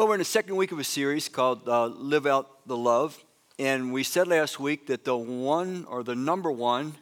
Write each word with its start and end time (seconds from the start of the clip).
Well, 0.00 0.08
we're 0.08 0.14
in 0.14 0.20
the 0.20 0.24
second 0.24 0.56
week 0.56 0.72
of 0.72 0.78
a 0.78 0.84
series 0.84 1.28
called 1.28 1.68
uh, 1.68 1.88
Live 1.88 2.24
Out 2.24 2.66
the 2.66 2.74
Love. 2.74 3.22
And 3.58 3.92
we 3.92 4.02
said 4.02 4.28
last 4.28 4.58
week 4.58 4.86
that 4.86 5.04
the 5.04 5.14
one 5.14 5.84
or 5.84 6.02
the 6.02 6.14
number 6.14 6.50
one 6.50 6.94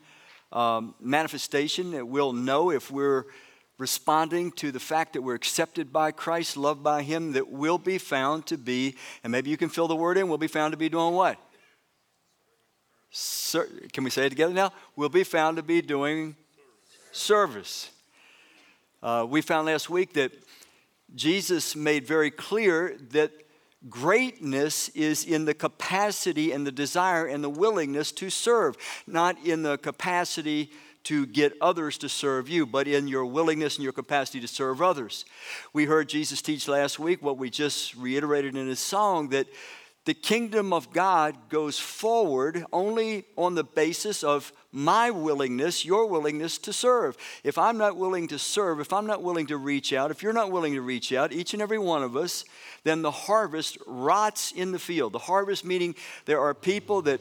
um, 0.50 0.96
manifestation 0.98 1.92
that 1.92 2.08
we'll 2.08 2.32
know 2.32 2.72
if 2.72 2.90
we're 2.90 3.26
responding 3.79 4.50
to 4.50 4.72
the 4.72 4.80
fact 4.80 5.12
that 5.12 5.22
we're 5.22 5.37
accepted 5.37 5.92
by 5.92 6.11
Christ, 6.11 6.56
loved 6.56 6.82
by 6.82 7.02
Him, 7.04 7.34
that 7.34 7.48
will 7.48 7.79
be 7.79 7.98
found 7.98 8.46
to 8.46 8.58
be, 8.58 8.96
and 9.22 9.30
maybe 9.30 9.48
you 9.48 9.56
can 9.56 9.68
fill 9.68 9.86
the 9.86 9.94
word 9.94 10.18
in, 10.18 10.28
we'll 10.28 10.36
be 10.36 10.48
found 10.48 10.72
to 10.72 10.76
be 10.76 10.88
doing 10.88 11.14
what? 11.14 11.38
Ser- 13.12 13.68
can 13.92 14.02
we 14.02 14.10
say 14.10 14.26
it 14.26 14.30
together 14.30 14.52
now? 14.52 14.72
We'll 14.96 15.08
be 15.08 15.22
found 15.22 15.56
to 15.58 15.62
be 15.62 15.82
doing 15.82 16.34
service. 17.12 17.92
Uh, 19.00 19.24
we 19.30 19.40
found 19.40 19.68
last 19.68 19.88
week 19.88 20.14
that 20.14 20.32
Jesus 21.14 21.75
made 21.75 22.06
very 22.06 22.30
clear 22.30 22.96
that 23.11 23.32
greatness 23.89 24.89
is 24.90 25.25
in 25.25 25.44
the 25.44 25.54
capacity 25.54 26.53
and 26.53 26.67
the 26.67 26.72
desire 26.72 27.26
and 27.26 27.43
the 27.43 27.48
willingness 27.48 28.12
to 28.12 28.31
serve, 28.31 28.76
not 29.07 29.36
in 29.46 29.62
the 29.62 29.79
capacity 29.79 30.71
to 31.04 31.25
get 31.26 31.54
others 31.61 31.96
to 31.98 32.08
serve 32.08 32.48
you, 32.48 32.67
but 32.67 32.86
in 32.86 33.08
your 33.08 33.25
willingness 33.25 33.77
and 33.77 33.84
your 33.84 33.92
capacity 33.92 34.41
to 34.41 34.48
serve 34.48 34.83
others. 34.83 35.25
We 35.72 35.86
heard 35.86 36.08
Jesus 36.08 36.42
teach 36.42 36.69
last 36.69 36.98
week 36.98 37.22
what 37.22 37.39
we 37.39 37.50
just 37.50 37.95
reiterated 37.95 38.56
in 38.56 38.69
his 38.69 38.81
song 38.81 39.28
that 39.31 39.47
the 40.08 40.14
kingdom 40.14 40.72
of 40.72 40.91
God 40.91 41.36
goes 41.50 41.78
forward 41.78 42.64
only 42.72 43.27
on 43.36 43.55
the 43.55 43.62
basis 43.62 44.25
of 44.25 44.55
my 44.72 45.11
willingness, 45.11 45.84
your 45.84 46.06
willingness 46.06 46.56
to 46.56 46.72
serve. 46.72 47.14
If 47.44 47.58
I'm 47.58 47.77
not 47.77 47.98
willing 47.98 48.27
to 48.28 48.39
serve, 48.39 48.81
if 48.81 48.91
I'm 48.91 49.05
not 49.05 49.22
willing 49.22 49.48
to 49.48 49.58
reach 49.58 49.92
out, 49.92 50.11
if 50.11 50.22
you're 50.22 50.33
not 50.33 50.50
willing 50.50 50.72
to 50.72 50.81
reach 50.81 51.12
out, 51.12 51.31
each 51.31 51.53
and 51.53 51.61
every 51.61 51.78
one 51.78 52.03
of 52.03 52.17
us, 52.17 52.47
then 52.84 53.03
the 53.03 53.11
harvest 53.11 53.77
rots 53.86 54.51
in 54.51 54.73
the 54.73 54.79
field. 54.79 55.12
The 55.12 55.19
harvest 55.19 55.62
meaning 55.62 55.95
there 56.25 56.41
are 56.41 56.55
people 56.55 57.03
that 57.03 57.20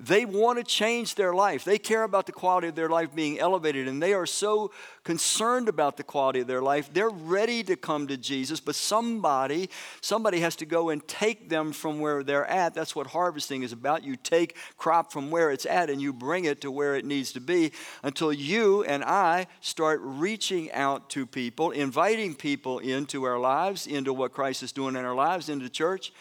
they 0.00 0.24
want 0.24 0.58
to 0.58 0.64
change 0.64 1.16
their 1.16 1.34
life. 1.34 1.64
They 1.64 1.76
care 1.76 2.04
about 2.04 2.26
the 2.26 2.32
quality 2.32 2.68
of 2.68 2.76
their 2.76 2.88
life 2.88 3.12
being 3.12 3.40
elevated, 3.40 3.88
and 3.88 4.00
they 4.00 4.12
are 4.12 4.26
so 4.26 4.70
concerned 5.02 5.68
about 5.68 5.96
the 5.96 6.04
quality 6.04 6.38
of 6.38 6.46
their 6.46 6.62
life. 6.62 6.88
They're 6.92 7.10
ready 7.10 7.64
to 7.64 7.74
come 7.74 8.06
to 8.06 8.16
Jesus, 8.16 8.60
but 8.60 8.76
somebody, 8.76 9.68
somebody 10.00 10.38
has 10.38 10.54
to 10.56 10.66
go 10.66 10.90
and 10.90 11.06
take 11.08 11.48
them 11.48 11.72
from 11.72 11.98
where 11.98 12.22
they're 12.22 12.46
at. 12.46 12.74
That's 12.74 12.94
what 12.94 13.08
harvesting 13.08 13.64
is 13.64 13.72
about. 13.72 14.04
You 14.04 14.14
take 14.14 14.56
crop 14.76 15.12
from 15.12 15.32
where 15.32 15.50
it's 15.50 15.66
at 15.66 15.90
and 15.90 16.00
you 16.00 16.12
bring 16.12 16.44
it 16.44 16.60
to 16.60 16.70
where 16.70 16.94
it 16.94 17.04
needs 17.04 17.32
to 17.32 17.40
be 17.40 17.72
until 18.04 18.32
you 18.32 18.84
and 18.84 19.02
I 19.02 19.48
start 19.60 20.00
reaching 20.04 20.70
out 20.70 21.10
to 21.10 21.26
people, 21.26 21.72
inviting 21.72 22.36
people 22.36 22.78
into 22.78 23.24
our 23.24 23.38
lives, 23.40 23.88
into 23.88 24.12
what 24.12 24.32
Christ 24.32 24.62
is 24.62 24.70
doing 24.70 24.94
in 24.94 25.04
our 25.04 25.16
lives, 25.16 25.48
into 25.48 25.68
church. 25.68 26.12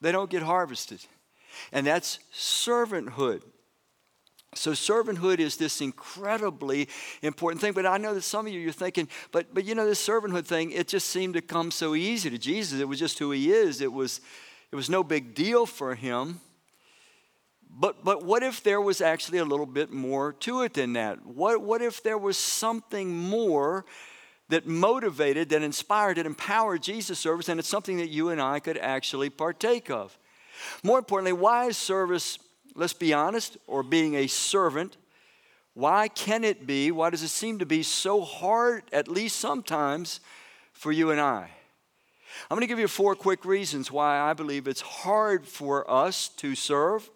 They 0.00 0.12
don't 0.12 0.30
get 0.30 0.42
harvested 0.42 1.00
and 1.72 1.86
that's 1.86 2.18
servanthood. 2.34 3.42
So 4.54 4.72
servanthood 4.72 5.38
is 5.38 5.56
this 5.56 5.80
incredibly 5.80 6.88
important 7.22 7.60
thing. 7.60 7.72
But 7.72 7.86
I 7.86 7.96
know 7.96 8.12
that 8.14 8.22
some 8.22 8.46
of 8.46 8.52
you 8.52 8.60
you're 8.60 8.72
thinking, 8.72 9.08
but 9.30 9.54
but 9.54 9.64
you 9.64 9.74
know 9.74 9.86
this 9.86 10.06
servanthood 10.06 10.44
thing, 10.44 10.72
it 10.72 10.88
just 10.88 11.08
seemed 11.08 11.34
to 11.34 11.40
come 11.40 11.70
so 11.70 11.94
easy 11.94 12.28
to 12.28 12.38
Jesus. 12.38 12.80
It 12.80 12.88
was 12.88 12.98
just 12.98 13.18
who 13.18 13.30
he 13.30 13.50
is. 13.50 13.80
It 13.80 13.92
was 13.92 14.20
it 14.70 14.76
was 14.76 14.90
no 14.90 15.02
big 15.02 15.34
deal 15.34 15.64
for 15.64 15.94
him. 15.94 16.40
But 17.70 18.04
but 18.04 18.24
what 18.24 18.42
if 18.42 18.62
there 18.62 18.80
was 18.80 19.00
actually 19.00 19.38
a 19.38 19.44
little 19.44 19.66
bit 19.66 19.90
more 19.90 20.34
to 20.40 20.62
it 20.62 20.74
than 20.74 20.92
that? 20.94 21.24
What 21.24 21.62
what 21.62 21.80
if 21.80 22.02
there 22.02 22.18
was 22.18 22.36
something 22.36 23.16
more 23.16 23.86
that 24.50 24.66
motivated, 24.66 25.48
that 25.48 25.62
inspired, 25.62 26.18
that 26.18 26.26
empowered 26.26 26.82
Jesus' 26.82 27.18
service, 27.18 27.48
and 27.48 27.58
it's 27.58 27.68
something 27.68 27.96
that 27.96 28.10
you 28.10 28.28
and 28.28 28.38
I 28.38 28.60
could 28.60 28.76
actually 28.76 29.30
partake 29.30 29.90
of? 29.90 30.18
More 30.82 30.98
importantly, 30.98 31.32
why 31.32 31.66
is 31.66 31.76
service, 31.76 32.38
let's 32.74 32.92
be 32.92 33.12
honest, 33.12 33.56
or 33.66 33.82
being 33.82 34.14
a 34.14 34.26
servant, 34.26 34.96
why 35.74 36.08
can 36.08 36.44
it 36.44 36.66
be, 36.66 36.90
why 36.90 37.10
does 37.10 37.22
it 37.22 37.28
seem 37.28 37.58
to 37.58 37.66
be 37.66 37.82
so 37.82 38.20
hard, 38.22 38.82
at 38.92 39.08
least 39.08 39.38
sometimes, 39.38 40.20
for 40.72 40.92
you 40.92 41.10
and 41.10 41.20
I? 41.20 41.50
I'm 42.50 42.56
going 42.56 42.60
to 42.62 42.66
give 42.66 42.78
you 42.78 42.88
four 42.88 43.14
quick 43.14 43.44
reasons 43.44 43.90
why 43.90 44.18
I 44.18 44.32
believe 44.32 44.66
it's 44.66 44.80
hard 44.80 45.46
for 45.46 45.90
us 45.90 46.28
to 46.28 46.54
serve. 46.54 47.10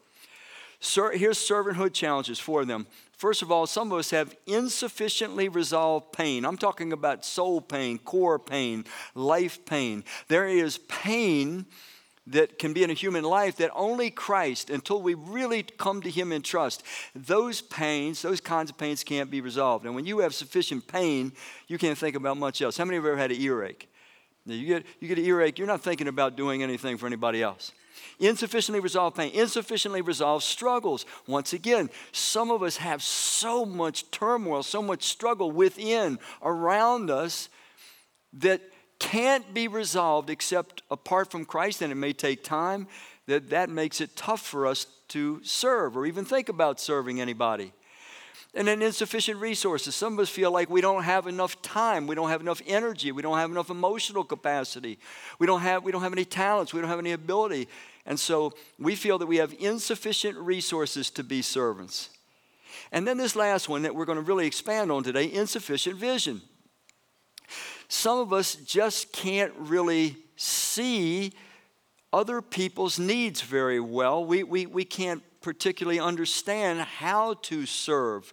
Here's 0.80 1.38
servanthood 1.38 1.94
challenges 1.94 2.38
for 2.38 2.64
them. 2.64 2.86
First 3.16 3.40
of 3.40 3.50
all, 3.50 3.66
some 3.66 3.90
of 3.92 3.98
us 3.98 4.10
have 4.10 4.36
insufficiently 4.46 5.48
resolved 5.48 6.12
pain. 6.12 6.44
I'm 6.44 6.58
talking 6.58 6.92
about 6.92 7.24
soul 7.24 7.62
pain, 7.62 7.96
core 7.98 8.38
pain, 8.38 8.84
life 9.14 9.64
pain. 9.64 10.04
There 10.28 10.46
is 10.46 10.78
pain 10.86 11.64
that 12.26 12.59
can 12.59 12.72
be 12.72 12.82
in 12.82 12.91
a 12.91 12.94
human 12.94 13.25
life 13.25 13.56
that 13.56 13.70
only 13.75 14.10
Christ, 14.10 14.70
until 14.70 15.00
we 15.00 15.14
really 15.14 15.62
come 15.62 16.03
to 16.03 16.10
Him 16.10 16.32
in 16.32 16.42
trust, 16.42 16.82
those 17.14 17.60
pains, 17.60 18.22
those 18.22 18.41
kinds 18.41 18.70
of 18.70 18.76
pains 18.76 19.04
can't 19.04 19.31
be 19.31 19.41
resolved. 19.41 19.84
And 19.84 19.94
when 19.94 20.06
you 20.06 20.19
have 20.19 20.34
sufficient 20.34 20.88
pain, 20.88 21.32
you 21.69 21.78
can't 21.78 21.97
think 21.97 22.16
about 22.16 22.36
much 22.36 22.60
else. 22.60 22.76
How 22.76 22.84
many 22.84 22.97
of 22.97 23.04
you 23.04 23.10
ever 23.10 23.19
had 23.19 23.31
an 23.31 23.41
earache? 23.41 23.88
You 24.44 24.66
get, 24.66 24.86
you 25.00 25.09
get 25.09 25.19
an 25.19 25.25
earache, 25.25 25.59
you're 25.59 25.66
not 25.66 25.82
thinking 25.82 26.09
about 26.09 26.36
doing 26.36 26.62
anything 26.62 26.98
for 26.98 27.06
anybody 27.06 27.42
else. 27.42 27.72
Insufficiently 28.19 28.81
resolved 28.81 29.16
pain, 29.16 29.32
insufficiently 29.32 30.00
resolved 30.00 30.44
struggles. 30.44 31.04
Once 31.26 31.53
again, 31.53 31.91
some 32.12 32.50
of 32.50 32.62
us 32.62 32.76
have 32.76 33.03
so 33.03 33.65
much 33.65 34.10
turmoil, 34.10 34.62
so 34.62 34.82
much 34.82 35.03
struggle 35.03 35.50
within, 35.50 36.19
around 36.42 37.10
us, 37.10 37.48
that 38.34 38.60
can't 38.98 39.52
be 39.54 39.68
resolved 39.68 40.30
except 40.30 40.82
apart 40.90 41.30
from 41.30 41.44
Christ, 41.44 41.82
and 41.82 41.92
it 41.92 41.96
may 41.96 42.12
take 42.12 42.42
time, 42.42 42.86
that 43.26 43.50
that 43.50 43.70
makes 43.70 44.00
it 44.00 44.16
tough 44.16 44.40
for 44.40 44.66
us 44.66 44.86
to 45.08 45.40
serve 45.42 45.96
or 45.96 46.06
even 46.06 46.24
think 46.24 46.48
about 46.48 46.80
serving 46.80 47.20
anybody. 47.20 47.72
And 48.54 48.68
then 48.68 48.80
insufficient 48.80 49.38
resources. 49.38 49.94
Some 49.94 50.14
of 50.14 50.18
us 50.18 50.30
feel 50.30 50.50
like 50.50 50.70
we 50.70 50.80
don't 50.80 51.02
have 51.02 51.26
enough 51.26 51.60
time, 51.60 52.06
we 52.06 52.14
don't 52.14 52.30
have 52.30 52.40
enough 52.40 52.62
energy, 52.66 53.12
we 53.12 53.20
don't 53.20 53.36
have 53.36 53.50
enough 53.50 53.68
emotional 53.68 54.24
capacity, 54.24 54.98
we 55.38 55.46
don't 55.46 55.60
have, 55.60 55.84
we 55.84 55.92
don't 55.92 56.02
have 56.02 56.12
any 56.12 56.24
talents, 56.24 56.72
we 56.72 56.80
don't 56.80 56.88
have 56.88 56.98
any 56.98 57.12
ability. 57.12 57.68
And 58.06 58.18
so 58.18 58.54
we 58.78 58.94
feel 58.94 59.18
that 59.18 59.26
we 59.26 59.36
have 59.36 59.54
insufficient 59.58 60.38
resources 60.38 61.10
to 61.10 61.24
be 61.24 61.42
servants. 61.42 62.10
And 62.92 63.06
then 63.06 63.18
this 63.18 63.36
last 63.36 63.68
one 63.68 63.82
that 63.82 63.94
we're 63.94 64.04
going 64.04 64.16
to 64.16 64.22
really 64.22 64.46
expand 64.46 64.90
on 64.90 65.02
today 65.02 65.30
insufficient 65.30 65.96
vision 65.96 66.40
some 67.88 68.19
of 68.19 68.32
us 68.32 68.56
just 68.56 69.12
can't 69.12 69.52
really 69.56 70.16
see 70.36 71.32
other 72.12 72.41
people's 72.41 72.98
needs 72.98 73.42
very 73.42 73.80
well. 73.80 74.24
We, 74.24 74.42
we, 74.42 74.66
we 74.66 74.84
can't 74.84 75.22
particularly 75.41 76.00
understand 76.00 76.80
how 76.80 77.34
to 77.34 77.66
serve 77.66 78.32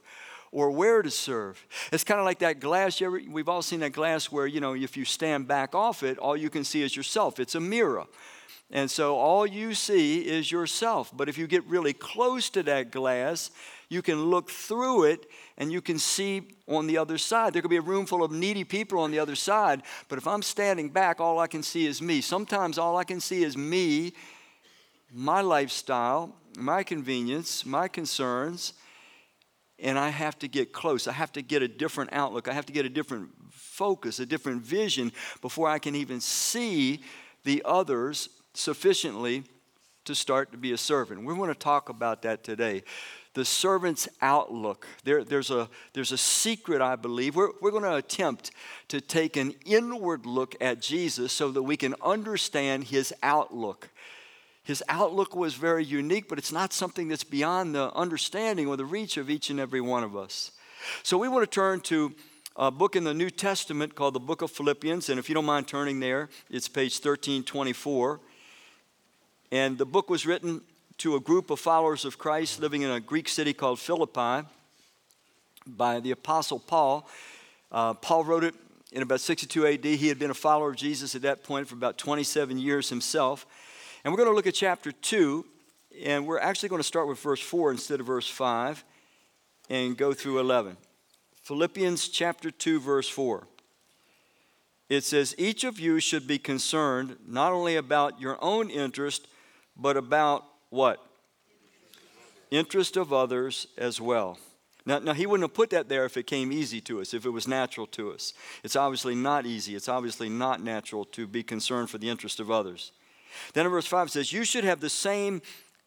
or 0.51 0.71
where 0.71 1.01
to 1.01 1.09
serve. 1.09 1.65
It's 1.91 2.03
kind 2.03 2.19
of 2.19 2.25
like 2.25 2.39
that 2.39 2.59
glass. 2.59 3.01
Ever, 3.01 3.19
we've 3.27 3.49
all 3.49 3.61
seen 3.61 3.79
that 3.81 3.91
glass 3.91 4.31
where, 4.31 4.47
you 4.47 4.61
know, 4.61 4.73
if 4.73 4.95
you 4.95 5.03
stand 5.03 5.47
back 5.47 5.73
off 5.75 6.03
it, 6.03 6.17
all 6.17 6.37
you 6.37 6.49
can 6.49 6.63
see 6.63 6.83
is 6.83 6.95
yourself. 6.95 7.39
It's 7.39 7.55
a 7.55 7.59
mirror. 7.59 8.05
And 8.73 8.89
so 8.89 9.17
all 9.17 9.45
you 9.45 9.75
see 9.75 10.27
is 10.27 10.51
yourself. 10.51 11.11
But 11.15 11.29
if 11.29 11.37
you 11.37 11.45
get 11.45 11.63
really 11.65 11.93
close 11.93 12.49
to 12.49 12.63
that 12.63 12.89
glass, 12.89 13.51
you 13.87 14.01
can 14.01 14.25
look 14.25 14.49
through 14.49 15.03
it 15.03 15.27
and 15.59 15.71
you 15.71 15.79
can 15.79 15.99
see 15.99 16.41
on 16.67 16.87
the 16.87 16.97
other 16.97 17.19
side. 17.19 17.53
There 17.53 17.61
could 17.61 17.69
be 17.69 17.77
a 17.77 17.81
room 17.81 18.07
full 18.07 18.23
of 18.23 18.31
needy 18.31 18.63
people 18.63 18.97
on 18.99 19.11
the 19.11 19.19
other 19.19 19.35
side, 19.35 19.83
but 20.09 20.17
if 20.17 20.27
I'm 20.27 20.41
standing 20.41 20.89
back, 20.89 21.21
all 21.21 21.37
I 21.37 21.45
can 21.45 21.61
see 21.61 21.85
is 21.85 22.01
me. 22.01 22.19
Sometimes 22.19 22.79
all 22.79 22.97
I 22.97 23.03
can 23.03 23.19
see 23.19 23.43
is 23.43 23.55
me, 23.55 24.13
my 25.13 25.41
lifestyle, 25.41 26.35
my 26.57 26.81
convenience, 26.81 27.67
my 27.67 27.87
concerns, 27.87 28.73
and 29.77 29.99
I 29.99 30.09
have 30.09 30.39
to 30.39 30.47
get 30.47 30.73
close. 30.73 31.07
I 31.07 31.11
have 31.11 31.31
to 31.33 31.43
get 31.43 31.61
a 31.61 31.67
different 31.67 32.11
outlook. 32.11 32.47
I 32.47 32.53
have 32.53 32.65
to 32.65 32.73
get 32.73 32.87
a 32.87 32.89
different 32.89 33.29
focus, 33.51 34.17
a 34.17 34.25
different 34.25 34.63
vision 34.63 35.11
before 35.41 35.69
I 35.69 35.77
can 35.77 35.93
even 35.93 36.19
see 36.19 37.01
the 37.43 37.61
others 37.65 38.29
sufficiently 38.53 39.43
to 40.05 40.15
start 40.15 40.51
to 40.51 40.57
be 40.57 40.71
a 40.71 40.77
servant. 40.77 41.25
We 41.25 41.33
want 41.33 41.51
to 41.51 41.57
talk 41.57 41.89
about 41.89 42.21
that 42.23 42.43
today 42.43 42.83
the 43.33 43.45
servant's 43.45 44.07
outlook. 44.21 44.87
There, 45.03 45.23
there's, 45.23 45.49
a, 45.49 45.67
there's 45.93 46.11
a 46.11 46.17
secret, 46.17 46.81
I 46.81 46.95
believe. 46.95 47.35
We're, 47.35 47.49
we're 47.61 47.71
going 47.71 47.83
to 47.83 47.95
attempt 47.95 48.51
to 48.89 49.01
take 49.01 49.37
an 49.37 49.55
inward 49.65 50.25
look 50.25 50.55
at 50.61 50.81
Jesus 50.81 51.33
so 51.33 51.51
that 51.51 51.63
we 51.63 51.75
can 51.75 51.95
understand 52.03 52.85
his 52.85 53.13
outlook. 53.23 53.89
His 54.63 54.83
outlook 54.87 55.35
was 55.35 55.55
very 55.55 55.83
unique, 55.83 56.29
but 56.29 56.37
it's 56.37 56.51
not 56.51 56.73
something 56.73 57.07
that's 57.07 57.23
beyond 57.23 57.75
the 57.75 57.91
understanding 57.93 58.67
or 58.67 58.77
the 58.77 58.85
reach 58.85 59.17
of 59.17 59.29
each 59.29 59.49
and 59.49 59.59
every 59.59 59.81
one 59.81 60.03
of 60.03 60.15
us. 60.15 60.51
So 61.01 61.17
we 61.17 61.27
want 61.27 61.43
to 61.43 61.53
turn 61.53 61.81
to 61.81 62.13
a 62.55 62.69
book 62.69 62.95
in 62.95 63.03
the 63.03 63.15
New 63.15 63.31
Testament 63.31 63.95
called 63.95 64.13
the 64.13 64.19
Book 64.19 64.43
of 64.43 64.51
Philippians. 64.51 65.09
And 65.09 65.17
if 65.17 65.27
you 65.27 65.33
don't 65.33 65.45
mind 65.45 65.67
turning 65.67 65.99
there, 65.99 66.29
it's 66.51 66.67
page 66.67 66.93
1324. 66.93 68.19
And 69.53 69.77
the 69.77 69.85
book 69.85 70.09
was 70.09 70.25
written 70.25 70.61
to 70.97 71.15
a 71.15 71.19
group 71.19 71.51
of 71.51 71.59
followers 71.59 72.05
of 72.05 72.17
Christ 72.17 72.59
living 72.59 72.81
in 72.81 72.89
a 72.89 72.99
Greek 72.99 73.29
city 73.29 73.53
called 73.53 73.77
Philippi 73.77 74.47
by 75.67 75.99
the 75.99 76.09
Apostle 76.09 76.57
Paul. 76.57 77.07
Uh, 77.71 77.93
Paul 77.93 78.23
wrote 78.23 78.43
it 78.43 78.55
in 78.91 79.03
about 79.03 79.21
62 79.21 79.67
AD. 79.67 79.85
He 79.85 80.07
had 80.07 80.17
been 80.17 80.31
a 80.31 80.33
follower 80.33 80.71
of 80.71 80.75
Jesus 80.75 81.13
at 81.13 81.21
that 81.21 81.43
point 81.43 81.67
for 81.67 81.75
about 81.75 81.99
27 81.99 82.57
years 82.57 82.89
himself. 82.89 83.45
And 84.03 84.11
we're 84.11 84.17
going 84.17 84.29
to 84.29 84.33
look 84.33 84.47
at 84.47 84.55
chapter 84.55 84.91
2, 84.91 85.45
and 86.03 86.25
we're 86.25 86.39
actually 86.39 86.69
going 86.69 86.81
to 86.81 86.87
start 86.87 87.07
with 87.07 87.19
verse 87.19 87.39
4 87.39 87.69
instead 87.69 87.99
of 87.99 88.07
verse 88.07 88.27
5 88.27 88.83
and 89.69 89.95
go 89.95 90.13
through 90.13 90.39
11. 90.39 90.77
Philippians 91.43 92.07
chapter 92.07 92.49
2, 92.49 92.79
verse 92.79 93.07
4. 93.07 93.45
It 94.89 95.03
says, 95.03 95.35
Each 95.37 95.63
of 95.63 95.79
you 95.79 95.99
should 95.99 96.25
be 96.25 96.39
concerned 96.39 97.17
not 97.27 97.51
only 97.51 97.75
about 97.75 98.19
your 98.19 98.43
own 98.43 98.71
interest, 98.71 99.27
but 99.75 99.97
about 99.97 100.45
what? 100.69 100.99
Interest 102.51 102.97
of 102.97 103.11
others 103.11 103.67
as 103.77 103.99
well. 103.99 104.37
Now, 104.85 104.99
now, 104.99 105.13
he 105.13 105.25
wouldn't 105.25 105.49
have 105.49 105.53
put 105.53 105.69
that 105.69 105.87
there 105.87 106.03
if 106.03 106.17
it 106.17 106.27
came 106.27 106.51
easy 106.51 106.81
to 106.81 106.99
us, 106.99 107.13
if 107.13 107.25
it 107.25 107.29
was 107.29 107.47
natural 107.47 107.87
to 107.87 108.11
us. 108.11 108.33
It's 108.63 108.75
obviously 108.75 109.15
not 109.15 109.45
easy. 109.45 109.75
It's 109.75 109.87
obviously 109.87 110.27
not 110.27 110.61
natural 110.61 111.05
to 111.05 111.25
be 111.25 111.41
concerned 111.41 111.89
for 111.89 111.97
the 111.97 112.09
interest 112.09 112.41
of 112.41 112.51
others. 112.51 112.91
Then 113.53 113.65
in 113.65 113.71
verse 113.71 113.85
5 113.85 114.07
it 114.07 114.11
says, 114.11 114.33
You 114.33 114.43
should 114.43 114.65
have 114.65 114.81
the 114.81 114.89
same 114.89 115.41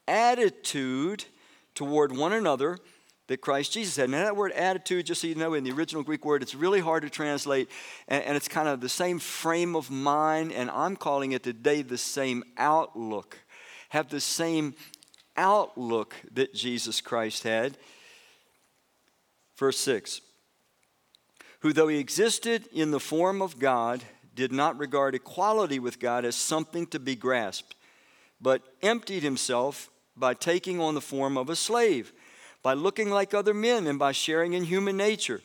attitude 0.09 1.25
toward 1.75 2.17
one 2.17 2.33
another 2.33 2.79
that 3.29 3.41
Christ 3.41 3.73
Jesus 3.73 3.97
had. 3.97 4.09
Now, 4.09 4.25
that 4.25 4.37
word 4.37 4.53
attitude, 4.53 5.07
just 5.07 5.21
so 5.21 5.27
you 5.27 5.35
know, 5.35 5.55
in 5.55 5.65
the 5.65 5.73
original 5.73 6.03
Greek 6.03 6.25
word, 6.25 6.43
it's 6.43 6.55
really 6.55 6.81
hard 6.81 7.03
to 7.03 7.11
translate, 7.11 7.69
and, 8.09 8.23
and 8.25 8.37
it's 8.37 8.49
kind 8.49 8.69
of 8.69 8.81
the 8.81 8.89
same 8.89 9.19
frame 9.19 9.75
of 9.75 9.91
mind, 9.91 10.53
and 10.53 10.71
I'm 10.71 10.97
calling 10.97 11.33
it 11.33 11.43
today 11.43 11.83
the 11.83 11.99
same 11.99 12.45
outlook. 12.57 13.39
Have 13.91 14.09
the 14.09 14.21
same 14.21 14.75
outlook 15.37 16.15
that 16.33 16.55
Jesus 16.55 17.01
Christ 17.01 17.43
had. 17.43 17.77
Verse 19.57 19.79
6 19.79 20.21
Who, 21.61 21.73
though 21.73 21.89
he 21.89 21.99
existed 21.99 22.69
in 22.73 22.91
the 22.91 23.01
form 23.01 23.43
of 23.43 23.59
God, 23.59 24.03
did 24.35 24.53
not 24.53 24.79
regard 24.79 25.15
equality 25.15 25.79
with 25.79 25.99
God 25.99 26.25
as 26.25 26.37
something 26.37 26.87
to 26.89 26.99
be 26.99 27.17
grasped, 27.17 27.75
but 28.41 28.63
emptied 28.83 29.23
himself 29.23 29.91
by 30.17 30.35
taking 30.35 30.81
on 30.81 30.95
the 30.95 31.01
form 31.01 31.37
of 31.37 31.51
a 31.51 31.57
slave, 31.57 32.13
by 32.63 32.75
looking 32.75 33.11
like 33.11 33.33
other 33.33 33.55
men, 33.55 33.87
and 33.87 33.99
by 33.99 34.13
sharing 34.13 34.53
in 34.53 34.65
human 34.65 34.97
nature. 34.97 35.41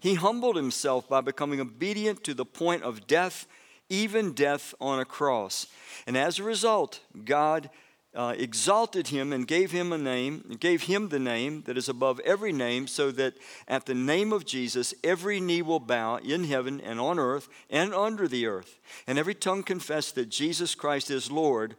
He 0.00 0.14
humbled 0.14 0.56
himself 0.56 1.08
by 1.08 1.22
becoming 1.22 1.60
obedient 1.60 2.22
to 2.24 2.34
the 2.34 2.44
point 2.44 2.82
of 2.82 3.06
death, 3.06 3.46
even 3.88 4.32
death 4.32 4.74
on 4.80 4.98
a 4.98 5.04
cross. 5.04 5.66
And 6.06 6.16
as 6.16 6.38
a 6.38 6.42
result, 6.42 7.00
God 7.24 7.70
uh, 8.14 8.34
exalted 8.38 9.08
him 9.08 9.32
and 9.32 9.46
gave 9.46 9.72
him 9.72 9.92
a 9.92 9.98
name, 9.98 10.56
gave 10.60 10.82
him 10.82 11.08
the 11.08 11.18
name 11.18 11.62
that 11.66 11.76
is 11.76 11.88
above 11.88 12.20
every 12.20 12.52
name, 12.52 12.86
so 12.86 13.10
that 13.10 13.34
at 13.66 13.86
the 13.86 13.94
name 13.94 14.32
of 14.32 14.46
Jesus 14.46 14.94
every 15.02 15.40
knee 15.40 15.62
will 15.62 15.80
bow 15.80 16.16
in 16.16 16.44
heaven 16.44 16.80
and 16.80 17.00
on 17.00 17.18
earth 17.18 17.48
and 17.68 17.92
under 17.92 18.28
the 18.28 18.46
earth, 18.46 18.78
and 19.06 19.18
every 19.18 19.34
tongue 19.34 19.62
confess 19.62 20.12
that 20.12 20.28
Jesus 20.28 20.74
Christ 20.74 21.10
is 21.10 21.30
Lord 21.30 21.74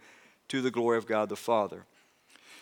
to 0.49 0.61
the 0.61 0.71
glory 0.71 0.97
of 0.97 1.07
God 1.07 1.29
the 1.29 1.35
Father. 1.35 1.85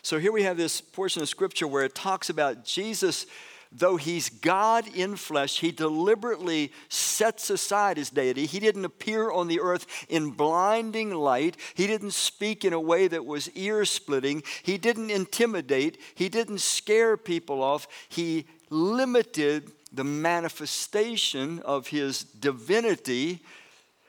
So 0.04 0.20
here 0.20 0.32
we 0.32 0.44
have 0.44 0.58
this 0.58 0.82
portion 0.82 1.22
of 1.22 1.30
scripture 1.30 1.68
where 1.68 1.84
it 1.84 1.96
talks 1.96 2.30
about 2.30 2.66
Jesus 2.66 3.26
though 3.76 3.98
he's 3.98 4.30
God 4.30 4.88
in 4.96 5.16
flesh, 5.16 5.60
he 5.60 5.72
deliberately 5.72 6.72
sets 6.90 7.50
aside 7.50 7.98
his 7.98 8.10
deity. 8.10 8.46
He 8.46 8.60
didn't 8.60 8.86
appear 8.86 9.32
on 9.32 9.48
the 9.48 9.60
earth 9.60 9.86
in 10.10 10.32
blinding 10.32 11.12
light. 11.12 11.58
He 11.74 11.88
didn't 11.88 12.12
speak 12.12 12.64
in 12.64 12.74
a 12.74 12.80
way 12.80 13.08
that 13.08 13.26
was 13.26 13.50
ear 13.52 13.86
splitting. 13.86 14.44
He 14.62 14.78
didn't 14.78 15.10
intimidate. 15.10 16.00
He 16.16 16.30
didn't 16.30 16.62
scare 16.62 17.18
people 17.18 17.64
off. 17.64 17.88
He 18.10 18.46
limited 18.70 19.72
the 19.92 20.04
manifestation 20.04 21.60
of 21.60 21.88
his 21.88 22.24
divinity. 22.24 23.42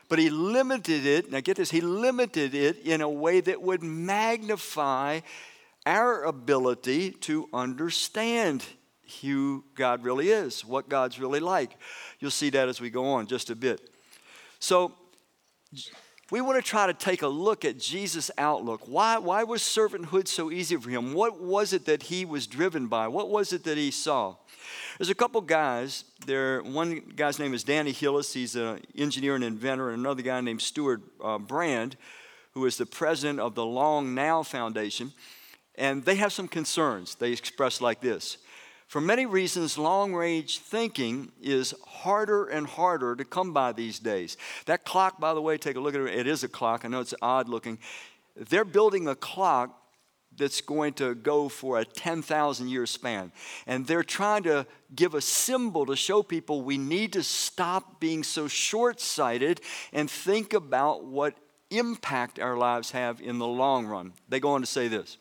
But 0.09 0.19
he 0.19 0.31
limited 0.31 1.07
it, 1.07 1.33
now 1.33 1.41
get 1.41 1.57
this, 1.57 1.71
he 1.71 1.81
limited 1.81 2.55
it 2.55 2.79
in 2.85 3.01
a 3.01 3.09
way 3.09 3.41
that 3.41 3.63
would 3.63 3.83
magnify 3.83 5.21
our 5.87 6.25
ability 6.25 7.13
to 7.13 7.49
understand 7.53 8.65
who 9.23 9.65
God 9.75 10.05
really 10.05 10.31
is, 10.31 10.65
what 10.65 10.89
God's 10.89 11.19
really 11.19 11.41
like. 11.41 11.77
You'll 12.21 12.31
see 12.31 12.51
that 12.51 12.69
as 12.69 12.81
we 12.81 12.91
go 12.91 13.07
on 13.07 13.27
just 13.27 13.51
a 13.51 13.57
bit. 13.57 13.91
So, 14.59 14.95
we 16.31 16.41
want 16.41 16.57
to 16.57 16.69
try 16.69 16.87
to 16.87 16.95
take 16.95 17.23
a 17.23 17.29
look 17.29 17.65
at 17.65 17.79
Jesus' 17.79 18.31
outlook. 18.39 18.89
Why, 18.89 19.19
why 19.19 19.45
was 19.45 19.61
servanthood 19.61 20.27
so 20.27 20.51
easy 20.51 20.77
for 20.77 20.89
him? 20.89 21.13
What 21.13 21.41
was 21.41 21.73
it 21.73 21.85
that 21.85 22.05
he 22.05 22.25
was 22.25 22.47
driven 22.47 22.87
by? 22.87 23.09
What 23.09 23.29
was 23.29 23.53
it 23.53 23.65
that 23.65 23.77
he 23.77 23.91
saw? 23.91 24.37
There's 24.99 25.11
a 25.11 25.15
couple 25.15 25.41
guys. 25.43 26.05
There, 26.27 26.63
one 26.63 27.13
guy's 27.15 27.39
name 27.39 27.53
is 27.53 27.63
Danny 27.63 27.93
Hillis. 27.93 28.33
He's 28.33 28.57
an 28.57 28.81
engineer 28.97 29.35
and 29.35 29.45
inventor. 29.45 29.91
And 29.91 30.01
another 30.01 30.23
guy 30.23 30.41
named 30.41 30.63
Stewart 30.63 31.03
uh, 31.23 31.39
Brand, 31.39 31.97
who 32.53 32.65
is 32.65 32.79
the 32.79 32.87
president 32.87 33.41
of 33.41 33.55
the 33.55 33.67
Long 33.67 34.15
Now 34.15 34.43
Foundation. 34.43 35.13
And 35.75 36.05
they 36.05 36.15
have 36.17 36.33
some 36.33 36.49
concerns. 36.49 37.17
They 37.17 37.33
express 37.33 37.81
like 37.81 38.01
this 38.01 38.39
for 38.87 39.01
many 39.01 39.27
reasons, 39.27 39.79
long 39.79 40.15
range 40.15 40.59
thinking 40.59 41.33
is 41.43 41.75
harder 41.87 42.47
and 42.47 42.67
harder 42.67 43.17
to 43.17 43.25
come 43.25 43.53
by 43.53 43.73
these 43.73 43.99
days. 43.99 44.37
That 44.67 44.85
clock, 44.85 45.19
by 45.21 45.35
the 45.35 45.43
way, 45.43 45.59
take 45.59 45.77
a 45.77 45.81
look 45.81 45.95
at 45.95 46.01
it. 46.03 46.15
It 46.15 46.27
is 46.27 46.45
a 46.45 46.49
clock. 46.49 46.85
I 46.85 46.89
know 46.89 47.01
it's 47.01 47.15
odd 47.21 47.49
looking. 47.49 47.79
They're 48.37 48.65
building 48.65 49.09
a 49.09 49.15
clock 49.15 49.81
that's 50.37 50.61
going 50.61 50.95
to 50.95 51.15
go 51.15 51.49
for 51.49 51.79
a 51.79 51.85
10,000 51.85 52.69
year 52.69 52.87
span. 52.87 53.33
And 53.67 53.87
they're 53.87 54.03
trying 54.03 54.43
to 54.45 54.67
give 54.95 55.15
a 55.15 55.21
symbol 55.21 55.87
to 55.87 55.97
show 55.97 56.23
people 56.23 56.63
we 56.63 56.79
need 56.79 57.13
to 57.15 57.23
stop 57.23 58.01
being 58.01 58.23
so 58.23 58.49
short 58.49 59.01
sighted 59.01 59.61
and 59.93 60.11
think 60.11 60.53
about 60.53 61.05
what 61.05 61.35
impact 61.71 62.39
our 62.39 62.57
lives 62.57 62.91
have 62.93 63.21
in 63.21 63.39
the 63.39 63.47
long 63.47 63.87
run. 63.87 64.13
They 64.29 64.41
go 64.41 64.53
on 64.53 64.61
to 64.61 64.67
say 64.67 64.89
this 64.89 65.19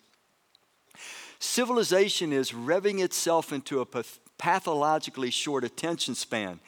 Civilization 1.44 2.32
is 2.32 2.52
revving 2.52 3.04
itself 3.04 3.52
into 3.52 3.82
a 3.82 4.04
pathologically 4.38 5.30
short 5.30 5.66
attention 5.66 6.16
span. 6.16 6.62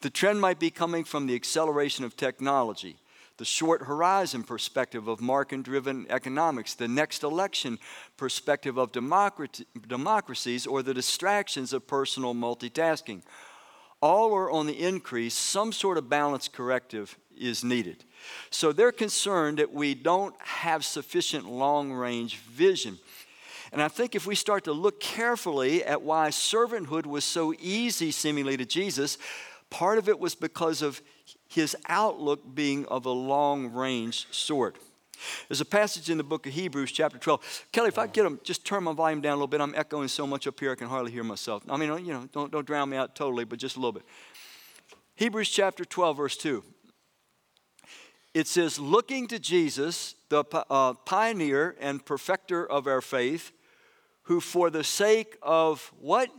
The 0.00 0.08
trend 0.08 0.40
might 0.40 0.58
be 0.58 0.70
coming 0.70 1.04
from 1.04 1.26
the 1.26 1.34
acceleration 1.34 2.02
of 2.06 2.16
technology, 2.16 2.96
the 3.36 3.44
short 3.44 3.82
horizon 3.82 4.42
perspective 4.42 5.06
of 5.06 5.20
market 5.20 5.62
driven 5.64 6.06
economics, 6.08 6.72
the 6.72 6.88
next 6.88 7.22
election 7.22 7.78
perspective 8.16 8.78
of 8.78 8.90
democracies, 8.90 10.66
or 10.66 10.82
the 10.82 10.94
distractions 10.94 11.74
of 11.74 11.86
personal 11.86 12.34
multitasking. 12.34 13.20
All 14.00 14.34
are 14.34 14.50
on 14.50 14.66
the 14.66 14.82
increase. 14.82 15.34
Some 15.34 15.72
sort 15.72 15.98
of 15.98 16.08
balance 16.08 16.48
corrective 16.48 17.18
is 17.38 17.62
needed. 17.62 18.02
So 18.48 18.72
they're 18.72 18.92
concerned 18.92 19.58
that 19.58 19.74
we 19.74 19.94
don't 19.94 20.34
have 20.40 20.86
sufficient 20.86 21.46
long 21.48 21.92
range 21.92 22.38
vision. 22.38 22.98
And 23.72 23.82
I 23.82 23.88
think 23.88 24.14
if 24.14 24.26
we 24.26 24.34
start 24.34 24.64
to 24.64 24.72
look 24.72 25.00
carefully 25.00 25.82
at 25.82 26.02
why 26.02 26.28
servanthood 26.28 27.06
was 27.06 27.24
so 27.24 27.54
easy, 27.58 28.10
seemingly, 28.10 28.56
to 28.58 28.66
Jesus, 28.66 29.16
part 29.70 29.96
of 29.96 30.10
it 30.10 30.20
was 30.20 30.34
because 30.34 30.82
of 30.82 31.00
his 31.48 31.74
outlook 31.88 32.54
being 32.54 32.84
of 32.86 33.06
a 33.06 33.10
long 33.10 33.72
range 33.72 34.26
sort. 34.30 34.76
There's 35.48 35.60
a 35.60 35.66
passage 35.66 36.10
in 36.10 36.18
the 36.18 36.24
book 36.24 36.46
of 36.46 36.52
Hebrews, 36.52 36.92
chapter 36.92 37.16
12. 37.16 37.66
Kelly, 37.72 37.88
if 37.88 37.98
I 37.98 38.06
get 38.06 38.24
them, 38.24 38.40
just 38.42 38.66
turn 38.66 38.84
my 38.84 38.92
volume 38.92 39.20
down 39.20 39.32
a 39.32 39.36
little 39.36 39.46
bit. 39.46 39.60
I'm 39.60 39.74
echoing 39.74 40.08
so 40.08 40.26
much 40.26 40.46
up 40.46 40.58
here, 40.60 40.72
I 40.72 40.74
can 40.74 40.88
hardly 40.88 41.12
hear 41.12 41.24
myself. 41.24 41.62
I 41.68 41.76
mean, 41.76 42.04
you 42.04 42.12
know, 42.12 42.28
don't, 42.32 42.52
don't 42.52 42.66
drown 42.66 42.90
me 42.90 42.96
out 42.96 43.14
totally, 43.14 43.44
but 43.44 43.58
just 43.58 43.76
a 43.76 43.78
little 43.78 43.92
bit. 43.92 44.04
Hebrews 45.14 45.48
chapter 45.48 45.84
12, 45.84 46.16
verse 46.16 46.36
2. 46.36 46.62
It 48.34 48.46
says, 48.46 48.78
Looking 48.78 49.28
to 49.28 49.38
Jesus, 49.38 50.14
the 50.28 50.44
uh, 50.70 50.94
pioneer 50.94 51.76
and 51.80 52.04
perfecter 52.04 52.66
of 52.66 52.86
our 52.86 53.00
faith, 53.00 53.52
who 54.24 54.40
for 54.40 54.70
the 54.70 54.84
sake 54.84 55.36
of 55.42 55.92
what? 56.00 56.30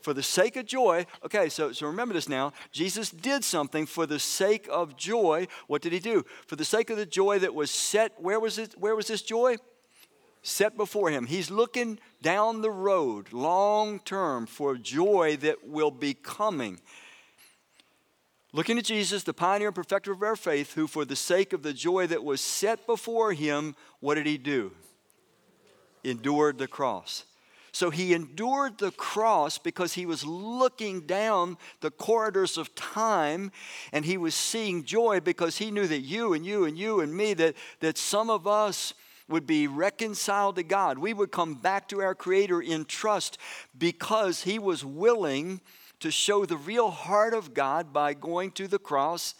For 0.00 0.14
the 0.14 0.22
sake 0.22 0.56
of 0.56 0.66
joy. 0.66 1.06
Okay, 1.24 1.48
so, 1.48 1.72
so 1.72 1.86
remember 1.86 2.14
this 2.14 2.28
now. 2.28 2.52
Jesus 2.72 3.10
did 3.10 3.44
something 3.44 3.84
for 3.84 4.06
the 4.06 4.18
sake 4.18 4.68
of 4.70 4.96
joy. 4.96 5.48
What 5.66 5.82
did 5.82 5.92
he 5.92 5.98
do? 5.98 6.24
For 6.46 6.56
the 6.56 6.64
sake 6.64 6.90
of 6.90 6.96
the 6.96 7.06
joy 7.06 7.40
that 7.40 7.54
was 7.54 7.70
set, 7.70 8.12
where 8.20 8.40
was 8.40 8.58
it? 8.58 8.74
Where 8.78 8.96
was 8.96 9.08
this 9.08 9.22
joy? 9.22 9.56
Set 10.42 10.76
before 10.76 11.10
him. 11.10 11.26
He's 11.26 11.50
looking 11.50 11.98
down 12.22 12.62
the 12.62 12.70
road, 12.70 13.32
long 13.32 13.98
term, 14.00 14.46
for 14.46 14.76
joy 14.76 15.36
that 15.40 15.66
will 15.66 15.90
be 15.90 16.14
coming. 16.14 16.80
Looking 18.52 18.78
at 18.78 18.84
Jesus, 18.84 19.24
the 19.24 19.34
pioneer 19.34 19.68
and 19.68 19.74
perfecter 19.74 20.12
of 20.12 20.22
our 20.22 20.36
faith, 20.36 20.72
who 20.72 20.86
for 20.86 21.04
the 21.04 21.16
sake 21.16 21.52
of 21.52 21.62
the 21.62 21.74
joy 21.74 22.06
that 22.06 22.24
was 22.24 22.40
set 22.40 22.86
before 22.86 23.32
him, 23.34 23.76
what 24.00 24.14
did 24.14 24.26
he 24.26 24.38
do? 24.38 24.72
Endured 26.04 26.58
the 26.58 26.68
cross. 26.68 27.24
So 27.72 27.90
he 27.90 28.14
endured 28.14 28.78
the 28.78 28.90
cross 28.90 29.58
because 29.58 29.92
he 29.92 30.06
was 30.06 30.24
looking 30.24 31.02
down 31.02 31.58
the 31.80 31.90
corridors 31.90 32.58
of 32.58 32.74
time 32.74 33.52
and 33.92 34.04
he 34.04 34.16
was 34.16 34.34
seeing 34.34 34.84
joy 34.84 35.20
because 35.20 35.58
he 35.58 35.70
knew 35.70 35.86
that 35.86 36.00
you 36.00 36.32
and 36.32 36.44
you 36.44 36.64
and 36.64 36.78
you 36.78 37.00
and 37.00 37.14
me, 37.14 37.34
that, 37.34 37.54
that 37.80 37.98
some 37.98 38.30
of 38.30 38.46
us 38.46 38.94
would 39.28 39.46
be 39.46 39.66
reconciled 39.66 40.56
to 40.56 40.62
God. 40.62 40.98
We 40.98 41.12
would 41.12 41.30
come 41.30 41.54
back 41.54 41.88
to 41.88 42.00
our 42.00 42.14
Creator 42.14 42.62
in 42.62 42.86
trust 42.86 43.38
because 43.78 44.42
he 44.42 44.58
was 44.58 44.84
willing 44.84 45.60
to 46.00 46.10
show 46.10 46.44
the 46.46 46.56
real 46.56 46.90
heart 46.90 47.34
of 47.34 47.54
God 47.54 47.92
by 47.92 48.14
going 48.14 48.52
to 48.52 48.66
the 48.66 48.78
cross 48.78 49.34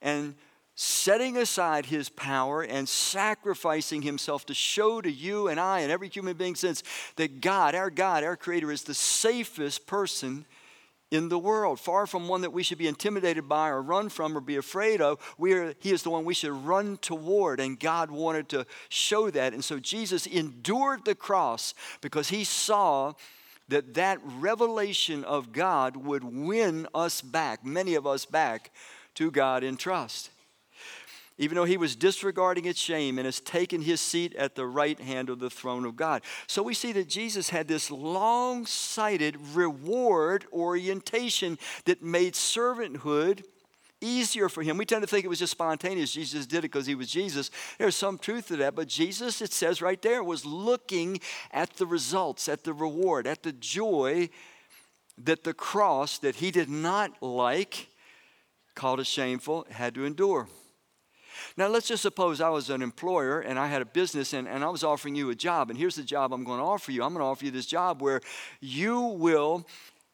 and 0.00 0.34
setting 0.76 1.38
aside 1.38 1.86
his 1.86 2.10
power 2.10 2.62
and 2.62 2.86
sacrificing 2.86 4.02
himself 4.02 4.44
to 4.44 4.52
show 4.52 5.00
to 5.00 5.10
you 5.10 5.48
and 5.48 5.58
I 5.58 5.80
and 5.80 5.90
every 5.90 6.08
human 6.08 6.36
being 6.36 6.54
since 6.54 6.82
that 7.16 7.40
God, 7.40 7.74
our 7.74 7.88
God, 7.88 8.22
our 8.22 8.36
Creator, 8.36 8.70
is 8.70 8.84
the 8.84 8.94
safest 8.94 9.86
person 9.86 10.44
in 11.10 11.30
the 11.30 11.38
world. 11.38 11.80
Far 11.80 12.06
from 12.06 12.28
one 12.28 12.42
that 12.42 12.52
we 12.52 12.62
should 12.62 12.76
be 12.76 12.88
intimidated 12.88 13.48
by 13.48 13.70
or 13.70 13.80
run 13.80 14.10
from 14.10 14.36
or 14.36 14.40
be 14.42 14.56
afraid 14.56 15.00
of, 15.00 15.18
we 15.38 15.54
are, 15.54 15.74
he 15.78 15.92
is 15.92 16.02
the 16.02 16.10
one 16.10 16.26
we 16.26 16.34
should 16.34 16.52
run 16.52 16.98
toward. 16.98 17.58
And 17.58 17.80
God 17.80 18.10
wanted 18.10 18.50
to 18.50 18.66
show 18.90 19.30
that. 19.30 19.54
And 19.54 19.64
so 19.64 19.78
Jesus 19.78 20.26
endured 20.26 21.06
the 21.06 21.14
cross 21.14 21.72
because 22.02 22.28
he 22.28 22.44
saw 22.44 23.14
that 23.68 23.94
that 23.94 24.18
revelation 24.22 25.24
of 25.24 25.52
God 25.52 25.96
would 25.96 26.22
win 26.22 26.86
us 26.94 27.22
back, 27.22 27.64
many 27.64 27.94
of 27.94 28.06
us 28.06 28.26
back, 28.26 28.70
to 29.14 29.30
God 29.30 29.64
in 29.64 29.78
trust 29.78 30.30
even 31.38 31.56
though 31.56 31.64
he 31.64 31.76
was 31.76 31.96
disregarding 31.96 32.64
its 32.64 32.80
shame 32.80 33.18
and 33.18 33.26
has 33.26 33.40
taken 33.40 33.82
his 33.82 34.00
seat 34.00 34.34
at 34.36 34.54
the 34.54 34.66
right 34.66 34.98
hand 34.98 35.28
of 35.28 35.38
the 35.38 35.50
throne 35.50 35.84
of 35.84 35.96
God. 35.96 36.22
So 36.46 36.62
we 36.62 36.74
see 36.74 36.92
that 36.92 37.08
Jesus 37.08 37.50
had 37.50 37.68
this 37.68 37.90
long 37.90 38.66
sighted 38.66 39.36
reward 39.54 40.46
orientation 40.52 41.58
that 41.84 42.02
made 42.02 42.34
servanthood 42.34 43.44
easier 44.00 44.48
for 44.48 44.62
him. 44.62 44.76
We 44.76 44.84
tend 44.84 45.02
to 45.02 45.06
think 45.06 45.24
it 45.24 45.28
was 45.28 45.38
just 45.38 45.52
spontaneous. 45.52 46.12
Jesus 46.12 46.46
did 46.46 46.58
it 46.58 46.62
because 46.62 46.86
he 46.86 46.94
was 46.94 47.10
Jesus. 47.10 47.50
There's 47.78 47.96
some 47.96 48.18
truth 48.18 48.48
to 48.48 48.56
that, 48.56 48.74
but 48.74 48.88
Jesus, 48.88 49.40
it 49.40 49.52
says 49.52 49.82
right 49.82 50.00
there, 50.00 50.22
was 50.22 50.44
looking 50.44 51.20
at 51.50 51.74
the 51.74 51.86
results, 51.86 52.48
at 52.48 52.64
the 52.64 52.72
reward, 52.72 53.26
at 53.26 53.42
the 53.42 53.52
joy 53.52 54.28
that 55.18 55.44
the 55.44 55.54
cross 55.54 56.18
that 56.18 56.36
he 56.36 56.50
did 56.50 56.68
not 56.68 57.22
like, 57.22 57.88
called 58.74 59.00
it 59.00 59.06
shameful, 59.06 59.66
had 59.70 59.94
to 59.94 60.04
endure. 60.04 60.46
Now, 61.56 61.68
let's 61.68 61.88
just 61.88 62.02
suppose 62.02 62.40
I 62.40 62.48
was 62.48 62.70
an 62.70 62.82
employer 62.82 63.40
and 63.40 63.58
I 63.58 63.66
had 63.66 63.82
a 63.82 63.86
business 63.86 64.32
and, 64.32 64.46
and 64.48 64.64
I 64.64 64.68
was 64.68 64.84
offering 64.84 65.14
you 65.14 65.30
a 65.30 65.34
job. 65.34 65.70
And 65.70 65.78
here's 65.78 65.96
the 65.96 66.02
job 66.02 66.32
I'm 66.32 66.44
going 66.44 66.58
to 66.58 66.64
offer 66.64 66.92
you 66.92 67.02
I'm 67.02 67.12
going 67.12 67.20
to 67.20 67.26
offer 67.26 67.44
you 67.44 67.50
this 67.50 67.66
job 67.66 68.00
where 68.02 68.20
you 68.60 69.00
will 69.00 69.66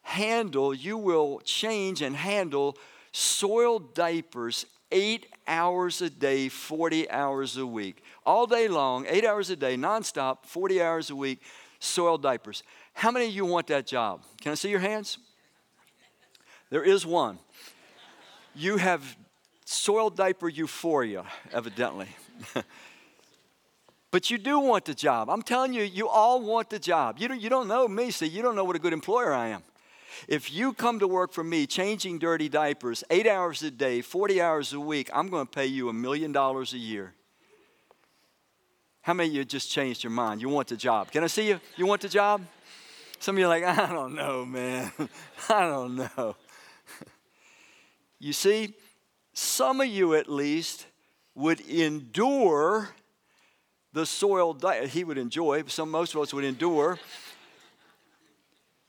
handle, 0.02 0.75
you 0.75 0.99
will 0.99 1.41
change 1.45 2.02
and 2.02 2.17
handle 2.17 2.76
soiled 3.12 3.95
diapers 3.95 4.67
eight 4.91 5.26
hours 5.47 6.02
a 6.02 6.11
day, 6.11 6.49
40 6.49 7.11
hours 7.11 7.57
a 7.57 7.67
week. 7.67 8.02
All 8.25 8.47
day 8.47 8.69
long, 8.69 9.07
eight 9.09 9.25
hours 9.25 9.50
a 9.50 9.57
day, 9.57 9.76
nonstop, 9.76 10.45
40 10.47 10.83
hours 10.83 11.11
a 11.11 11.17
week, 11.17 11.41
soiled 11.79 12.23
diapers. 12.23 12.62
How 12.93 13.11
many 13.11 13.26
of 13.26 13.33
you 13.33 13.45
want 13.45 13.67
that 13.69 13.87
job? 13.87 14.23
Can 14.41 14.52
I 14.52 14.55
see 14.55 14.71
your 14.71 14.81
hands? 14.81 15.19
There 16.71 16.85
is 16.85 17.05
one. 17.05 17.38
You 18.55 18.76
have 18.76 19.17
soiled 19.73 20.17
diaper 20.17 20.49
euphoria, 20.49 21.25
evidently. 21.52 22.09
but 24.11 24.31
you 24.31 24.38
do 24.38 24.61
want 24.61 24.85
the 24.85 24.95
job. 24.95 25.31
I'm 25.31 25.43
telling 25.43 25.73
you, 25.73 25.83
you 25.83 26.09
all 26.09 26.41
want 26.43 26.71
the 26.71 26.79
job. 26.79 27.17
You 27.19 27.29
don't, 27.29 27.41
you 27.41 27.49
don't 27.49 27.69
know 27.69 27.88
me, 27.88 28.11
so 28.11 28.25
you 28.25 28.43
don't 28.43 28.55
know 28.55 28.64
what 28.64 28.76
a 28.76 28.79
good 28.79 28.93
employer 28.93 29.33
I 29.33 29.49
am. 29.49 29.62
If 30.29 30.52
you 30.52 30.73
come 30.73 30.99
to 31.00 31.09
work 31.09 31.33
for 31.33 31.43
me 31.43 31.67
changing 31.67 32.19
dirty 32.19 32.49
diapers 32.49 33.02
eight 33.11 33.26
hours 33.26 33.62
a 33.62 33.71
day, 33.71 34.02
40 34.02 34.41
hours 34.41 34.73
a 34.73 34.81
week, 34.81 35.11
I'm 35.12 35.29
going 35.29 35.47
to 35.47 35.50
pay 35.50 35.67
you 35.67 35.88
a 35.88 35.93
million 35.93 36.33
dollars 36.33 36.73
a 36.75 36.79
year. 36.79 37.14
How 39.00 39.14
many 39.14 39.31
of 39.31 39.35
you 39.35 39.45
just 39.45 39.71
changed 39.71 40.05
your 40.05 40.12
mind? 40.12 40.41
You 40.41 40.49
want 40.49 40.69
the 40.69 40.76
job? 40.76 41.11
Can 41.11 41.25
I 41.25 41.26
see 41.26 41.49
you? 41.49 41.61
You 41.76 41.87
want 41.87 42.02
the 42.02 42.09
job? 42.09 42.43
Some 43.19 43.37
of 43.37 43.41
you 43.41 43.47
are 43.47 43.49
like, 43.49 43.64
I 43.64 43.93
don't 43.93 44.14
know, 44.14 44.45
man. 44.45 44.93
I 45.49 45.61
don't 45.62 45.97
know. 45.97 46.37
you 48.21 48.33
see, 48.33 48.75
some 49.33 49.81
of 49.81 49.87
you 49.87 50.15
at 50.15 50.29
least 50.29 50.87
would 51.35 51.61
endure 51.61 52.91
the 53.93 54.07
soiled 54.07 54.61
diet. 54.61 54.91
He 54.91 55.05
would 55.05 55.19
enjoy, 55.19 55.62
some 55.67 55.91
most 55.91 56.15
of 56.15 56.21
us 56.21 56.35
would 56.35 56.45
endure 56.45 56.99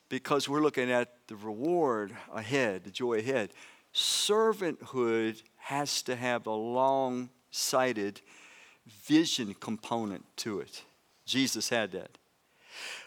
because 0.08 0.48
we're 0.48 0.60
looking 0.62 0.90
at 0.90 1.14
the 1.28 1.36
reward 1.36 2.14
ahead, 2.32 2.84
the 2.84 2.90
joy 2.90 3.14
ahead. 3.14 3.50
Servanthood 3.92 5.42
has 5.56 6.02
to 6.02 6.16
have 6.16 6.46
a 6.46 6.52
long 6.52 7.30
sighted 7.50 8.20
vision 8.86 9.54
component 9.54 10.24
to 10.36 10.60
it. 10.60 10.82
Jesus 11.24 11.68
had 11.68 11.92
that. 11.92 12.18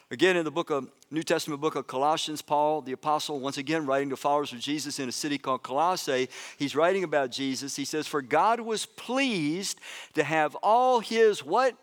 Again, 0.10 0.38
in 0.38 0.46
the 0.46 0.52
book 0.52 0.70
of 0.70 0.90
New 1.12 1.24
Testament 1.24 1.60
book 1.60 1.76
of 1.76 1.86
Colossians, 1.86 2.42
Paul, 2.42 2.82
the 2.82 2.94
apostle, 2.94 3.42
once 3.42 3.58
again 3.58 3.86
writing 3.86 4.10
to 4.12 4.16
followers 4.16 4.54
of 4.54 4.60
Jesus 4.60 5.00
in 5.00 5.10
a 5.10 5.12
city 5.12 5.38
called 5.38 5.64
Colossae, 5.64 6.30
he's 6.58 6.78
writing 6.78 7.04
about 7.04 7.30
Jesus. 7.30 7.76
He 7.76 7.84
says, 7.84 8.08
For 8.08 8.22
God 8.22 8.62
was 8.62 8.86
pleased 8.86 9.80
to 10.14 10.24
have 10.24 10.56
all 10.64 11.02
his 11.02 11.44
what? 11.44 11.76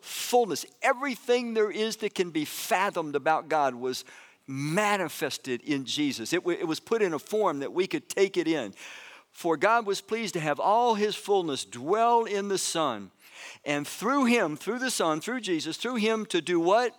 Fullness. 0.00 0.66
Everything 0.82 1.54
there 1.54 1.70
is 1.70 1.96
that 1.96 2.14
can 2.14 2.30
be 2.30 2.44
fathomed 2.44 3.16
about 3.16 3.48
God 3.48 3.74
was 3.74 4.04
manifested 4.46 5.60
in 5.62 5.84
Jesus. 5.84 6.32
It, 6.32 6.40
w- 6.42 6.58
it 6.58 6.66
was 6.66 6.78
put 6.78 7.02
in 7.02 7.12
a 7.12 7.18
form 7.18 7.58
that 7.58 7.72
we 7.72 7.88
could 7.88 8.08
take 8.08 8.36
it 8.36 8.46
in. 8.46 8.72
For 9.32 9.56
God 9.56 9.84
was 9.84 10.00
pleased 10.00 10.34
to 10.34 10.40
have 10.40 10.60
all 10.60 10.94
his 10.94 11.16
fullness 11.16 11.64
dwell 11.64 12.24
in 12.24 12.46
the 12.46 12.58
Son. 12.58 13.10
And 13.64 13.86
through 13.86 14.26
him, 14.26 14.56
through 14.56 14.78
the 14.78 14.92
Son, 14.92 15.20
through 15.20 15.40
Jesus, 15.40 15.76
through 15.76 15.96
him 15.96 16.24
to 16.26 16.40
do 16.40 16.60
what? 16.60 16.94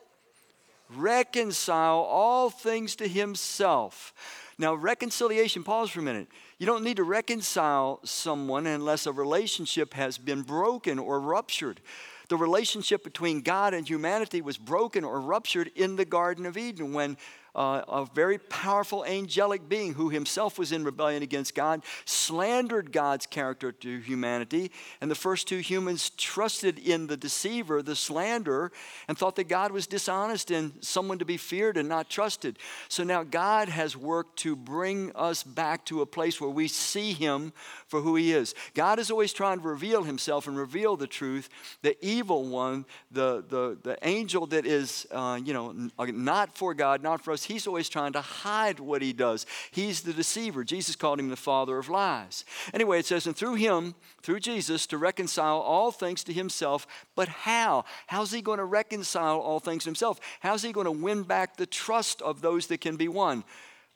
Reconcile 0.95 1.99
all 1.99 2.49
things 2.49 2.95
to 2.97 3.07
himself. 3.07 4.13
Now, 4.57 4.75
reconciliation, 4.75 5.63
pause 5.63 5.89
for 5.89 5.99
a 6.01 6.03
minute. 6.03 6.27
You 6.57 6.65
don't 6.65 6.83
need 6.83 6.97
to 6.97 7.03
reconcile 7.03 7.99
someone 8.03 8.67
unless 8.67 9.05
a 9.05 9.13
relationship 9.13 9.93
has 9.93 10.17
been 10.17 10.41
broken 10.41 10.99
or 10.99 11.19
ruptured. 11.19 11.79
The 12.27 12.37
relationship 12.37 13.03
between 13.03 13.41
God 13.41 13.73
and 13.73 13.87
humanity 13.87 14.41
was 14.41 14.57
broken 14.57 15.03
or 15.03 15.21
ruptured 15.21 15.71
in 15.75 15.95
the 15.95 16.05
Garden 16.05 16.45
of 16.45 16.57
Eden 16.57 16.93
when 16.93 17.17
uh, 17.55 17.81
a 17.87 18.05
very 18.13 18.37
powerful 18.37 19.05
angelic 19.05 19.67
being 19.67 19.93
who 19.93 20.09
himself 20.09 20.59
was 20.59 20.71
in 20.71 20.83
rebellion 20.83 21.23
against 21.23 21.55
God, 21.55 21.83
slandered 22.05 22.91
God's 22.91 23.25
character 23.25 23.71
to 23.71 23.99
humanity. 23.99 24.71
And 25.01 25.09
the 25.09 25.15
first 25.15 25.47
two 25.47 25.57
humans 25.57 26.09
trusted 26.11 26.79
in 26.79 27.07
the 27.07 27.17
deceiver, 27.17 27.81
the 27.81 27.95
slanderer, 27.95 28.71
and 29.07 29.17
thought 29.17 29.35
that 29.37 29.47
God 29.47 29.71
was 29.71 29.87
dishonest 29.87 30.51
and 30.51 30.73
someone 30.81 31.19
to 31.19 31.25
be 31.25 31.37
feared 31.37 31.77
and 31.77 31.89
not 31.89 32.09
trusted. 32.09 32.59
So 32.87 33.03
now 33.03 33.23
God 33.23 33.69
has 33.69 33.97
worked 33.97 34.39
to 34.39 34.55
bring 34.55 35.11
us 35.15 35.43
back 35.43 35.85
to 35.85 36.01
a 36.01 36.05
place 36.05 36.39
where 36.39 36.49
we 36.49 36.67
see 36.67 37.13
him 37.13 37.53
for 37.89 38.01
who 38.01 38.15
he 38.15 38.31
is. 38.31 38.53
God 38.75 38.99
is 38.99 39.09
always 39.09 39.33
trying 39.33 39.59
to 39.59 39.67
reveal 39.67 40.03
himself 40.03 40.47
and 40.47 40.55
reveal 40.55 40.95
the 40.95 41.07
truth. 41.07 41.49
The 41.81 41.97
evil 42.05 42.47
one, 42.47 42.85
the, 43.11 43.43
the, 43.49 43.77
the 43.81 43.97
angel 44.03 44.45
that 44.47 44.65
is, 44.65 45.07
uh, 45.11 45.39
you 45.43 45.53
know, 45.53 45.89
not 45.97 46.55
for 46.55 46.75
God, 46.75 47.01
not 47.01 47.23
for 47.23 47.31
us, 47.31 47.43
he's 47.43 47.65
always 47.65 47.89
trying 47.89 48.13
to 48.13 48.21
hide 48.21 48.79
what 48.79 49.01
he 49.01 49.11
does. 49.11 49.47
He's 49.71 50.01
the 50.01 50.13
deceiver. 50.13 50.63
Jesus 50.63 50.95
called 50.95 51.19
him 51.19 51.29
the 51.29 51.35
father 51.35 51.79
of 51.79 51.89
lies. 51.89 52.45
Anyway, 52.73 52.99
it 52.99 53.07
says, 53.07 53.25
and 53.25 53.35
through 53.35 53.55
him, 53.55 53.95
through 54.21 54.39
Jesus, 54.39 54.85
to 54.87 54.97
reconcile 54.97 55.57
all 55.57 55.91
things 55.91 56.23
to 56.25 56.33
himself. 56.33 56.85
But 57.15 57.27
how? 57.27 57.85
How's 58.05 58.31
he 58.31 58.41
going 58.41 58.59
to 58.59 58.65
reconcile 58.65 59.39
all 59.39 59.59
things 59.59 59.85
to 59.85 59.89
himself? 59.89 60.19
How's 60.41 60.61
he 60.61 60.71
going 60.71 60.85
to 60.85 60.91
win 60.91 61.23
back 61.23 61.57
the 61.57 61.65
trust 61.65 62.21
of 62.21 62.41
those 62.41 62.67
that 62.67 62.81
can 62.81 62.97
be 62.97 63.07
won? 63.07 63.43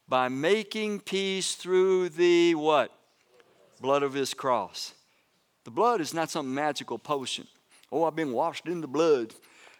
By 0.10 0.30
making 0.30 1.02
peace 1.02 1.54
through 1.54 2.10
the 2.10 2.56
what? 2.56 2.92
Blood 3.84 4.02
of 4.02 4.13
his 4.13 4.34
cross. 4.34 4.94
The 5.66 5.72
blood 5.72 6.00
is 6.00 6.13
not 6.13 6.30
some 6.30 6.54
magical 6.54 6.98
potion. 6.98 7.46
Oh, 7.92 8.06
I've 8.06 8.16
been 8.16 8.32
washed 8.32 8.66
in 8.66 8.80
the 8.80 8.88
blood. 8.88 9.34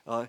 Uh, 0.06 0.26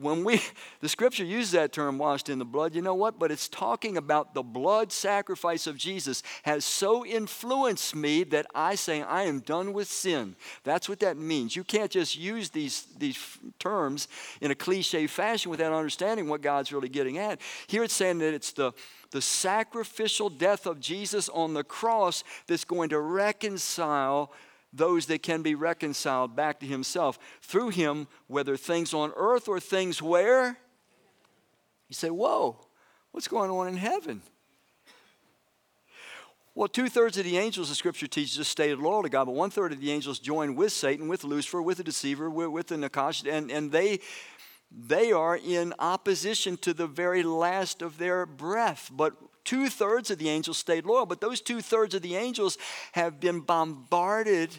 when 0.00 0.24
we 0.24 0.40
the 0.80 0.88
scripture 0.88 1.22
uses 1.22 1.52
that 1.52 1.74
term 1.74 1.98
washed 1.98 2.30
in 2.30 2.38
the 2.38 2.44
blood 2.44 2.74
you 2.74 2.80
know 2.80 2.94
what 2.94 3.18
but 3.18 3.30
it's 3.30 3.48
talking 3.48 3.96
about 3.96 4.32
the 4.32 4.42
blood 4.42 4.92
sacrifice 4.92 5.66
of 5.66 5.76
jesus 5.76 6.22
has 6.44 6.64
so 6.64 7.04
influenced 7.04 7.94
me 7.94 8.22
that 8.22 8.46
i 8.54 8.76
say 8.76 9.02
i 9.02 9.22
am 9.24 9.40
done 9.40 9.72
with 9.72 9.88
sin 9.88 10.36
that's 10.62 10.88
what 10.88 11.00
that 11.00 11.16
means 11.16 11.56
you 11.56 11.64
can't 11.64 11.90
just 11.90 12.16
use 12.16 12.50
these 12.50 12.86
these 12.98 13.38
terms 13.58 14.06
in 14.40 14.52
a 14.52 14.54
cliche 14.54 15.06
fashion 15.08 15.50
without 15.50 15.72
understanding 15.72 16.28
what 16.28 16.40
god's 16.40 16.72
really 16.72 16.88
getting 16.88 17.18
at 17.18 17.40
here 17.66 17.82
it's 17.82 17.92
saying 17.92 18.18
that 18.18 18.32
it's 18.32 18.52
the 18.52 18.72
the 19.12 19.22
sacrificial 19.22 20.28
death 20.28 20.66
of 20.66 20.80
jesus 20.80 21.28
on 21.28 21.54
the 21.54 21.64
cross 21.64 22.24
that's 22.46 22.64
going 22.64 22.88
to 22.88 22.98
reconcile 22.98 24.32
those 24.72 25.06
that 25.06 25.22
can 25.22 25.42
be 25.42 25.54
reconciled 25.54 26.34
back 26.34 26.60
to 26.60 26.66
himself 26.66 27.18
through 27.42 27.68
him, 27.68 28.08
whether 28.26 28.56
things 28.56 28.94
on 28.94 29.12
earth 29.16 29.48
or 29.48 29.60
things 29.60 30.00
where? 30.00 30.56
You 31.88 31.94
say, 31.94 32.10
Whoa, 32.10 32.58
what's 33.10 33.28
going 33.28 33.50
on 33.50 33.68
in 33.68 33.76
heaven? 33.76 34.22
Well, 36.54 36.68
two 36.68 36.90
thirds 36.90 37.16
of 37.16 37.24
the 37.24 37.38
angels, 37.38 37.70
the 37.70 37.74
scripture 37.74 38.06
teaches, 38.06 38.36
just 38.36 38.50
stayed 38.50 38.74
loyal 38.74 39.02
to 39.02 39.08
God, 39.08 39.24
but 39.24 39.34
one 39.34 39.48
third 39.48 39.72
of 39.72 39.80
the 39.80 39.90
angels 39.90 40.18
joined 40.18 40.54
with 40.54 40.72
Satan, 40.72 41.08
with 41.08 41.24
Lucifer, 41.24 41.62
with 41.62 41.78
the 41.78 41.84
deceiver, 41.84 42.28
with, 42.28 42.48
with 42.48 42.66
the 42.66 42.74
Nakash, 42.74 43.26
and, 43.26 43.50
and 43.50 43.72
they, 43.72 44.00
they 44.74 45.12
are 45.12 45.36
in 45.36 45.74
opposition 45.78 46.56
to 46.58 46.72
the 46.72 46.86
very 46.86 47.22
last 47.22 47.82
of 47.82 47.98
their 47.98 48.26
breath. 48.26 48.90
But 48.92 49.14
two 49.44 49.68
thirds 49.68 50.10
of 50.10 50.18
the 50.18 50.28
angels 50.28 50.58
stayed 50.58 50.86
loyal, 50.86 51.06
but 51.06 51.20
those 51.20 51.40
two 51.40 51.60
thirds 51.60 51.94
of 51.94 52.02
the 52.02 52.16
angels 52.16 52.58
have 52.92 53.20
been 53.20 53.40
bombarded 53.40 54.50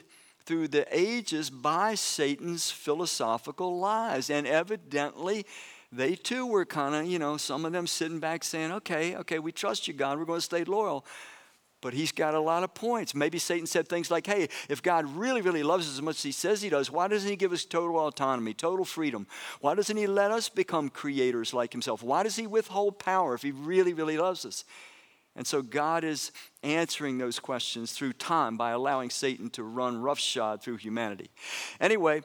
through 0.45 0.67
the 0.67 0.85
ages 0.91 1.49
by 1.49 1.95
Satan's 1.95 2.69
philosophical 2.69 3.79
lies. 3.79 4.29
And 4.29 4.45
evidently, 4.45 5.45
they 5.91 6.15
too 6.15 6.45
were 6.45 6.65
kind 6.65 6.95
of, 6.95 7.05
you 7.05 7.19
know, 7.19 7.37
some 7.37 7.65
of 7.65 7.71
them 7.71 7.87
sitting 7.87 8.19
back 8.19 8.43
saying, 8.43 8.71
okay, 8.71 9.15
okay, 9.15 9.39
we 9.39 9.51
trust 9.51 9.87
you, 9.87 9.93
God, 9.93 10.17
we're 10.17 10.25
going 10.25 10.39
to 10.39 10.45
stay 10.45 10.63
loyal. 10.63 11.05
But 11.83 11.93
he's 11.93 12.13
got 12.13 12.33
a 12.33 12.39
lot 12.39 12.63
of 12.63 12.73
points. 12.73 13.13
Maybe 13.13 13.37
Satan 13.37 13.67
said 13.67 13.87
things 13.87 14.09
like, 14.09 14.25
hey, 14.25 14.47
if 14.69 14.81
God 14.81 15.05
really, 15.15 15.41
really 15.41 15.63
loves 15.63 15.85
us 15.85 15.95
as 15.95 16.01
much 16.01 16.15
as 16.15 16.23
he 16.23 16.31
says 16.31 16.61
he 16.61 16.69
does, 16.69 16.89
why 16.89 17.09
doesn't 17.09 17.29
he 17.29 17.35
give 17.35 17.51
us 17.51 17.65
total 17.65 17.99
autonomy, 17.99 18.53
total 18.53 18.85
freedom? 18.85 19.27
Why 19.59 19.75
doesn't 19.75 19.97
he 19.97 20.07
let 20.07 20.31
us 20.31 20.47
become 20.47 20.89
creators 20.89 21.53
like 21.53 21.73
himself? 21.73 22.01
Why 22.01 22.23
does 22.23 22.37
he 22.37 22.47
withhold 22.47 22.97
power 22.99 23.35
if 23.35 23.41
he 23.41 23.51
really, 23.51 23.93
really 23.93 24.17
loves 24.17 24.45
us? 24.45 24.63
And 25.35 25.45
so 25.45 25.61
God 25.61 26.03
is 26.03 26.31
answering 26.61 27.17
those 27.17 27.39
questions 27.39 27.91
through 27.91 28.13
time 28.13 28.55
by 28.55 28.71
allowing 28.71 29.09
Satan 29.09 29.49
to 29.51 29.63
run 29.63 30.01
roughshod 30.01 30.61
through 30.61 30.77
humanity. 30.77 31.31
Anyway, 31.81 32.21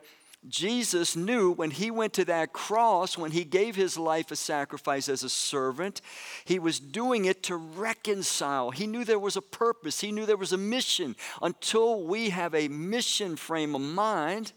Jesus 0.47 1.17
knew 1.17 1.51
when 1.51 1.73
he 1.73 1.91
went 1.91 2.13
to 2.15 2.25
that 2.27 2.53
cross, 2.53 3.19
when 3.19 3.33
he 3.33 3.45
gave 3.45 3.75
his 3.75 3.99
life 3.99 4.31
a 4.31 4.37
sacrifice 4.37 5.09
as 5.09 5.25
a 5.25 5.29
servant, 5.29 6.01
he 6.45 6.59
was 6.59 6.79
doing 6.79 7.25
it 7.25 7.43
to 7.45 7.57
reconcile. 7.57 8.71
He 8.71 8.87
knew 8.87 9.05
there 9.05 9.19
was 9.19 9.37
a 9.37 9.43
purpose, 9.43 10.01
he 10.01 10.13
knew 10.13 10.27
there 10.27 10.37
was 10.37 10.53
a 10.53 10.59
mission. 10.59 11.17
Until 11.43 12.05
we 12.05 12.31
have 12.31 12.55
a 12.55 12.69
mission 12.69 13.35
frame 13.35 13.75
of 13.75 13.81
mind, 13.81 14.53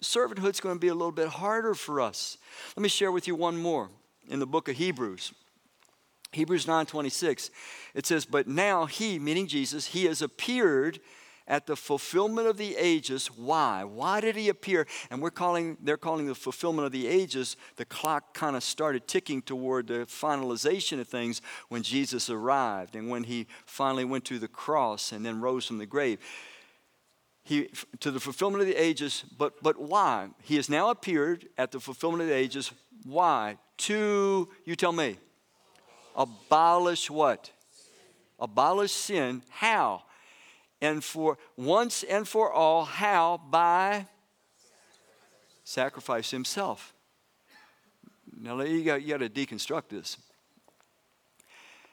servanthood's 0.00 0.60
going 0.60 0.76
to 0.76 0.80
be 0.80 0.88
a 0.88 0.94
little 0.94 1.12
bit 1.12 1.28
harder 1.28 1.74
for 1.74 2.00
us. 2.00 2.38
Let 2.74 2.82
me 2.82 2.88
share 2.88 3.12
with 3.12 3.28
you 3.28 3.34
one 3.34 3.58
more 3.58 3.90
in 4.28 4.38
the 4.38 4.46
book 4.46 4.68
of 4.68 4.76
Hebrews. 4.76 5.32
Hebrews 6.32 6.66
9:26 6.66 7.50
it 7.92 8.06
says 8.06 8.24
but 8.24 8.46
now 8.46 8.86
he 8.86 9.18
meaning 9.18 9.48
Jesus 9.48 9.86
he 9.86 10.04
has 10.04 10.22
appeared 10.22 11.00
at 11.50 11.66
the 11.66 11.74
fulfillment 11.74 12.46
of 12.46 12.56
the 12.56 12.76
ages. 12.76 13.26
Why? 13.26 13.82
Why 13.82 14.20
did 14.20 14.36
he 14.36 14.48
appear? 14.48 14.86
And 15.10 15.20
we're 15.20 15.32
calling, 15.32 15.76
they're 15.82 15.96
calling 15.96 16.28
the 16.28 16.34
fulfillment 16.34 16.86
of 16.86 16.92
the 16.92 17.08
ages, 17.08 17.56
the 17.74 17.84
clock 17.84 18.32
kind 18.34 18.54
of 18.54 18.62
started 18.62 19.08
ticking 19.08 19.42
toward 19.42 19.88
the 19.88 20.06
finalization 20.06 21.00
of 21.00 21.08
things 21.08 21.42
when 21.68 21.82
Jesus 21.82 22.30
arrived 22.30 22.94
and 22.94 23.10
when 23.10 23.24
he 23.24 23.48
finally 23.66 24.04
went 24.04 24.24
to 24.26 24.38
the 24.38 24.46
cross 24.46 25.10
and 25.10 25.26
then 25.26 25.40
rose 25.40 25.66
from 25.66 25.78
the 25.78 25.86
grave. 25.86 26.20
He, 27.42 27.68
to 27.98 28.12
the 28.12 28.20
fulfillment 28.20 28.62
of 28.62 28.68
the 28.68 28.76
ages, 28.76 29.24
but, 29.36 29.60
but 29.60 29.76
why? 29.76 30.28
He 30.42 30.54
has 30.54 30.68
now 30.68 30.90
appeared 30.90 31.48
at 31.58 31.72
the 31.72 31.80
fulfillment 31.80 32.22
of 32.22 32.28
the 32.28 32.34
ages. 32.34 32.70
Why? 33.02 33.58
To, 33.78 34.48
you 34.64 34.76
tell 34.76 34.92
me, 34.92 35.16
abolish 36.14 37.10
what? 37.10 37.50
Abolish 38.38 38.92
sin. 38.92 39.42
How? 39.48 40.04
And 40.80 41.02
for 41.04 41.38
once 41.56 42.02
and 42.02 42.26
for 42.26 42.52
all. 42.52 42.84
How? 42.84 43.40
By 43.50 44.06
sacrifice 45.64 46.30
himself. 46.30 46.94
Now 48.40 48.60
you 48.62 48.84
got, 48.84 49.02
you 49.02 49.08
got 49.08 49.18
to 49.18 49.28
deconstruct 49.28 49.88
this. 49.88 50.16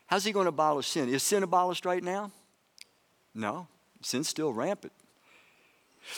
How's 0.07 0.23
he 0.23 0.31
going 0.31 0.45
to 0.45 0.49
abolish 0.49 0.87
sin? 0.87 1.09
Is 1.09 1.21
sin 1.21 1.43
abolished 1.43 1.85
right 1.85 2.03
now? 2.03 2.31
No, 3.35 3.67
sin's 4.01 4.29
still 4.29 4.53
rampant. 4.53 4.93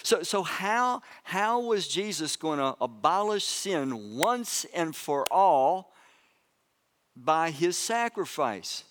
So, 0.03 0.21
so 0.21 0.43
how, 0.43 1.01
how 1.23 1.61
was 1.61 1.87
Jesus 1.87 2.35
going 2.35 2.59
to 2.59 2.75
abolish 2.79 3.43
sin 3.43 4.17
once 4.17 4.65
and 4.73 4.95
for 4.95 5.25
all 5.31 5.91
by 7.15 7.49
his 7.49 7.75
sacrifice? 7.75 8.83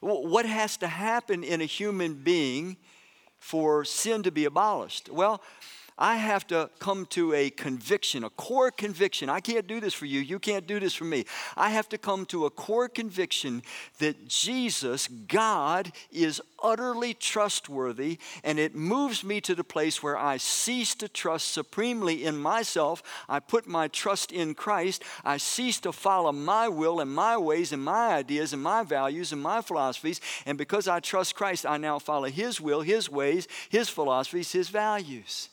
What 0.00 0.46
has 0.46 0.76
to 0.78 0.88
happen 0.88 1.44
in 1.44 1.60
a 1.60 1.66
human 1.66 2.14
being 2.14 2.78
for 3.46 3.84
sin 3.84 4.24
to 4.24 4.32
be 4.32 4.44
abolished? 4.44 5.08
Well, 5.08 5.40
I 5.98 6.16
have 6.16 6.46
to 6.48 6.68
come 6.78 7.06
to 7.06 7.32
a 7.32 7.48
conviction, 7.48 8.22
a 8.22 8.28
core 8.28 8.70
conviction. 8.70 9.30
I 9.30 9.40
can't 9.40 9.66
do 9.66 9.80
this 9.80 9.94
for 9.94 10.04
you. 10.04 10.20
You 10.20 10.38
can't 10.38 10.66
do 10.66 10.78
this 10.78 10.92
for 10.92 11.04
me. 11.04 11.24
I 11.56 11.70
have 11.70 11.88
to 11.88 11.96
come 11.98 12.26
to 12.26 12.44
a 12.44 12.50
core 12.50 12.88
conviction 12.90 13.62
that 13.98 14.28
Jesus, 14.28 15.08
God, 15.08 15.92
is 16.12 16.42
utterly 16.62 17.14
trustworthy, 17.14 18.18
and 18.44 18.58
it 18.58 18.74
moves 18.74 19.24
me 19.24 19.40
to 19.40 19.54
the 19.54 19.64
place 19.64 20.02
where 20.02 20.18
I 20.18 20.36
cease 20.36 20.94
to 20.96 21.08
trust 21.08 21.48
supremely 21.48 22.24
in 22.24 22.36
myself. 22.36 23.02
I 23.26 23.40
put 23.40 23.66
my 23.66 23.88
trust 23.88 24.32
in 24.32 24.54
Christ. 24.54 25.02
I 25.24 25.38
cease 25.38 25.80
to 25.80 25.92
follow 25.92 26.30
my 26.30 26.68
will 26.68 27.00
and 27.00 27.14
my 27.14 27.38
ways 27.38 27.72
and 27.72 27.82
my 27.82 28.16
ideas 28.16 28.52
and 28.52 28.62
my 28.62 28.82
values 28.82 29.32
and 29.32 29.40
my 29.40 29.62
philosophies. 29.62 30.20
And 30.44 30.58
because 30.58 30.88
I 30.88 31.00
trust 31.00 31.34
Christ, 31.34 31.64
I 31.64 31.78
now 31.78 31.98
follow 31.98 32.28
His 32.28 32.60
will, 32.60 32.82
His 32.82 33.10
ways, 33.10 33.48
His 33.70 33.88
philosophies, 33.88 34.52
His 34.52 34.68
values. 34.68 35.48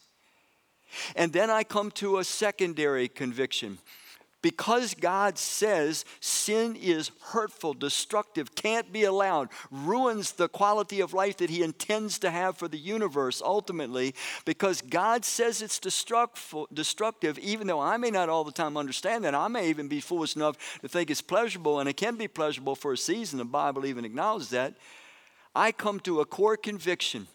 And 1.16 1.34
then 1.34 1.50
I 1.50 1.64
come 1.64 1.92
to 1.92 2.18
a 2.18 2.24
secondary 2.24 3.08
conviction. 3.08 3.78
Because 4.42 4.94
God 4.94 5.38
says 5.38 6.04
sin 6.20 6.76
is 6.76 7.12
hurtful, 7.28 7.74
destructive, 7.74 8.54
can't 8.56 8.92
be 8.92 9.06
allowed, 9.06 9.48
ruins 9.72 10.34
the 10.34 10.50
quality 10.50 11.00
of 11.00 11.14
life 11.14 11.38
that 11.38 11.50
He 11.50 11.64
intends 11.64 12.20
to 12.20 12.30
have 12.30 12.58
for 12.58 12.68
the 12.68 12.78
universe 12.78 13.42
ultimately, 13.42 14.14
because 14.44 14.82
God 14.82 15.24
says 15.24 15.62
it's 15.62 15.80
destructive, 15.80 17.40
even 17.40 17.68
though 17.68 17.80
I 17.80 17.96
may 17.96 18.12
not 18.12 18.28
all 18.28 18.44
the 18.44 18.52
time 18.52 18.76
understand 18.76 19.24
that. 19.24 19.34
I 19.34 19.48
may 19.48 19.70
even 19.70 19.88
be 19.88 20.02
foolish 20.02 20.36
enough 20.36 20.58
to 20.82 20.90
think 20.90 21.10
it's 21.10 21.22
pleasurable, 21.22 21.80
and 21.80 21.88
it 21.88 21.96
can 21.96 22.18
be 22.18 22.28
pleasurable 22.28 22.76
for 22.76 22.92
a 22.92 22.98
season. 22.98 23.40
The 23.40 23.46
Bible 23.46 23.86
even 23.86 24.04
acknowledges 24.04 24.50
that. 24.50 24.74
I 25.56 25.72
come 25.72 26.02
to 26.02 26.20
a 26.20 26.26
core 26.26 26.58
conviction 26.58 27.28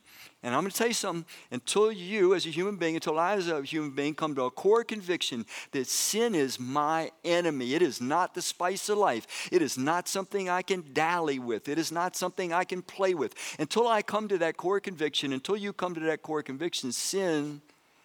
and 0.49 0.57
I'm 0.57 0.63
going 0.63 0.71
to 0.71 0.79
tell 0.79 0.87
you 0.87 0.95
something 0.95 1.27
until 1.51 1.93
you, 1.93 2.35
as 2.35 2.47
a 2.47 2.49
human 2.49 2.77
being, 2.77 2.95
until 2.95 3.19
I, 3.19 3.35
as 3.35 3.49
a 3.49 3.61
human 3.61 3.91
being, 3.91 4.15
come 4.15 4.35
to 4.35 4.45
a 4.45 4.51
core 4.51 4.83
conviction 4.83 5.45
that 5.73 5.87
sin 5.87 6.35
is 6.35 6.59
my 6.59 7.11
enemy. 7.23 7.75
It 7.75 7.83
is 7.83 8.01
not 8.01 8.35
the 8.35 8.41
spice 8.41 8.89
of 8.89 8.97
life. 8.97 9.51
It 9.53 9.61
is 9.61 9.77
not 9.77 10.09
something 10.09 10.49
I 10.49 10.63
can 10.63 10.95
dally 10.95 11.39
with. 11.39 11.69
It 11.69 11.77
is 11.77 11.93
not 11.93 12.17
something 12.17 12.51
I 12.51 12.65
can 12.65 12.81
play 12.81 13.13
with. 13.13 13.35
Until 13.59 13.87
I 13.87 14.01
come 14.01 14.27
to 14.29 14.39
that 14.39 14.57
core 14.57 14.81
conviction, 14.81 15.35
until 15.35 15.55
you 15.55 15.75
come 15.75 15.93
to 15.93 16.01
that 16.01 16.23
core 16.23 16.43
conviction, 16.43 16.93
sin, 16.93 17.61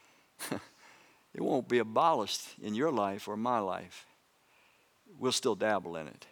it 0.51 1.39
won't 1.39 1.69
be 1.69 1.79
abolished 1.79 2.41
in 2.61 2.75
your 2.75 2.91
life 2.91 3.29
or 3.29 3.37
my 3.37 3.59
life. 3.59 4.05
We'll 5.17 5.31
still 5.31 5.55
dabble 5.55 5.95
in 5.95 6.07
it. 6.07 6.25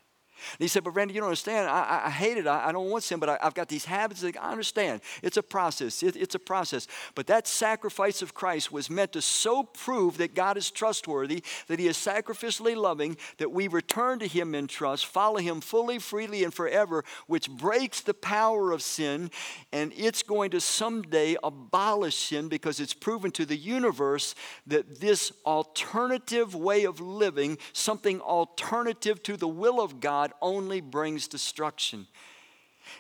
And 0.51 0.60
he 0.60 0.67
said, 0.67 0.84
But 0.84 0.91
Randy, 0.91 1.13
you 1.13 1.19
don't 1.19 1.27
understand. 1.27 1.67
I, 1.67 2.04
I 2.06 2.10
hate 2.10 2.38
it. 2.38 2.47
I, 2.47 2.67
I, 2.67 2.71
don't 2.71 2.89
want 2.89 3.04
sin, 3.04 3.19
but 3.19 3.30
I, 3.30 3.38
have 3.41 3.54
got 3.54 3.67
these 3.67 3.86
habits. 3.86 4.21
That 4.21 4.38
I 4.38 4.51
understand. 4.51 5.01
It's 5.21 5.38
a 5.38 5.43
process. 5.43 6.04
It, 6.04 6.15
it's 6.15 6.36
a 6.36 6.39
process. 6.39 6.88
But 7.15 7.27
that 7.27 7.47
sacrifice 7.47 8.21
of 8.21 8.34
Christ 8.34 8.71
was 8.71 8.89
meant 8.89 9.13
to 9.13 9.21
so 9.21 9.63
prove 9.63 10.17
that 10.17 10.36
God 10.36 10.58
is 10.58 10.71
trustworthy, 10.71 11.43
that 11.67 11.80
He 11.80 11.88
is 11.88 11.97
sacrificially 11.97 12.75
loving, 12.75 13.17
that 13.38 13.51
we 13.51 13.67
return 13.67 14.19
to 14.19 14.27
Him 14.27 14.56
in 14.56 14.67
trust, 14.67 15.06
follow 15.06 15.38
Him 15.38 15.62
fully, 15.62 15.99
freely, 15.99 16.43
and 16.43 16.54
forever, 16.54 17.04
which 17.27 17.49
breaks 17.49 18.01
the 18.01 18.13
power 18.13 18.71
of 18.71 18.82
sin. 18.82 19.32
And 19.71 19.93
it's 19.95 20.23
going 20.23 20.51
to 20.51 20.60
someday 20.60 21.38
abolish 21.43 22.15
sin 22.15 22.47
because 22.47 22.80
it's 22.80 22.93
proven 22.93 23.32
to 23.32 23.45
the 23.45 23.58
universe 23.58 24.36
that 24.67 24.99
this 24.99 25.32
alternative 25.45 26.56
way 26.56 26.86
of 26.86 26.99
living, 26.99 27.58
something 27.73 28.21
alternative 28.21 29.21
to 29.23 29.38
the 29.38 29.47
will 29.47 29.82
of 29.82 29.99
God, 29.99 30.31
Only 30.41 30.82
brings 30.82 31.28
destruction. 31.28 32.08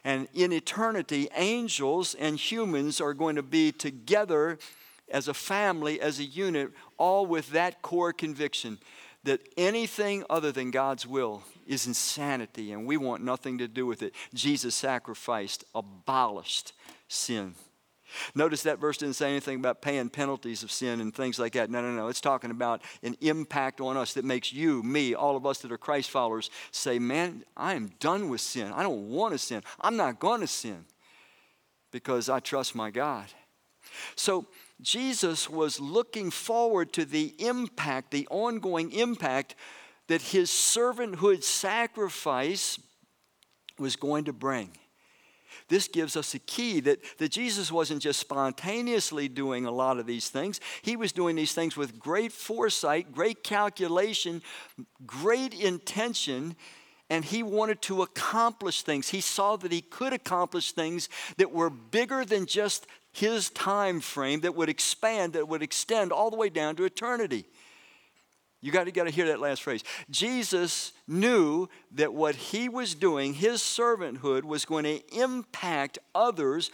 And 0.03 0.27
in 0.33 0.51
eternity, 0.51 1.27
angels 1.35 2.15
and 2.15 2.37
humans 2.37 3.01
are 3.01 3.13
going 3.13 3.35
to 3.35 3.43
be 3.43 3.71
together 3.71 4.59
as 5.09 5.27
a 5.27 5.33
family, 5.33 5.99
as 5.99 6.19
a 6.19 6.23
unit, 6.23 6.71
all 6.97 7.25
with 7.25 7.51
that 7.51 7.81
core 7.81 8.13
conviction 8.13 8.77
that 9.23 9.41
anything 9.57 10.23
other 10.29 10.51
than 10.51 10.71
God's 10.71 11.05
will 11.05 11.43
is 11.67 11.85
insanity 11.85 12.71
and 12.71 12.85
we 12.85 12.97
want 12.97 13.23
nothing 13.23 13.59
to 13.59 13.67
do 13.67 13.85
with 13.85 14.01
it. 14.01 14.15
Jesus 14.33 14.73
sacrificed, 14.73 15.63
abolished 15.75 16.73
sin. 17.07 17.53
Notice 18.35 18.63
that 18.63 18.79
verse 18.79 18.97
didn't 18.97 19.15
say 19.15 19.29
anything 19.29 19.59
about 19.59 19.81
paying 19.81 20.09
penalties 20.09 20.63
of 20.63 20.71
sin 20.71 21.01
and 21.01 21.13
things 21.13 21.39
like 21.39 21.53
that. 21.53 21.69
No, 21.69 21.81
no, 21.81 21.91
no. 21.91 22.07
It's 22.07 22.21
talking 22.21 22.51
about 22.51 22.81
an 23.03 23.15
impact 23.21 23.81
on 23.81 23.97
us 23.97 24.13
that 24.13 24.25
makes 24.25 24.51
you, 24.51 24.83
me, 24.83 25.13
all 25.13 25.35
of 25.35 25.45
us 25.45 25.59
that 25.59 25.71
are 25.71 25.77
Christ 25.77 26.09
followers 26.09 26.49
say, 26.71 26.99
Man, 26.99 27.43
I 27.55 27.75
am 27.75 27.91
done 27.99 28.29
with 28.29 28.41
sin. 28.41 28.71
I 28.73 28.83
don't 28.83 29.09
want 29.09 29.33
to 29.33 29.37
sin. 29.37 29.63
I'm 29.79 29.97
not 29.97 30.19
going 30.19 30.41
to 30.41 30.47
sin 30.47 30.85
because 31.91 32.29
I 32.29 32.39
trust 32.39 32.75
my 32.75 32.91
God. 32.91 33.25
So, 34.15 34.47
Jesus 34.81 35.47
was 35.47 35.79
looking 35.79 36.31
forward 36.31 36.91
to 36.93 37.05
the 37.05 37.35
impact, 37.37 38.09
the 38.09 38.27
ongoing 38.31 38.91
impact 38.91 39.55
that 40.07 40.21
his 40.23 40.49
servanthood 40.49 41.43
sacrifice 41.43 42.79
was 43.77 43.95
going 43.95 44.25
to 44.25 44.33
bring 44.33 44.71
this 45.71 45.87
gives 45.87 46.15
us 46.15 46.35
a 46.35 46.39
key 46.39 46.81
that, 46.81 46.99
that 47.17 47.31
Jesus 47.31 47.71
wasn't 47.71 48.01
just 48.01 48.19
spontaneously 48.19 49.27
doing 49.27 49.65
a 49.65 49.71
lot 49.71 49.97
of 49.97 50.05
these 50.05 50.29
things. 50.29 50.59
He 50.81 50.95
was 50.95 51.11
doing 51.11 51.35
these 51.35 51.53
things 51.53 51.77
with 51.77 51.97
great 51.97 52.33
foresight, 52.33 53.13
great 53.13 53.41
calculation, 53.41 54.41
great 55.07 55.53
intention, 55.53 56.55
and 57.09 57.23
he 57.23 57.41
wanted 57.41 57.81
to 57.83 58.01
accomplish 58.01 58.83
things. 58.83 59.09
He 59.09 59.21
saw 59.21 59.55
that 59.55 59.71
he 59.71 59.81
could 59.81 60.13
accomplish 60.13 60.73
things 60.73 61.09
that 61.37 61.51
were 61.51 61.69
bigger 61.69 62.25
than 62.25 62.45
just 62.45 62.85
his 63.13 63.49
time 63.49 64.01
frame, 64.01 64.41
that 64.41 64.55
would 64.55 64.69
expand, 64.69 65.33
that 65.33 65.47
would 65.47 65.63
extend 65.63 66.11
all 66.11 66.29
the 66.29 66.37
way 66.37 66.49
down 66.49 66.75
to 66.75 66.83
eternity. 66.83 67.45
You 68.61 68.71
got 68.71 68.83
to, 68.83 68.91
got 68.91 69.05
to 69.05 69.09
hear 69.11 69.27
that 69.27 69.39
last 69.39 69.63
phrase. 69.63 69.83
Jesus 70.09 70.93
knew 71.07 71.67
that 71.93 72.13
what 72.13 72.35
he 72.35 72.69
was 72.69 72.93
doing, 72.93 73.33
his 73.33 73.61
servanthood, 73.61 74.43
was 74.43 74.65
going 74.65 74.83
to 74.83 75.01
impact 75.15 75.97
others 76.13 76.69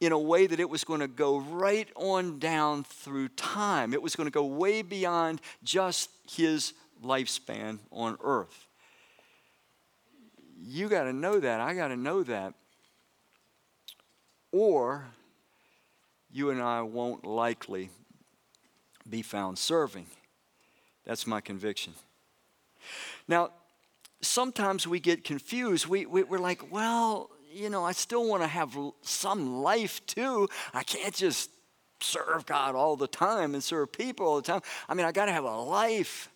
in 0.00 0.12
a 0.12 0.18
way 0.18 0.46
that 0.46 0.60
it 0.60 0.68
was 0.68 0.82
going 0.84 1.00
to 1.00 1.08
go 1.08 1.38
right 1.38 1.88
on 1.94 2.38
down 2.38 2.84
through 2.84 3.28
time. 3.28 3.92
It 3.92 4.02
was 4.02 4.16
going 4.16 4.26
to 4.26 4.32
go 4.32 4.44
way 4.44 4.82
beyond 4.82 5.40
just 5.62 6.10
his 6.30 6.72
lifespan 7.04 7.78
on 7.90 8.16
earth. 8.22 8.66
You 10.62 10.88
got 10.88 11.04
to 11.04 11.12
know 11.12 11.38
that. 11.38 11.60
I 11.60 11.74
got 11.74 11.88
to 11.88 11.96
know 11.96 12.22
that. 12.22 12.54
Or 14.52 15.06
you 16.30 16.50
and 16.50 16.62
I 16.62 16.82
won't 16.82 17.26
likely 17.26 17.90
be 19.08 19.22
found 19.22 19.58
serving. 19.58 20.06
That's 21.06 21.26
my 21.26 21.40
conviction. 21.40 21.94
Now, 23.28 23.50
sometimes 24.20 24.86
we 24.86 25.00
get 25.00 25.24
confused. 25.24 25.86
We, 25.86 26.04
we, 26.06 26.22
are 26.22 26.38
like, 26.38 26.70
well, 26.70 27.30
you 27.52 27.70
know, 27.70 27.84
I 27.84 27.92
still 27.92 28.28
want 28.28 28.42
to 28.42 28.48
have 28.48 28.76
some 29.02 29.62
life 29.62 30.04
too. 30.06 30.48
I 30.74 30.82
can't 30.82 31.14
just 31.14 31.50
serve 32.00 32.44
God 32.44 32.74
all 32.74 32.96
the 32.96 33.06
time 33.06 33.54
and 33.54 33.62
serve 33.62 33.92
people 33.92 34.26
all 34.26 34.36
the 34.36 34.42
time. 34.42 34.60
I 34.88 34.94
mean, 34.94 35.06
I 35.06 35.12
got 35.12 35.26
to 35.26 35.32
have 35.32 35.44
a 35.44 35.56
life. 35.56 36.30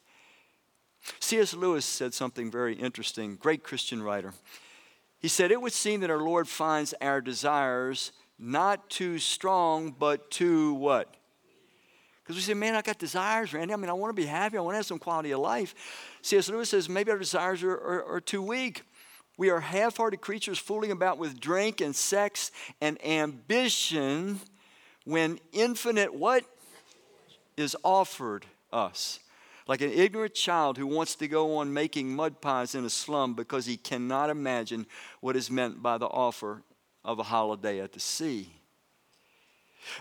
C.S. 1.19 1.55
Lewis 1.55 1.85
said 1.85 2.15
something 2.15 2.51
very 2.51 2.75
interesting, 2.75 3.37
great 3.37 3.63
Christian 3.63 4.03
writer. 4.03 4.35
He 5.19 5.29
said, 5.29 5.51
It 5.51 5.61
would 5.61 5.73
seem 5.73 6.01
that 6.01 6.11
our 6.11 6.23
Lord 6.23 6.49
finds 6.49 6.95
our 7.01 7.21
desires 7.21 8.13
not 8.39 8.89
too 8.89 9.19
strong, 9.19 9.95
but 9.99 10.31
too 10.31 10.75
what? 10.75 11.15
Because 12.31 12.47
we 12.47 12.53
say, 12.53 12.55
man, 12.55 12.77
I 12.77 12.83
got 12.83 12.97
desires, 12.97 13.53
Randy. 13.53 13.75
I 13.75 13.77
mean, 13.77 13.91
I 13.91 13.93
want 13.93 14.15
to 14.15 14.23
be 14.23 14.25
happy. 14.25 14.57
I 14.57 14.61
want 14.61 14.75
to 14.75 14.77
have 14.77 14.87
some 14.87 15.01
quality 15.01 15.33
of 15.33 15.41
life. 15.41 15.75
C.S. 16.23 16.49
Lewis 16.49 16.71
says, 16.71 16.89
maybe 16.89 17.11
our 17.11 17.19
desires 17.19 17.65
are, 17.65 17.73
are, 17.73 18.05
are 18.05 18.21
too 18.21 18.41
weak. 18.41 18.83
We 19.37 19.51
are 19.51 19.59
half 19.59 19.97
hearted 19.97 20.21
creatures 20.21 20.57
fooling 20.57 20.93
about 20.93 21.19
with 21.19 21.41
drink 21.41 21.81
and 21.81 21.97
sex 21.97 22.53
and 22.81 23.05
ambition 23.05 24.39
when 25.05 25.41
infinite 25.53 26.15
what 26.15 26.45
is 27.57 27.77
offered 27.83 28.47
us. 28.73 29.19
Like 29.67 29.81
an 29.81 29.91
ignorant 29.91 30.35
child 30.35 30.79
who 30.79 30.87
wants 30.87 31.17
to 31.17 31.27
go 31.27 31.57
on 31.57 31.75
making 31.75 32.15
mud 32.15 32.41
pies 32.41 32.77
in 32.77 32.85
a 32.85 32.91
slum 32.91 33.35
because 33.35 33.67
he 33.67 33.77
cannot 33.77 34.31
imagine 34.31 34.87
what 35.21 35.35
is 35.35 35.51
meant 35.51 35.83
by 35.83 35.99
the 35.99 36.07
offer 36.07 36.63
of 37.05 37.19
a 37.19 37.25
holiday 37.25 37.81
at 37.81 37.93
the 37.93 37.99
sea. 37.99 38.53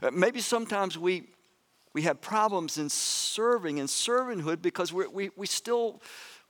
Uh, 0.04 0.12
maybe 0.12 0.42
sometimes 0.42 0.96
we, 0.96 1.24
we 1.94 2.04
have 2.04 2.22
problems 2.22 2.78
in 2.78 2.90
serving 2.90 3.80
and 3.80 3.90
servanthood 3.90 4.62
because 4.62 4.94
we 4.94 5.08
we, 5.08 5.30
we 5.36 5.48
still 5.48 6.02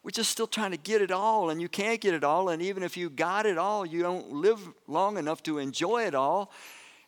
we're 0.03 0.11
just 0.11 0.31
still 0.31 0.47
trying 0.47 0.71
to 0.71 0.77
get 0.77 1.01
it 1.01 1.11
all, 1.11 1.49
and 1.49 1.61
you 1.61 1.67
can't 1.67 1.99
get 1.99 2.13
it 2.13 2.23
all. 2.23 2.49
And 2.49 2.61
even 2.61 2.83
if 2.83 2.95
you 2.95 3.09
got 3.09 3.45
it 3.45 3.57
all, 3.57 3.85
you 3.85 4.01
don't 4.01 4.31
live 4.31 4.59
long 4.87 5.17
enough 5.17 5.43
to 5.43 5.57
enjoy 5.57 6.03
it 6.03 6.15
all. 6.15 6.51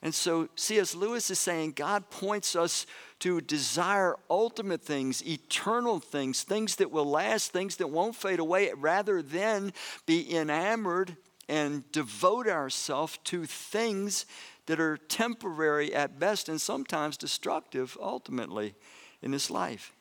And 0.02 0.13
so 0.13 0.50
C.S. 0.56 0.96
Lewis 0.96 1.30
is 1.30 1.39
saying 1.39 1.74
God 1.74 2.10
points 2.10 2.56
us 2.56 2.86
to 3.20 3.39
desire 3.39 4.15
ultimate 4.30 4.82
things, 4.82 5.26
eternal 5.26 6.00
things, 6.00 6.44
things 6.44 6.78
that 6.78 6.91
will 6.91 7.06
last, 7.06 7.54
things 7.54 7.78
that 7.78 7.88
won't 7.88 8.15
fade 8.15 8.39
away, 8.39 8.72
rather 8.76 9.22
than 9.22 9.74
be 10.06 10.36
enamored 10.36 11.15
and 11.48 11.89
devote 11.91 12.48
ourselves 12.48 13.20
to 13.26 13.46
things 13.46 14.26
that 14.67 14.80
are 14.80 14.97
temporary 14.97 15.93
at 15.93 16.19
best 16.19 16.50
and 16.50 16.60
sometimes 16.60 17.17
destructive 17.17 17.97
ultimately 18.02 18.76
in 19.21 19.32
this 19.32 19.50
life. 19.50 19.93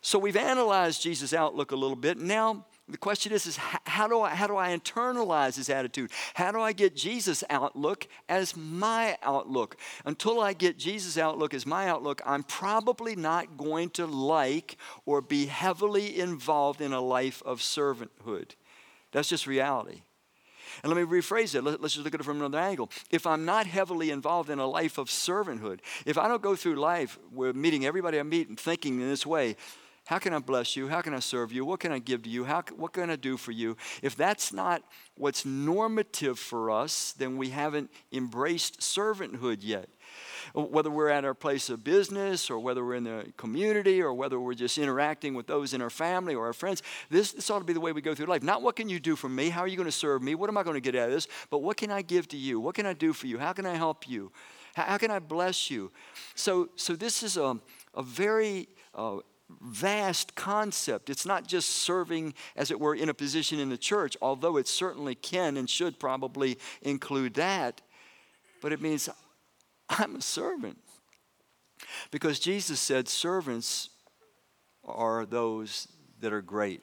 So 0.00 0.18
we've 0.18 0.36
analyzed 0.36 1.02
Jesus' 1.02 1.32
outlook 1.32 1.72
a 1.72 1.76
little 1.76 1.96
bit. 1.96 2.18
Now, 2.18 2.66
the 2.86 2.98
question 2.98 3.32
is, 3.32 3.46
is 3.46 3.56
how, 3.56 4.06
do 4.06 4.20
I, 4.20 4.34
how 4.34 4.46
do 4.46 4.56
I 4.58 4.76
internalize 4.76 5.56
his 5.56 5.70
attitude? 5.70 6.10
How 6.34 6.52
do 6.52 6.60
I 6.60 6.72
get 6.72 6.94
Jesus' 6.94 7.42
outlook 7.48 8.06
as 8.28 8.54
my 8.56 9.16
outlook? 9.22 9.78
Until 10.04 10.40
I 10.40 10.52
get 10.52 10.78
Jesus' 10.78 11.16
outlook 11.16 11.54
as 11.54 11.64
my 11.64 11.88
outlook, 11.88 12.20
I'm 12.26 12.42
probably 12.42 13.16
not 13.16 13.56
going 13.56 13.88
to 13.90 14.06
like 14.06 14.76
or 15.06 15.22
be 15.22 15.46
heavily 15.46 16.20
involved 16.20 16.82
in 16.82 16.92
a 16.92 17.00
life 17.00 17.42
of 17.46 17.60
servanthood. 17.60 18.50
That's 19.12 19.30
just 19.30 19.46
reality. 19.46 20.02
And 20.82 20.92
let 20.92 20.96
me 21.00 21.06
rephrase 21.06 21.54
it. 21.54 21.62
Let's 21.62 21.94
just 21.94 22.04
look 22.04 22.14
at 22.14 22.20
it 22.20 22.24
from 22.24 22.38
another 22.38 22.58
angle. 22.58 22.90
If 23.10 23.26
I'm 23.26 23.44
not 23.44 23.66
heavily 23.66 24.10
involved 24.10 24.50
in 24.50 24.58
a 24.58 24.66
life 24.66 24.98
of 24.98 25.08
servanthood, 25.08 25.80
if 26.06 26.18
I 26.18 26.28
don't 26.28 26.42
go 26.42 26.56
through 26.56 26.76
life 26.76 27.18
with 27.32 27.56
meeting 27.56 27.86
everybody 27.86 28.18
I 28.18 28.22
meet 28.22 28.48
and 28.48 28.58
thinking 28.58 29.00
in 29.00 29.08
this 29.08 29.26
way, 29.26 29.56
how 30.06 30.18
can 30.18 30.34
I 30.34 30.38
bless 30.38 30.76
you? 30.76 30.88
How 30.88 31.00
can 31.00 31.14
I 31.14 31.20
serve 31.20 31.50
you? 31.50 31.64
What 31.64 31.80
can 31.80 31.90
I 31.90 31.98
give 31.98 32.24
to 32.24 32.28
you? 32.28 32.44
How, 32.44 32.62
what 32.76 32.92
can 32.92 33.08
I 33.08 33.16
do 33.16 33.38
for 33.38 33.52
you? 33.52 33.76
If 34.02 34.16
that's 34.16 34.52
not 34.52 34.82
what's 35.16 35.46
normative 35.46 36.38
for 36.38 36.70
us, 36.70 37.12
then 37.12 37.38
we 37.38 37.48
haven't 37.50 37.90
embraced 38.12 38.80
servanthood 38.80 39.58
yet. 39.60 39.88
Whether 40.52 40.90
we're 40.90 41.08
at 41.08 41.24
our 41.24 41.34
place 41.34 41.70
of 41.70 41.84
business 41.84 42.50
or 42.50 42.58
whether 42.58 42.84
we're 42.84 42.96
in 42.96 43.04
the 43.04 43.32
community 43.36 44.02
or 44.02 44.12
whether 44.12 44.38
we're 44.38 44.54
just 44.54 44.78
interacting 44.78 45.34
with 45.34 45.46
those 45.46 45.72
in 45.72 45.80
our 45.80 45.90
family 45.90 46.34
or 46.34 46.46
our 46.46 46.52
friends, 46.52 46.82
this, 47.10 47.32
this 47.32 47.50
ought 47.50 47.60
to 47.60 47.64
be 47.64 47.72
the 47.72 47.80
way 47.80 47.92
we 47.92 48.00
go 48.00 48.14
through 48.14 48.26
life. 48.26 48.42
Not 48.42 48.62
what 48.62 48.76
can 48.76 48.88
you 48.88 49.00
do 49.00 49.16
for 49.16 49.28
me? 49.28 49.48
How 49.48 49.60
are 49.60 49.68
you 49.68 49.76
going 49.76 49.86
to 49.86 49.92
serve 49.92 50.22
me? 50.22 50.34
What 50.34 50.50
am 50.50 50.58
I 50.58 50.62
going 50.62 50.74
to 50.74 50.80
get 50.80 50.94
out 50.94 51.08
of 51.08 51.14
this? 51.14 51.28
But 51.50 51.58
what 51.58 51.76
can 51.76 51.90
I 51.90 52.02
give 52.02 52.28
to 52.28 52.36
you? 52.36 52.60
What 52.60 52.74
can 52.74 52.86
I 52.86 52.92
do 52.92 53.12
for 53.12 53.26
you? 53.26 53.38
How 53.38 53.52
can 53.52 53.66
I 53.66 53.74
help 53.74 54.08
you? 54.08 54.32
How, 54.74 54.82
how 54.84 54.98
can 54.98 55.10
I 55.10 55.18
bless 55.18 55.70
you? 55.70 55.90
So, 56.34 56.68
so 56.76 56.94
this 56.96 57.22
is 57.22 57.36
a, 57.36 57.58
a 57.94 58.02
very 58.02 58.68
uh, 58.94 59.18
vast 59.60 60.34
concept. 60.34 61.10
It's 61.10 61.26
not 61.26 61.46
just 61.46 61.68
serving, 61.68 62.34
as 62.56 62.70
it 62.70 62.80
were, 62.80 62.94
in 62.94 63.08
a 63.08 63.14
position 63.14 63.58
in 63.60 63.68
the 63.68 63.78
church, 63.78 64.16
although 64.22 64.56
it 64.56 64.66
certainly 64.68 65.14
can 65.14 65.56
and 65.56 65.68
should 65.68 65.98
probably 65.98 66.58
include 66.82 67.34
that. 67.34 67.80
But 68.60 68.72
it 68.72 68.80
means 68.80 69.08
I'm 69.88 70.16
a 70.16 70.22
servant. 70.22 70.78
Because 72.10 72.38
Jesus 72.38 72.80
said 72.80 73.08
servants 73.08 73.90
are 74.84 75.26
those 75.26 75.88
that 76.20 76.32
are 76.32 76.42
great. 76.42 76.82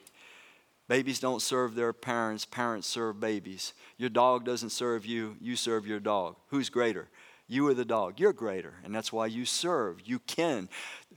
Babies 0.88 1.20
don't 1.20 1.40
serve 1.40 1.74
their 1.74 1.92
parents, 1.92 2.44
parents 2.44 2.86
serve 2.86 3.18
babies. 3.20 3.72
Your 3.96 4.10
dog 4.10 4.44
doesn't 4.44 4.70
serve 4.70 5.06
you, 5.06 5.36
you 5.40 5.56
serve 5.56 5.86
your 5.86 6.00
dog. 6.00 6.36
Who's 6.48 6.68
greater? 6.68 7.08
You 7.48 7.68
or 7.68 7.74
the 7.74 7.84
dog? 7.84 8.18
You're 8.18 8.32
greater, 8.32 8.74
and 8.84 8.94
that's 8.94 9.12
why 9.12 9.26
you 9.26 9.44
serve. 9.44 10.00
You 10.04 10.18
can. 10.20 10.68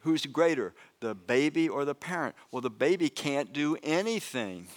Who's 0.02 0.26
greater, 0.26 0.74
the 1.00 1.15
baby 1.15 1.67
or 1.67 1.86
the 1.86 1.95
parent? 1.95 2.36
Well, 2.52 2.62
the 2.62 2.69
baby 2.69 3.10
can't 3.10 3.54
do 3.54 3.78
anything. 3.84 4.67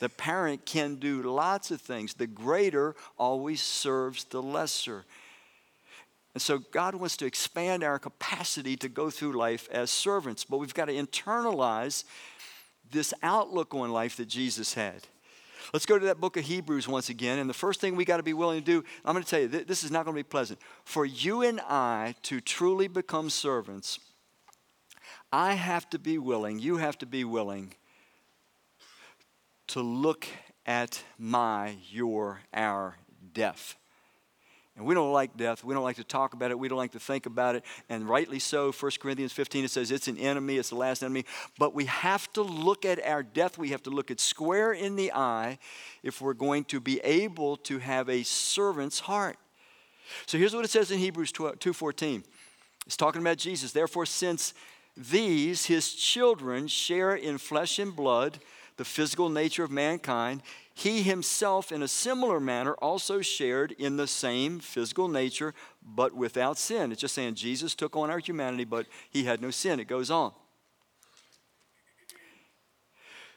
The 0.00 0.08
parent 0.08 0.64
can 0.66 0.96
do 0.96 1.22
lots 1.22 1.70
of 1.70 1.80
things. 1.80 2.14
The 2.14 2.26
greater 2.26 2.94
always 3.18 3.62
serves 3.62 4.24
the 4.24 4.42
lesser. 4.42 5.04
And 6.38 6.42
so 6.44 6.58
God 6.58 6.94
wants 6.94 7.16
to 7.16 7.26
expand 7.26 7.82
our 7.82 7.98
capacity 7.98 8.76
to 8.76 8.88
go 8.88 9.10
through 9.10 9.32
life 9.32 9.68
as 9.72 9.90
servants, 9.90 10.44
but 10.44 10.58
we've 10.58 10.72
got 10.72 10.84
to 10.84 10.94
internalize 10.94 12.04
this 12.92 13.12
outlook 13.24 13.74
on 13.74 13.90
life 13.90 14.18
that 14.18 14.28
Jesus 14.28 14.74
had. 14.74 15.02
Let's 15.72 15.84
go 15.84 15.98
to 15.98 16.06
that 16.06 16.20
book 16.20 16.36
of 16.36 16.44
Hebrews 16.44 16.86
once 16.86 17.08
again. 17.08 17.40
And 17.40 17.50
the 17.50 17.54
first 17.54 17.80
thing 17.80 17.96
we 17.96 18.04
got 18.04 18.18
to 18.18 18.22
be 18.22 18.34
willing 18.34 18.60
to 18.60 18.64
do, 18.64 18.84
I'm 19.04 19.14
going 19.14 19.24
to 19.24 19.28
tell 19.28 19.40
you, 19.40 19.48
this 19.48 19.82
is 19.82 19.90
not 19.90 20.04
going 20.04 20.14
to 20.14 20.18
be 20.20 20.28
pleasant. 20.28 20.60
For 20.84 21.04
you 21.04 21.42
and 21.42 21.58
I 21.62 22.14
to 22.22 22.40
truly 22.40 22.86
become 22.86 23.30
servants, 23.30 23.98
I 25.32 25.54
have 25.54 25.90
to 25.90 25.98
be 25.98 26.18
willing, 26.18 26.60
you 26.60 26.76
have 26.76 26.98
to 26.98 27.06
be 27.06 27.24
willing 27.24 27.74
to 29.66 29.80
look 29.80 30.28
at 30.64 31.02
my, 31.18 31.78
your, 31.90 32.42
our 32.54 32.96
death. 33.34 33.74
And 34.78 34.86
we 34.86 34.94
don't 34.94 35.12
like 35.12 35.36
death. 35.36 35.64
We 35.64 35.74
don't 35.74 35.82
like 35.82 35.96
to 35.96 36.04
talk 36.04 36.34
about 36.34 36.52
it. 36.52 36.58
We 36.58 36.68
don't 36.68 36.78
like 36.78 36.92
to 36.92 37.00
think 37.00 37.26
about 37.26 37.56
it. 37.56 37.64
And 37.88 38.08
rightly 38.08 38.38
so. 38.38 38.70
1 38.70 38.92
Corinthians 39.00 39.32
15, 39.32 39.64
it 39.64 39.72
says 39.72 39.90
it's 39.90 40.06
an 40.06 40.16
enemy, 40.16 40.56
it's 40.56 40.68
the 40.68 40.76
last 40.76 41.02
enemy. 41.02 41.24
But 41.58 41.74
we 41.74 41.86
have 41.86 42.32
to 42.34 42.42
look 42.42 42.84
at 42.84 43.04
our 43.04 43.24
death. 43.24 43.58
We 43.58 43.70
have 43.70 43.82
to 43.82 43.90
look 43.90 44.12
it 44.12 44.20
square 44.20 44.72
in 44.72 44.94
the 44.94 45.12
eye 45.12 45.58
if 46.04 46.20
we're 46.20 46.32
going 46.32 46.62
to 46.66 46.78
be 46.78 47.00
able 47.00 47.56
to 47.56 47.78
have 47.78 48.08
a 48.08 48.22
servant's 48.22 49.00
heart. 49.00 49.36
So 50.26 50.38
here's 50.38 50.54
what 50.54 50.64
it 50.64 50.70
says 50.70 50.92
in 50.92 51.00
Hebrews 51.00 51.32
2.14. 51.32 52.22
It's 52.86 52.96
talking 52.96 53.20
about 53.20 53.36
Jesus. 53.36 53.72
Therefore, 53.72 54.06
since 54.06 54.54
these, 54.96 55.66
his 55.66 55.92
children, 55.92 56.68
share 56.68 57.16
in 57.16 57.38
flesh 57.38 57.80
and 57.80 57.96
blood, 57.96 58.38
the 58.78 58.84
physical 58.84 59.28
nature 59.28 59.64
of 59.64 59.70
mankind, 59.70 60.40
he 60.72 61.02
himself, 61.02 61.72
in 61.72 61.82
a 61.82 61.88
similar 61.88 62.38
manner, 62.38 62.74
also 62.74 63.20
shared 63.20 63.72
in 63.72 63.96
the 63.96 64.06
same 64.06 64.60
physical 64.60 65.08
nature, 65.08 65.52
but 65.82 66.14
without 66.14 66.56
sin. 66.56 66.92
It's 66.92 67.00
just 67.00 67.14
saying 67.14 67.34
Jesus 67.34 67.74
took 67.74 67.96
on 67.96 68.08
our 68.08 68.20
humanity, 68.20 68.64
but 68.64 68.86
he 69.10 69.24
had 69.24 69.42
no 69.42 69.50
sin. 69.50 69.80
It 69.80 69.88
goes 69.88 70.10
on. 70.10 70.32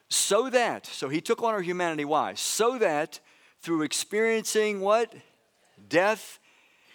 So 0.07 0.49
that, 0.51 0.85
so 0.85 1.09
he 1.09 1.21
took 1.21 1.41
on 1.41 1.53
our 1.53 1.61
humanity. 1.61 2.05
Why? 2.05 2.35
So 2.35 2.77
that 2.77 3.19
through 3.61 3.81
experiencing 3.81 4.81
what? 4.81 5.11
Death, 5.89 6.37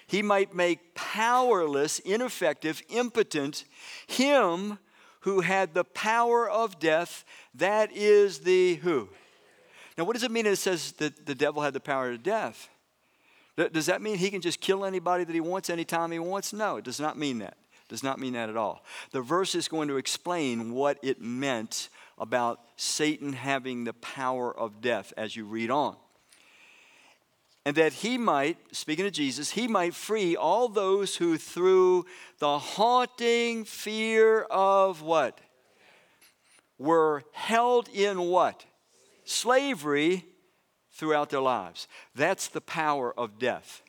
he 0.06 0.22
might 0.22 0.54
make 0.54 0.94
powerless, 0.94 1.98
ineffective, 2.00 2.80
impotent 2.90 3.64
him 4.06 4.78
who 5.26 5.40
had 5.40 5.74
the 5.74 5.82
power 5.82 6.48
of 6.48 6.78
death. 6.78 7.24
That 7.52 7.90
is 7.92 8.38
the 8.38 8.76
who? 8.76 9.08
Now, 9.98 10.04
what 10.04 10.12
does 10.12 10.22
it 10.22 10.30
mean 10.30 10.46
it 10.46 10.54
says 10.54 10.92
that 10.98 11.26
the 11.26 11.34
devil 11.34 11.62
had 11.62 11.72
the 11.72 11.80
power 11.80 12.12
of 12.12 12.22
death? 12.22 12.68
Does 13.56 13.86
that 13.86 14.00
mean 14.00 14.18
he 14.18 14.30
can 14.30 14.40
just 14.40 14.60
kill 14.60 14.84
anybody 14.84 15.24
that 15.24 15.32
he 15.32 15.40
wants 15.40 15.68
anytime 15.68 16.12
he 16.12 16.20
wants? 16.20 16.52
No, 16.52 16.76
it 16.76 16.84
does 16.84 17.00
not 17.00 17.18
mean 17.18 17.40
that. 17.40 17.56
It 17.72 17.88
does 17.88 18.04
not 18.04 18.20
mean 18.20 18.34
that 18.34 18.48
at 18.48 18.56
all. 18.56 18.84
The 19.10 19.20
verse 19.20 19.56
is 19.56 19.66
going 19.66 19.88
to 19.88 19.96
explain 19.96 20.72
what 20.72 20.96
it 21.02 21.20
meant 21.20 21.88
about 22.18 22.60
Satan 22.76 23.32
having 23.32 23.82
the 23.82 23.94
power 23.94 24.56
of 24.56 24.80
death 24.80 25.12
as 25.16 25.34
you 25.34 25.44
read 25.44 25.72
on. 25.72 25.96
And 27.66 27.74
that 27.74 27.94
he 27.94 28.16
might, 28.16 28.58
speaking 28.70 29.06
of 29.06 29.12
Jesus, 29.12 29.50
he 29.50 29.66
might 29.66 29.92
free 29.92 30.36
all 30.36 30.68
those 30.68 31.16
who 31.16 31.36
through 31.36 32.06
the 32.38 32.60
haunting 32.60 33.64
fear 33.64 34.42
of 34.42 35.02
what? 35.02 35.40
Were 36.78 37.24
held 37.32 37.88
in 37.88 38.20
what? 38.20 38.64
Slavery 39.24 40.24
throughout 40.92 41.30
their 41.30 41.40
lives. 41.40 41.88
That's 42.14 42.46
the 42.46 42.60
power 42.60 43.12
of 43.18 43.36
death. 43.40 43.82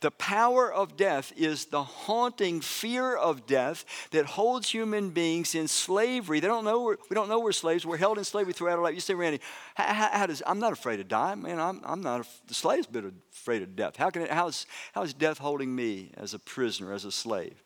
The 0.00 0.10
power 0.10 0.72
of 0.72 0.96
death 0.96 1.32
is 1.36 1.66
the 1.66 1.82
haunting 1.82 2.60
fear 2.60 3.16
of 3.16 3.46
death 3.46 3.84
that 4.10 4.26
holds 4.26 4.70
human 4.70 5.10
beings 5.10 5.54
in 5.54 5.68
slavery. 5.68 6.40
They 6.40 6.46
don't 6.46 6.64
know 6.64 6.82
we're, 6.82 6.96
we 7.10 7.14
don't 7.14 7.28
know 7.28 7.40
we're 7.40 7.52
slaves. 7.52 7.84
We're 7.84 7.96
held 7.96 8.18
in 8.18 8.24
slavery 8.24 8.52
throughout 8.52 8.78
our 8.78 8.84
life. 8.84 8.94
You 8.94 9.00
say, 9.00 9.14
Randy, 9.14 9.40
how, 9.74 9.92
how, 9.92 10.08
how 10.12 10.26
does 10.26 10.42
I'm 10.46 10.58
not 10.58 10.72
afraid 10.72 10.98
to 10.98 11.04
die, 11.04 11.34
man. 11.34 11.58
I'm, 11.58 11.80
I'm 11.84 12.02
not. 12.02 12.20
A, 12.20 12.26
the 12.46 12.54
slave's 12.54 12.86
afraid 13.32 13.62
of 13.62 13.76
death. 13.76 13.96
How 13.96 14.10
can 14.10 14.22
it, 14.22 14.30
how 14.30 14.48
is 14.48 14.66
how 14.92 15.02
is 15.02 15.14
death 15.14 15.38
holding 15.38 15.74
me 15.74 16.12
as 16.16 16.34
a 16.34 16.38
prisoner, 16.38 16.92
as 16.92 17.04
a 17.04 17.12
slave? 17.12 17.62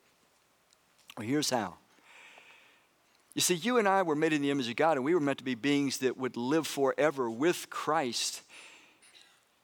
Well, 1.17 1.27
here's 1.27 1.51
how. 1.51 1.77
You 3.35 3.41
see, 3.41 3.55
you 3.55 3.79
and 3.79 3.89
I 3.89 4.03
were 4.03 4.17
made 4.17 4.33
in 4.33 4.43
the 4.43 4.51
image 4.51 4.69
of 4.69 4.77
God, 4.77 4.97
and 4.97 5.05
we 5.05 5.15
were 5.15 5.21
meant 5.21 5.39
to 5.39 5.45
be 5.45 5.55
beings 5.55 5.99
that 5.99 6.19
would 6.19 6.37
live 6.37 6.67
forever 6.67 7.31
with 7.31 7.71
Christ 7.71 8.43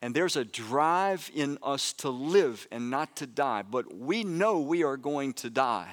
and 0.01 0.15
there's 0.15 0.37
a 0.37 0.45
drive 0.45 1.31
in 1.35 1.59
us 1.63 1.93
to 1.95 2.11
live 2.11 2.69
and 2.71 2.91
not 2.91 3.17
to 3.17 3.27
die. 3.27 3.63
But 3.63 3.95
we 3.95 4.25
know 4.25 4.61
we 4.61 4.85
are 4.85 4.97
going 4.97 5.33
to 5.35 5.51
die 5.51 5.93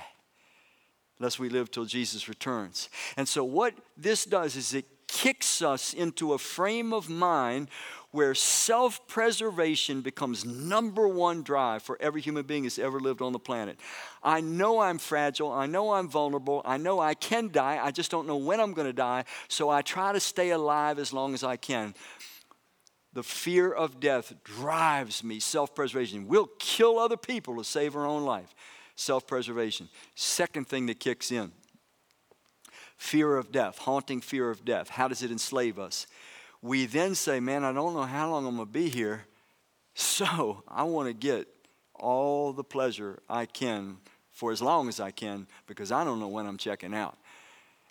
unless 1.20 1.40
we 1.40 1.50
live 1.50 1.72
till 1.72 1.86
Jesus 1.86 2.30
returns. 2.30 2.90
And 3.18 3.28
so, 3.28 3.44
what 3.44 3.74
this 3.98 4.26
does 4.26 4.56
is 4.56 4.74
it 4.74 4.86
kicks 5.08 5.62
us 5.62 5.94
into 5.94 6.34
a 6.34 6.38
frame 6.38 6.94
of 6.94 7.10
mind 7.10 7.70
where 8.12 8.36
self 8.36 9.08
preservation 9.08 10.02
becomes 10.02 10.46
number 10.46 11.08
one 11.08 11.42
drive 11.42 11.82
for 11.82 11.98
every 12.00 12.22
human 12.22 12.46
being 12.46 12.64
that's 12.64 12.80
ever 12.80 13.00
lived 13.00 13.22
on 13.22 13.34
the 13.34 13.40
planet. 13.40 13.80
I 14.24 14.40
know 14.42 14.80
I'm 14.80 15.00
fragile. 15.00 15.52
I 15.52 15.66
know 15.66 15.94
I'm 15.94 16.10
vulnerable. 16.10 16.62
I 16.64 16.78
know 16.78 17.00
I 17.00 17.14
can 17.14 17.52
die. 17.52 17.80
I 17.82 17.92
just 17.92 18.12
don't 18.12 18.28
know 18.28 18.38
when 18.38 18.60
I'm 18.60 18.74
going 18.74 18.88
to 18.88 18.94
die. 18.94 19.26
So 19.48 19.70
I 19.70 19.82
try 19.82 20.14
to 20.14 20.20
stay 20.20 20.52
alive 20.52 21.00
as 21.00 21.12
long 21.12 21.34
as 21.34 21.44
I 21.44 21.58
can 21.58 21.94
the 23.16 23.24
fear 23.24 23.72
of 23.72 24.00
death 24.00 24.34
drives 24.44 25.24
me 25.24 25.40
self 25.40 25.74
preservation. 25.74 26.28
We'll 26.28 26.50
kill 26.60 27.00
other 27.00 27.18
people 27.18 27.56
to 27.58 27.64
save 27.64 27.96
our 27.96 28.06
own 28.06 28.26
life. 28.26 28.54
Self 28.96 29.26
preservation. 29.26 29.90
Second 30.14 30.68
thing 30.68 30.86
that 30.86 31.00
kicks 31.00 31.32
in 31.32 31.52
fear 32.98 33.38
of 33.38 33.52
death, 33.52 33.80
haunting 33.80 34.22
fear 34.22 34.50
of 34.50 34.64
death. 34.64 34.90
How 34.90 35.08
does 35.08 35.24
it 35.24 35.32
enslave 35.32 35.80
us? 35.80 36.08
We 36.62 36.86
then 36.86 37.16
say, 37.16 37.40
Man, 37.40 37.64
I 37.64 37.72
don't 37.72 37.94
know 37.94 38.04
how 38.04 38.30
long 38.30 38.46
I'm 38.46 38.56
going 38.56 38.68
to 38.68 38.72
be 38.72 38.90
here, 38.90 39.26
so 39.94 40.64
I 40.68 40.84
want 40.84 41.08
to 41.08 41.14
get 41.14 41.48
all 41.94 42.52
the 42.52 42.64
pleasure 42.64 43.20
I 43.30 43.46
can 43.46 43.98
for 44.32 44.52
as 44.52 44.62
long 44.62 44.90
as 44.90 45.00
I 45.00 45.12
can 45.12 45.48
because 45.68 45.92
I 45.92 46.04
don't 46.04 46.20
know 46.20 46.28
when 46.28 46.46
I'm 46.46 46.58
checking 46.58 46.94
out. 46.94 47.18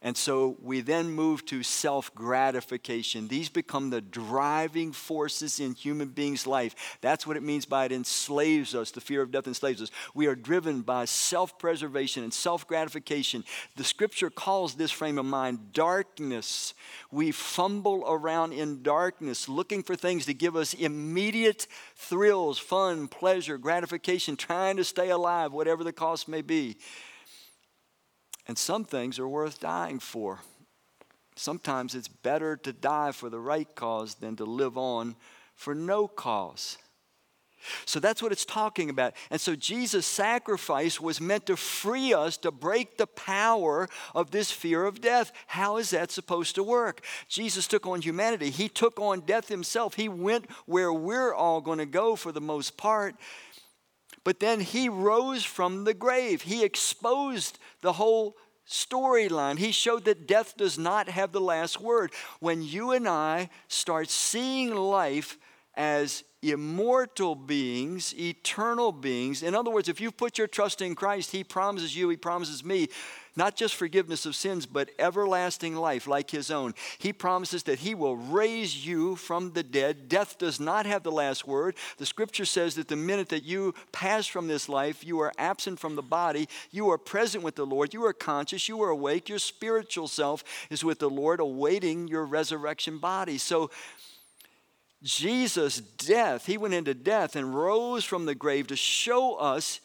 And 0.05 0.19
so 0.19 0.59
we 0.61 0.83
then 0.83 1.11
move 1.11 1.47
to 1.47 1.62
self 1.62 2.14
gratification. 2.14 3.27
These 3.27 3.49
become 3.49 3.88
the 3.88 4.03
driving 4.03 4.93
forces 4.93 5.59
in 5.59 5.73
human 5.73 6.09
beings' 6.09 6.47
life. 6.47 6.99
That's 7.01 7.27
what 7.27 7.38
it 7.38 7.43
means 7.43 7.64
by 7.64 7.87
it 7.87 7.93
enslaves 7.93 8.75
us. 8.75 8.90
The 8.90 9.01
fear 9.01 9.23
of 9.23 9.31
death 9.31 9.47
enslaves 9.47 9.81
us. 9.81 9.90
We 10.14 10.27
are 10.27 10.35
driven 10.35 10.83
by 10.83 11.07
self 11.07 11.59
preservation 11.59 12.23
and 12.23 12.35
self 12.35 12.67
gratification. 12.67 13.45
The 13.77 13.85
scripture 13.85 14.29
calls 14.29 14.75
this 14.75 14.90
frame 14.90 15.17
of 15.17 15.25
mind 15.25 15.73
darkness. 15.73 16.75
We 17.11 17.33
fumble 17.33 18.05
around 18.07 18.53
in 18.53 18.83
darkness 18.83 19.49
looking 19.49 19.83
for 19.83 19.97
things 19.97 20.27
to 20.27 20.35
give 20.35 20.55
us 20.55 20.75
immediate 20.75 21.67
thrills, 21.97 22.59
fun, 22.59 23.09
pleasure, 23.09 23.57
gratification, 23.57 24.37
trying 24.37 24.77
to 24.77 24.85
stay 24.85 25.09
alive, 25.09 25.55
whatever 25.55 25.83
the 25.83 25.95
cost 25.95 26.29
may 26.29 26.43
be. 26.43 26.77
And 28.47 28.59
some 28.59 28.85
things 28.85 29.19
are 29.19 29.29
worth 29.29 29.61
dying 29.61 29.99
for. 29.99 30.41
Sometimes 31.37 31.95
it's 31.95 32.09
better 32.09 32.57
to 32.59 32.73
die 32.73 33.13
for 33.13 33.29
the 33.29 33.41
right 33.41 33.73
cause 33.75 34.17
than 34.17 34.37
to 34.37 34.45
live 34.45 34.79
on 34.79 35.17
for 35.55 35.75
no 35.75 36.07
cause. 36.07 36.79
So 37.87 37.99
that's 37.99 38.23
what 38.23 38.33
it's 38.33 38.45
talking 38.45 38.91
about. 38.91 39.15
And 39.31 39.41
so 39.41 39.57
Jesus' 39.57 40.07
sacrifice 40.07 41.01
was 41.01 41.21
meant 41.21 41.47
to 41.47 41.57
free 41.57 42.13
us 42.13 42.37
to 42.39 42.51
break 42.51 42.99
the 42.99 43.07
power 43.07 43.89
of 44.15 44.31
this 44.31 44.51
fear 44.51 44.85
of 44.85 45.01
death. 45.01 45.33
How 45.47 45.79
is 45.79 45.91
that 45.91 46.11
supposed 46.11 46.55
to 46.57 46.63
work? 46.63 47.03
Jesus 47.29 47.67
took 47.67 47.87
on 47.87 48.03
humanity, 48.03 48.51
He 48.51 48.69
took 48.69 49.01
on 49.01 49.21
death 49.21 49.49
Himself. 49.49 49.95
He 49.95 50.09
went 50.09 50.51
where 50.67 50.93
we're 50.93 51.33
all 51.33 51.61
going 51.61 51.79
to 51.79 51.87
go 51.87 52.17
for 52.17 52.33
the 52.33 52.41
most 52.41 52.77
part. 52.77 53.17
But 54.25 54.41
then 54.41 54.61
he 54.61 54.89
rose 54.89 55.45
from 55.45 55.85
the 55.85 55.95
grave. 55.95 56.43
He 56.43 56.65
exposed 56.65 57.59
the 57.83 57.93
whole 57.93 58.37
storyline. 58.67 59.59
He 59.59 59.71
showed 59.71 60.07
that 60.07 60.27
death 60.27 60.57
does 60.57 60.79
not 60.79 61.09
have 61.09 61.33
the 61.33 61.41
last 61.41 61.81
word. 61.81 62.13
When 62.41 62.63
you 62.63 62.93
and 62.93 63.07
I 63.07 63.51
start 63.69 64.09
seeing 64.09 64.75
life 64.75 65.37
as 65.75 66.25
immortal 66.41 67.35
beings, 67.35 68.15
eternal 68.19 68.93
beings, 68.93 69.43
in 69.43 69.55
other 69.55 69.71
words, 69.71 69.89
if 69.89 70.01
you 70.01 70.11
put 70.11 70.39
your 70.39 70.47
trust 70.47 70.81
in 70.81 70.95
Christ, 70.95 71.31
He 71.31 71.45
promises 71.45 71.95
you, 71.95 72.09
He 72.09 72.17
promises 72.17 72.65
me 72.65 72.89
not 73.37 73.57
just 73.57 73.75
forgiveness 73.75 74.27
of 74.27 74.37
sins, 74.37 74.66
but 74.66 74.90
everlasting 74.99 75.75
life 75.75 76.07
like 76.07 76.31
his 76.31 76.51
own. 76.51 76.75
He 76.99 77.12
promises 77.12 77.64
that 77.64 77.81
he 77.81 77.94
will 77.94 78.16
raise 78.16 78.87
you 78.87 79.16
from 79.16 79.53
the 79.53 79.62
dead. 79.62 80.09
Death 80.09 80.38
does 80.38 80.61
not 80.61 80.87
have 80.87 81.03
the 81.03 81.12
last 81.12 81.47
word. 81.47 81.77
The 81.99 82.07
scripture 82.07 82.44
says 82.44 82.75
that 82.77 82.88
the 82.88 82.97
minute 82.97 83.29
that 83.31 83.44
you 83.44 83.75
pass 83.92 84.27
from 84.27 84.47
this 84.47 84.68
life, 84.68 85.05
you 85.05 85.20
are 85.20 85.33
absent 85.38 85.81
from 85.81 85.97
the 85.97 86.03
body, 86.03 86.49
you 86.70 86.90
are 86.90 86.99
present 86.99 87.42
with 87.42 87.57
the 87.57 87.66
Lord, 87.66 87.92
you 87.92 88.05
are 88.05 88.12
conscious, 88.12 88.68
you 88.68 88.83
are 88.83 88.90
awake, 88.90 89.29
your 89.29 89.38
spiritual 89.38 90.09
self 90.09 90.44
is 90.70 90.85
with 90.85 90.99
the 90.99 91.11
Lord, 91.11 91.40
awaiting 91.40 92.09
your 92.09 92.25
resurrection 92.25 92.99
body. 92.99 93.38
So, 93.38 93.70
Jesus' 95.03 95.81
death, 95.81 96.47
he 96.47 96.57
went 96.57 96.73
into 96.73 96.94
death 96.94 97.37
and 97.37 97.55
rose 97.55 98.05
from 98.05 98.25
the 98.25 98.35
grave 98.35 98.68
to 98.68 98.77
show 98.77 99.35
us 99.35 99.81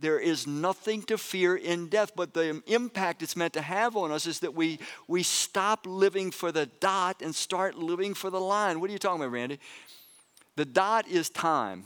there 0.00 0.18
is 0.18 0.46
nothing 0.46 1.02
to 1.04 1.16
fear 1.16 1.56
in 1.56 1.88
death, 1.88 2.12
but 2.16 2.34
the 2.34 2.62
impact 2.66 3.22
it's 3.22 3.36
meant 3.36 3.52
to 3.54 3.62
have 3.62 3.96
on 3.96 4.10
us 4.10 4.26
is 4.26 4.40
that 4.40 4.54
we, 4.54 4.78
we 5.06 5.22
stop 5.22 5.86
living 5.86 6.30
for 6.30 6.50
the 6.50 6.66
dot 6.66 7.22
and 7.22 7.34
start 7.34 7.76
living 7.76 8.14
for 8.14 8.28
the 8.28 8.40
line. 8.40 8.80
What 8.80 8.90
are 8.90 8.92
you 8.92 8.98
talking 8.98 9.20
about, 9.20 9.32
Randy? 9.32 9.60
The 10.56 10.64
dot 10.64 11.08
is 11.08 11.30
time. 11.30 11.84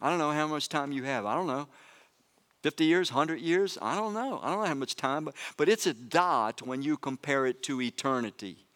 I 0.00 0.08
don't 0.08 0.18
know 0.18 0.32
how 0.32 0.46
much 0.46 0.68
time 0.68 0.92
you 0.92 1.04
have. 1.04 1.26
I 1.26 1.34
don't 1.34 1.46
know. 1.46 1.68
50 2.62 2.84
years, 2.84 3.12
100 3.12 3.40
years? 3.40 3.78
I 3.80 3.94
don't 3.94 4.14
know. 4.14 4.40
I 4.42 4.50
don't 4.50 4.60
know 4.60 4.66
how 4.66 4.74
much 4.74 4.96
time, 4.96 5.24
but, 5.24 5.34
but 5.56 5.68
it's 5.68 5.86
a 5.86 5.94
dot 5.94 6.62
when 6.62 6.82
you 6.82 6.96
compare 6.96 7.46
it 7.46 7.62
to 7.64 7.80
eternity. 7.80 8.66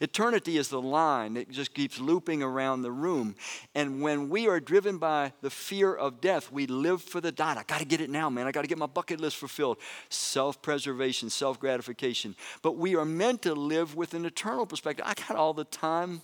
Eternity 0.00 0.56
is 0.56 0.68
the 0.68 0.80
line 0.80 1.34
that 1.34 1.50
just 1.50 1.74
keeps 1.74 1.98
looping 1.98 2.42
around 2.42 2.82
the 2.82 2.92
room. 2.92 3.34
And 3.74 4.02
when 4.02 4.28
we 4.28 4.48
are 4.48 4.60
driven 4.60 4.98
by 4.98 5.32
the 5.40 5.50
fear 5.50 5.94
of 5.94 6.20
death, 6.20 6.50
we 6.50 6.66
live 6.66 7.02
for 7.02 7.20
the 7.20 7.32
dot. 7.32 7.56
I 7.56 7.62
got 7.64 7.78
to 7.78 7.84
get 7.84 8.00
it 8.00 8.10
now, 8.10 8.30
man. 8.30 8.46
I 8.46 8.52
got 8.52 8.62
to 8.62 8.68
get 8.68 8.78
my 8.78 8.86
bucket 8.86 9.20
list 9.20 9.36
fulfilled. 9.36 9.78
Self 10.08 10.62
preservation, 10.62 11.30
self 11.30 11.60
gratification. 11.60 12.34
But 12.62 12.76
we 12.76 12.96
are 12.96 13.04
meant 13.04 13.42
to 13.42 13.54
live 13.54 13.94
with 13.96 14.14
an 14.14 14.24
eternal 14.24 14.66
perspective. 14.66 15.04
I 15.06 15.14
got 15.14 15.36
all 15.36 15.54
the 15.54 15.64
time 15.64 16.22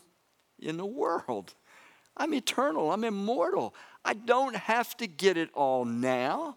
in 0.59 0.77
the 0.77 0.87
world. 0.87 1.55
I'm 2.17 2.33
eternal, 2.33 2.91
I'm 2.91 3.05
immortal. 3.05 3.75
I 4.05 4.15
don't 4.15 4.57
have 4.57 4.97
to 4.99 5.07
get 5.07 5.37
it 5.37 5.51
all 5.53 5.85
now. 5.85 6.57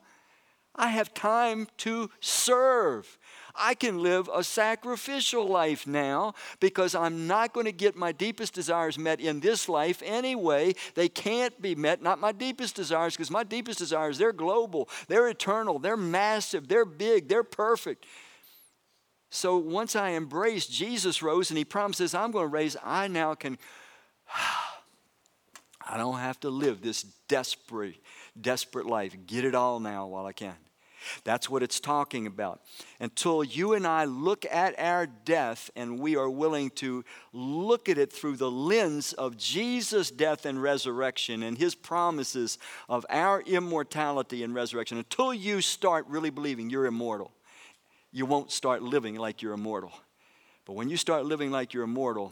I 0.75 0.87
have 0.89 1.13
time 1.13 1.67
to 1.79 2.09
serve. 2.21 3.18
I 3.55 3.73
can 3.73 3.99
live 3.99 4.29
a 4.33 4.43
sacrificial 4.43 5.47
life 5.47 5.87
now 5.87 6.33
because 6.59 6.95
I'm 6.95 7.27
not 7.27 7.53
going 7.53 7.65
to 7.65 7.71
get 7.71 7.95
my 7.95 8.11
deepest 8.11 8.53
desires 8.53 8.97
met 8.97 9.19
in 9.19 9.39
this 9.39 9.69
life 9.69 10.01
anyway. 10.05 10.75
They 10.95 11.09
can't 11.09 11.59
be 11.61 11.75
met, 11.75 12.01
not 12.01 12.19
my 12.19 12.31
deepest 12.31 12.75
desires, 12.75 13.15
because 13.15 13.31
my 13.31 13.43
deepest 13.43 13.79
desires, 13.79 14.17
they're 14.17 14.33
global, 14.33 14.89
they're 15.07 15.29
eternal, 15.29 15.79
they're 15.79 15.97
massive, 15.97 16.67
they're 16.67 16.85
big, 16.85 17.27
they're 17.27 17.43
perfect. 17.43 18.05
So 19.29 19.57
once 19.57 19.95
I 19.95 20.09
embrace 20.09 20.67
Jesus 20.67 21.21
rose 21.21 21.51
and 21.51 21.57
he 21.57 21.65
promises 21.65 22.15
I'm 22.15 22.31
going 22.31 22.45
to 22.45 22.53
raise, 22.53 22.75
I 22.83 23.07
now 23.07 23.35
can 23.35 23.57
I 25.91 25.97
don't 25.97 26.19
have 26.19 26.39
to 26.41 26.49
live 26.49 26.81
this 26.81 27.03
desperate 27.27 27.95
desperate 28.39 28.85
life. 28.85 29.15
Get 29.25 29.43
it 29.43 29.55
all 29.55 29.79
now 29.79 30.07
while 30.07 30.25
I 30.25 30.33
can. 30.33 30.55
That's 31.23 31.49
what 31.49 31.63
it's 31.63 31.79
talking 31.79 32.27
about. 32.27 32.61
Until 32.99 33.43
you 33.43 33.73
and 33.73 33.85
I 33.85 34.05
look 34.05 34.45
at 34.45 34.79
our 34.79 35.07
death 35.07 35.69
and 35.75 35.99
we 35.99 36.15
are 36.15 36.29
willing 36.29 36.69
to 36.71 37.03
look 37.33 37.89
at 37.89 37.97
it 37.97 38.11
through 38.11 38.37
the 38.37 38.51
lens 38.51 39.13
of 39.13 39.37
Jesus' 39.37 40.11
death 40.11 40.45
and 40.45 40.61
resurrection 40.61 41.43
and 41.43 41.57
his 41.57 41.75
promises 41.75 42.57
of 42.87 43.05
our 43.09 43.41
immortality 43.41 44.43
and 44.43 44.53
resurrection, 44.53 44.97
until 44.97 45.33
you 45.33 45.61
start 45.61 46.05
really 46.07 46.29
believing 46.29 46.69
you're 46.69 46.85
immortal, 46.85 47.31
you 48.11 48.25
won't 48.25 48.51
start 48.51 48.81
living 48.81 49.15
like 49.15 49.41
you're 49.41 49.53
immortal. 49.53 49.91
But 50.65 50.73
when 50.73 50.89
you 50.89 50.97
start 50.97 51.25
living 51.25 51.51
like 51.51 51.73
you're 51.73 51.83
immortal, 51.83 52.31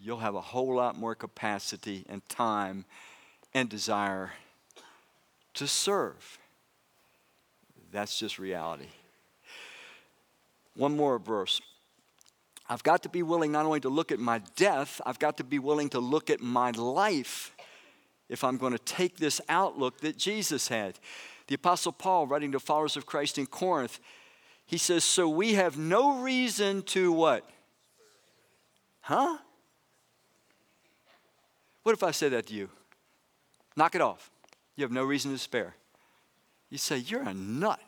you'll 0.00 0.18
have 0.18 0.34
a 0.34 0.40
whole 0.40 0.74
lot 0.74 0.98
more 0.98 1.14
capacity 1.14 2.04
and 2.08 2.28
time 2.28 2.84
and 3.54 3.68
desire 3.68 4.32
to 5.54 5.66
serve. 5.66 6.38
That's 7.92 8.18
just 8.18 8.38
reality. 8.38 8.88
One 10.74 10.96
more 10.96 11.18
verse. 11.18 11.60
I've 12.68 12.82
got 12.82 13.02
to 13.02 13.10
be 13.10 13.22
willing 13.22 13.52
not 13.52 13.66
only 13.66 13.80
to 13.80 13.90
look 13.90 14.10
at 14.10 14.18
my 14.18 14.40
death, 14.56 15.00
I've 15.04 15.18
got 15.18 15.36
to 15.36 15.44
be 15.44 15.58
willing 15.58 15.90
to 15.90 16.00
look 16.00 16.30
at 16.30 16.40
my 16.40 16.70
life 16.70 17.54
if 18.30 18.42
I'm 18.42 18.56
going 18.56 18.72
to 18.72 18.78
take 18.78 19.18
this 19.18 19.40
outlook 19.48 20.00
that 20.00 20.16
Jesus 20.16 20.68
had. 20.68 20.98
The 21.48 21.54
Apostle 21.54 21.92
Paul, 21.92 22.26
writing 22.26 22.52
to 22.52 22.60
followers 22.60 22.96
of 22.96 23.04
Christ 23.04 23.36
in 23.36 23.46
Corinth, 23.46 24.00
he 24.64 24.78
says, 24.78 25.04
So 25.04 25.28
we 25.28 25.54
have 25.54 25.76
no 25.76 26.20
reason 26.20 26.82
to 26.84 27.12
what? 27.12 27.48
Huh? 29.02 29.36
What 31.82 31.92
if 31.92 32.02
I 32.02 32.12
said 32.12 32.32
that 32.32 32.46
to 32.46 32.54
you? 32.54 32.70
Knock 33.76 33.94
it 33.94 34.00
off. 34.00 34.30
You 34.76 34.84
have 34.84 34.92
no 34.92 35.04
reason 35.04 35.32
to 35.32 35.38
spare. 35.38 35.74
You 36.72 36.78
say, 36.78 36.96
You're 36.96 37.22
a 37.22 37.34
nut. 37.34 37.78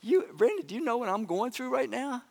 You, 0.00 0.26
Randy, 0.38 0.62
do 0.62 0.76
you 0.76 0.84
know 0.84 0.98
what 0.98 1.08
I'm 1.08 1.24
going 1.24 1.50
through 1.50 1.70
right 1.70 1.90
now? 1.90 2.22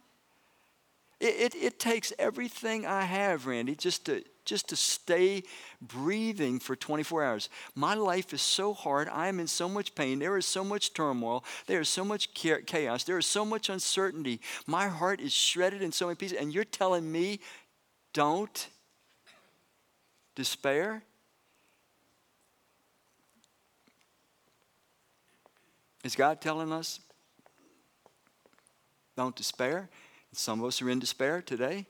It, 1.20 1.54
it, 1.54 1.56
it, 1.56 1.80
takes 1.80 2.14
everything 2.18 2.86
I 2.86 3.02
have, 3.02 3.48
Randy, 3.48 3.76
just 3.76 4.06
to, 4.06 4.24
just 4.46 4.70
to 4.70 4.78
stay 4.78 5.44
breathing 5.82 6.60
for 6.60 6.78
24 6.78 7.24
hours. 7.26 7.50
My 7.76 7.96
life 7.96 8.34
is 8.34 8.42
so 8.42 8.74
hard. 8.74 9.10
I 9.10 9.28
am 9.28 9.42
in 9.42 9.48
so 9.48 9.68
much 9.68 9.94
pain. 9.94 10.20
There 10.20 10.38
is 10.38 10.46
so 10.46 10.64
much 10.64 10.94
turmoil. 10.94 11.44
There 11.66 11.82
is 11.82 11.90
so 11.90 12.06
much 12.06 12.34
chaos. 12.34 13.04
There 13.04 13.18
is 13.18 13.26
so 13.26 13.44
much 13.44 13.68
uncertainty. 13.68 14.40
My 14.68 14.88
heart 14.88 15.20
is 15.20 15.34
shredded 15.34 15.82
in 15.82 15.92
so 15.92 16.06
many 16.06 16.16
pieces. 16.16 16.38
And 16.40 16.54
you're 16.54 16.64
telling 16.64 17.12
me, 17.12 17.42
don't 18.14 18.70
despair? 20.36 21.04
Is 26.08 26.16
God 26.16 26.40
telling 26.40 26.72
us, 26.72 27.02
don't 29.18 29.36
despair? 29.36 29.90
Some 30.32 30.62
of 30.62 30.66
us 30.68 30.82
are 30.82 30.90
in 30.90 31.00
despair 31.00 31.42
today. 31.42 31.86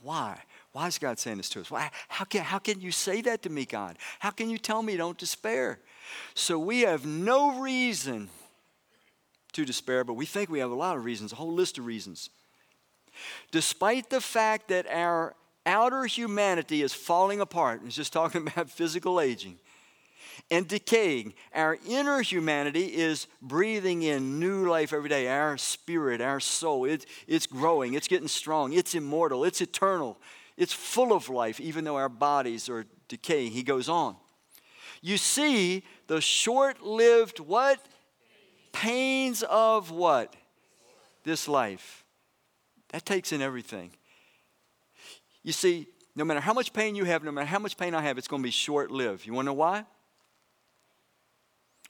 Why? 0.00 0.38
Why 0.72 0.86
is 0.86 0.96
God 0.96 1.18
saying 1.18 1.36
this 1.36 1.50
to 1.50 1.60
us? 1.60 1.70
Why, 1.70 1.90
how, 2.08 2.24
can, 2.24 2.42
how 2.42 2.58
can 2.58 2.80
you 2.80 2.90
say 2.90 3.20
that 3.20 3.42
to 3.42 3.50
me, 3.50 3.66
God? 3.66 3.98
How 4.18 4.30
can 4.30 4.48
you 4.48 4.56
tell 4.56 4.82
me 4.82 4.96
don't 4.96 5.18
despair? 5.18 5.80
So 6.32 6.58
we 6.58 6.80
have 6.80 7.04
no 7.04 7.60
reason 7.60 8.30
to 9.52 9.66
despair, 9.66 10.04
but 10.04 10.14
we 10.14 10.24
think 10.24 10.48
we 10.48 10.60
have 10.60 10.70
a 10.70 10.74
lot 10.74 10.96
of 10.96 11.04
reasons, 11.04 11.32
a 11.32 11.36
whole 11.36 11.52
list 11.52 11.76
of 11.76 11.84
reasons. 11.84 12.30
Despite 13.50 14.08
the 14.08 14.22
fact 14.22 14.68
that 14.68 14.86
our 14.90 15.34
outer 15.66 16.06
humanity 16.06 16.80
is 16.80 16.94
falling 16.94 17.42
apart, 17.42 17.82
it's 17.84 17.94
just 17.94 18.14
talking 18.14 18.40
about 18.48 18.70
physical 18.70 19.20
aging, 19.20 19.58
and 20.50 20.66
decaying. 20.68 21.34
Our 21.54 21.78
inner 21.88 22.22
humanity 22.22 22.86
is 22.86 23.26
breathing 23.42 24.02
in 24.02 24.38
new 24.38 24.68
life 24.68 24.92
every 24.92 25.08
day. 25.08 25.28
Our 25.28 25.56
spirit, 25.58 26.20
our 26.20 26.40
soul, 26.40 26.84
it, 26.84 27.06
it's 27.26 27.46
growing, 27.46 27.94
it's 27.94 28.08
getting 28.08 28.28
strong, 28.28 28.72
it's 28.72 28.94
immortal, 28.94 29.44
it's 29.44 29.60
eternal, 29.60 30.18
it's 30.56 30.72
full 30.72 31.12
of 31.12 31.28
life, 31.28 31.60
even 31.60 31.84
though 31.84 31.96
our 31.96 32.08
bodies 32.08 32.68
are 32.68 32.86
decaying. 33.08 33.52
He 33.52 33.62
goes 33.62 33.88
on. 33.88 34.16
You 35.00 35.16
see, 35.16 35.82
the 36.06 36.20
short 36.20 36.82
lived 36.82 37.40
what? 37.40 37.78
Pains 38.72 39.42
of 39.42 39.90
what? 39.90 40.34
This 41.24 41.48
life. 41.48 42.04
That 42.90 43.06
takes 43.06 43.32
in 43.32 43.40
everything. 43.40 43.92
You 45.42 45.52
see, 45.52 45.86
no 46.14 46.24
matter 46.24 46.40
how 46.40 46.52
much 46.52 46.72
pain 46.72 46.94
you 46.94 47.04
have, 47.04 47.24
no 47.24 47.32
matter 47.32 47.46
how 47.46 47.58
much 47.58 47.76
pain 47.76 47.94
I 47.94 48.02
have, 48.02 48.18
it's 48.18 48.28
going 48.28 48.42
to 48.42 48.46
be 48.46 48.50
short 48.50 48.90
lived. 48.90 49.26
You 49.26 49.32
want 49.32 49.46
to 49.46 49.50
know 49.50 49.54
why? 49.54 49.84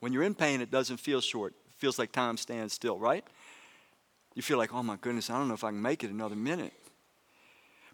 When 0.01 0.13
you're 0.13 0.23
in 0.23 0.35
pain, 0.35 0.61
it 0.61 0.71
doesn't 0.71 0.97
feel 0.97 1.21
short. 1.21 1.53
It 1.69 1.77
feels 1.77 1.99
like 1.99 2.13
time 2.13 2.37
stands 2.37 2.75
still, 2.75 2.99
right? 2.99 3.25
You 4.35 4.43
feel 4.43 4.59
like, 4.59 4.75
oh 4.75 4.83
my 4.83 4.97
goodness, 5.01 5.31
I 5.31 5.39
don't 5.39 5.49
know 5.49 5.55
if 5.55 5.65
I 5.65 5.71
can 5.71 5.83
make 5.83 6.03
it 6.03 6.11
another 6.11 6.37
minute. 6.37 6.73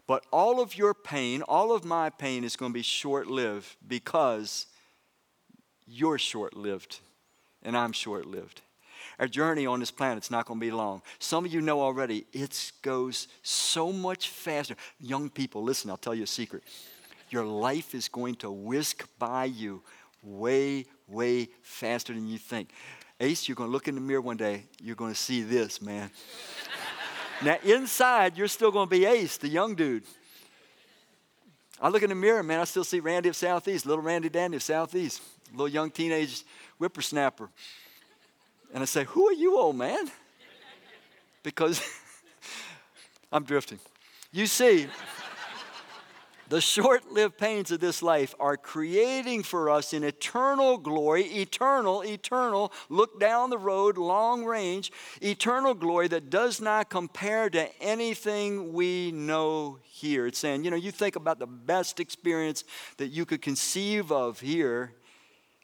But 0.07 0.25
all 0.31 0.61
of 0.61 0.77
your 0.77 0.93
pain, 0.93 1.41
all 1.41 1.73
of 1.73 1.83
my 1.83 2.09
pain 2.09 2.45
is 2.45 2.55
going 2.55 2.71
to 2.71 2.73
be 2.73 2.81
short 2.81 3.27
lived 3.27 3.75
because 3.85 4.67
you're 5.85 6.17
short 6.17 6.55
lived 6.55 7.01
and 7.61 7.75
I'm 7.75 7.91
short 7.91 8.25
lived. 8.25 8.61
Our 9.19 9.27
journey 9.27 9.65
on 9.65 9.79
this 9.79 9.91
planet 9.91 10.23
is 10.23 10.31
not 10.31 10.45
going 10.45 10.59
to 10.59 10.65
be 10.65 10.71
long. 10.71 11.01
Some 11.19 11.43
of 11.43 11.53
you 11.53 11.59
know 11.59 11.81
already, 11.81 12.25
it 12.31 12.71
goes 12.81 13.27
so 13.41 13.91
much 13.91 14.29
faster. 14.29 14.75
Young 14.99 15.29
people, 15.29 15.63
listen, 15.63 15.89
I'll 15.89 15.97
tell 15.97 16.15
you 16.15 16.23
a 16.23 16.27
secret. 16.27 16.63
Your 17.29 17.43
life 17.43 17.93
is 17.93 18.07
going 18.07 18.35
to 18.35 18.51
whisk 18.51 19.07
by 19.19 19.45
you 19.45 19.81
way, 20.23 20.85
way 21.07 21.49
faster 21.61 22.13
than 22.13 22.27
you 22.27 22.37
think. 22.37 22.69
Ace, 23.19 23.47
you're 23.47 23.55
going 23.55 23.69
to 23.69 23.73
look 23.73 23.87
in 23.87 23.95
the 23.95 24.01
mirror 24.01 24.21
one 24.21 24.37
day, 24.37 24.65
you're 24.81 24.95
going 24.95 25.13
to 25.13 25.19
see 25.19 25.41
this, 25.41 25.81
man. 25.81 26.11
now, 27.43 27.57
inside, 27.63 28.37
you're 28.37 28.47
still 28.47 28.71
going 28.71 28.87
to 28.87 28.89
be 28.89 29.05
Ace, 29.05 29.37
the 29.37 29.47
young 29.47 29.75
dude. 29.75 30.03
I 31.81 31.89
look 31.89 32.03
in 32.03 32.09
the 32.09 32.15
mirror, 32.15 32.43
man, 32.43 32.59
I 32.59 32.63
still 32.63 32.83
see 32.83 32.99
Randy 32.99 33.29
of 33.29 33.35
Southeast, 33.35 33.85
little 33.85 34.03
Randy 34.03 34.29
Dandy 34.29 34.57
of 34.57 34.63
Southeast, 34.63 35.21
little 35.51 35.67
young 35.67 35.91
teenage 35.91 36.43
whippersnapper. 36.79 37.49
And 38.73 38.81
I 38.81 38.85
say, 38.85 39.03
Who 39.05 39.27
are 39.27 39.33
you, 39.33 39.57
old 39.57 39.75
man? 39.75 40.09
Because 41.43 41.81
I'm 43.31 43.43
drifting. 43.43 43.79
You 44.31 44.45
see, 44.45 44.87
the 46.49 46.61
short 46.61 47.11
lived 47.11 47.37
pains 47.37 47.71
of 47.71 47.79
this 47.79 48.01
life 48.01 48.33
are 48.39 48.57
creating 48.57 49.43
for 49.43 49.69
us 49.69 49.93
an 49.93 50.03
eternal 50.03 50.77
glory, 50.77 51.23
eternal, 51.23 52.01
eternal, 52.01 52.71
look 52.89 53.19
down 53.19 53.49
the 53.49 53.57
road, 53.57 53.97
long 53.97 54.45
range, 54.45 54.91
eternal 55.21 55.73
glory 55.73 56.07
that 56.07 56.29
does 56.29 56.61
not 56.61 56.89
compare 56.89 57.49
to 57.49 57.69
anything 57.81 58.73
we 58.73 59.11
know 59.11 59.79
here. 59.83 60.27
It's 60.27 60.39
saying, 60.39 60.63
you 60.63 60.71
know, 60.71 60.77
you 60.77 60.91
think 60.91 61.15
about 61.15 61.39
the 61.39 61.47
best 61.47 61.99
experience 61.99 62.63
that 62.97 63.07
you 63.07 63.25
could 63.25 63.41
conceive 63.41 64.11
of 64.11 64.39
here 64.39 64.93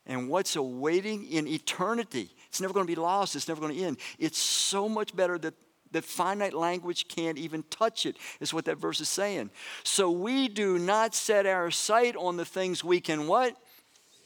and 0.05 0.27
what's 0.27 0.55
awaiting 0.55 1.25
in 1.31 1.47
eternity. 1.47 2.29
It's 2.49 2.59
never 2.59 2.73
going 2.73 2.85
to 2.85 2.91
be 2.91 2.99
lost, 2.99 3.35
it's 3.35 3.47
never 3.47 3.61
going 3.61 3.75
to 3.75 3.83
end. 3.83 3.97
It's 4.19 4.37
so 4.37 4.89
much 4.89 5.15
better 5.15 5.37
that 5.39 5.53
that 5.93 6.03
finite 6.03 6.53
language 6.53 7.07
can't 7.07 7.37
even 7.37 7.63
touch 7.69 8.05
it, 8.05 8.17
is 8.39 8.53
what 8.53 8.65
that 8.65 8.77
verse 8.77 9.01
is 9.01 9.09
saying. 9.09 9.49
So 9.83 10.11
we 10.11 10.47
do 10.47 10.77
not 10.77 11.15
set 11.15 11.45
our 11.45 11.71
sight 11.71 12.15
on 12.15 12.37
the 12.37 12.45
things 12.45 12.83
we 12.83 12.99
can 12.99 13.27
what? 13.27 13.57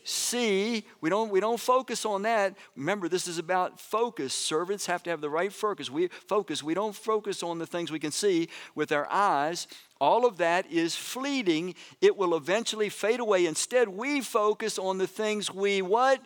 see. 0.07 0.85
We 1.01 1.09
don't 1.09 1.29
we 1.29 1.39
don't 1.39 1.59
focus 1.59 2.05
on 2.05 2.21
that. 2.23 2.55
Remember 2.75 3.09
this 3.09 3.27
is 3.27 3.37
about 3.37 3.79
focus. 3.79 4.33
Servants 4.33 4.85
have 4.85 5.03
to 5.03 5.09
have 5.09 5.21
the 5.21 5.29
right 5.29 5.51
focus. 5.51 5.89
We 5.89 6.07
focus. 6.07 6.63
We 6.63 6.73
don't 6.73 6.95
focus 6.95 7.43
on 7.43 7.59
the 7.59 7.67
things 7.67 7.91
we 7.91 7.99
can 7.99 8.11
see 8.11 8.47
with 8.73 8.91
our 8.91 9.07
eyes. 9.11 9.67
All 9.99 10.25
of 10.25 10.37
that 10.37 10.71
is 10.71 10.95
fleeting. 10.95 11.75
It 12.01 12.15
will 12.15 12.35
eventually 12.35 12.89
fade 12.89 13.19
away. 13.19 13.45
Instead 13.45 13.89
we 13.89 14.21
focus 14.21 14.79
on 14.79 14.97
the 14.97 15.07
things 15.07 15.53
we 15.53 15.81
what 15.81 16.21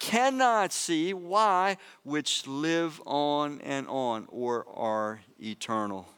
cannot 0.00 0.72
see. 0.72 1.14
Why? 1.14 1.76
Which 2.02 2.46
live 2.48 3.00
on 3.06 3.60
and 3.60 3.86
on 3.86 4.26
or 4.28 4.66
are 4.74 5.20
eternal. 5.40 6.08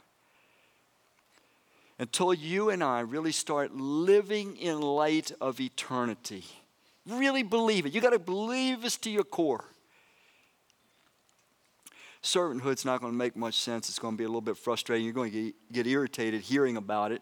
Until 1.99 2.33
you 2.33 2.71
and 2.71 2.83
I 2.83 3.01
really 3.01 3.33
start 3.33 3.75
living 3.75 4.57
in 4.57 4.81
light 4.81 5.31
of 5.41 5.61
eternity. 5.61 6.45
Really 7.07 7.43
believe 7.43 7.85
it. 7.85 7.93
You 7.93 8.01
got 8.01 8.11
to 8.11 8.19
believe 8.19 8.83
this 8.83 8.97
to 8.99 9.11
your 9.11 9.25
core. 9.25 9.65
Servanthood's 12.23 12.85
not 12.85 13.01
going 13.01 13.13
to 13.13 13.17
make 13.17 13.37
much 13.37 13.59
sense. 13.59 13.89
It's 13.89 13.99
going 13.99 14.15
to 14.15 14.19
be 14.19 14.25
a 14.25 14.29
little 14.29 14.41
bit 14.41 14.57
frustrating. 14.57 15.05
You're 15.05 15.15
going 15.15 15.33
to 15.33 15.53
get, 15.73 15.87
irritated 15.87 16.43
hearing 16.43 16.77
about 16.77 17.11
it 17.11 17.21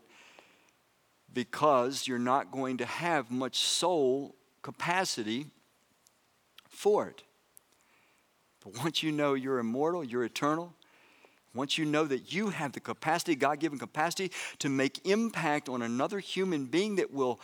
because 1.32 2.06
you're 2.06 2.18
not 2.18 2.50
going 2.50 2.76
to 2.78 2.86
have 2.86 3.30
much 3.30 3.58
soul 3.58 4.34
capacity 4.62 5.46
for 6.80 7.06
it. 7.08 7.22
But 8.64 8.78
once 8.78 9.02
you 9.02 9.12
know 9.12 9.34
you're 9.34 9.58
immortal, 9.58 10.02
you're 10.02 10.24
eternal, 10.24 10.72
once 11.54 11.76
you 11.76 11.84
know 11.84 12.04
that 12.04 12.32
you 12.32 12.48
have 12.48 12.72
the 12.72 12.80
capacity, 12.80 13.34
God 13.34 13.60
given 13.60 13.78
capacity, 13.78 14.30
to 14.60 14.70
make 14.70 15.06
impact 15.06 15.68
on 15.68 15.82
another 15.82 16.20
human 16.20 16.64
being 16.64 16.96
that 16.96 17.12
will 17.12 17.38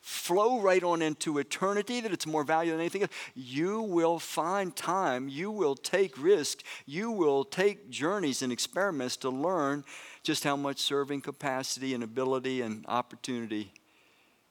flow 0.00 0.60
right 0.60 0.82
on 0.82 1.02
into 1.02 1.36
eternity, 1.36 2.00
that 2.00 2.10
it's 2.10 2.26
more 2.26 2.42
valuable 2.42 2.78
than 2.78 2.80
anything 2.80 3.02
else, 3.02 3.12
you 3.34 3.82
will 3.82 4.18
find 4.18 4.74
time, 4.74 5.28
you 5.28 5.50
will 5.50 5.74
take 5.74 6.16
risks, 6.16 6.64
you 6.86 7.10
will 7.10 7.44
take 7.44 7.90
journeys 7.90 8.40
and 8.40 8.50
experiments 8.50 9.16
to 9.18 9.28
learn 9.28 9.84
just 10.22 10.42
how 10.42 10.56
much 10.56 10.78
serving 10.78 11.20
capacity 11.20 11.92
and 11.92 12.02
ability 12.02 12.62
and 12.62 12.86
opportunity 12.88 13.72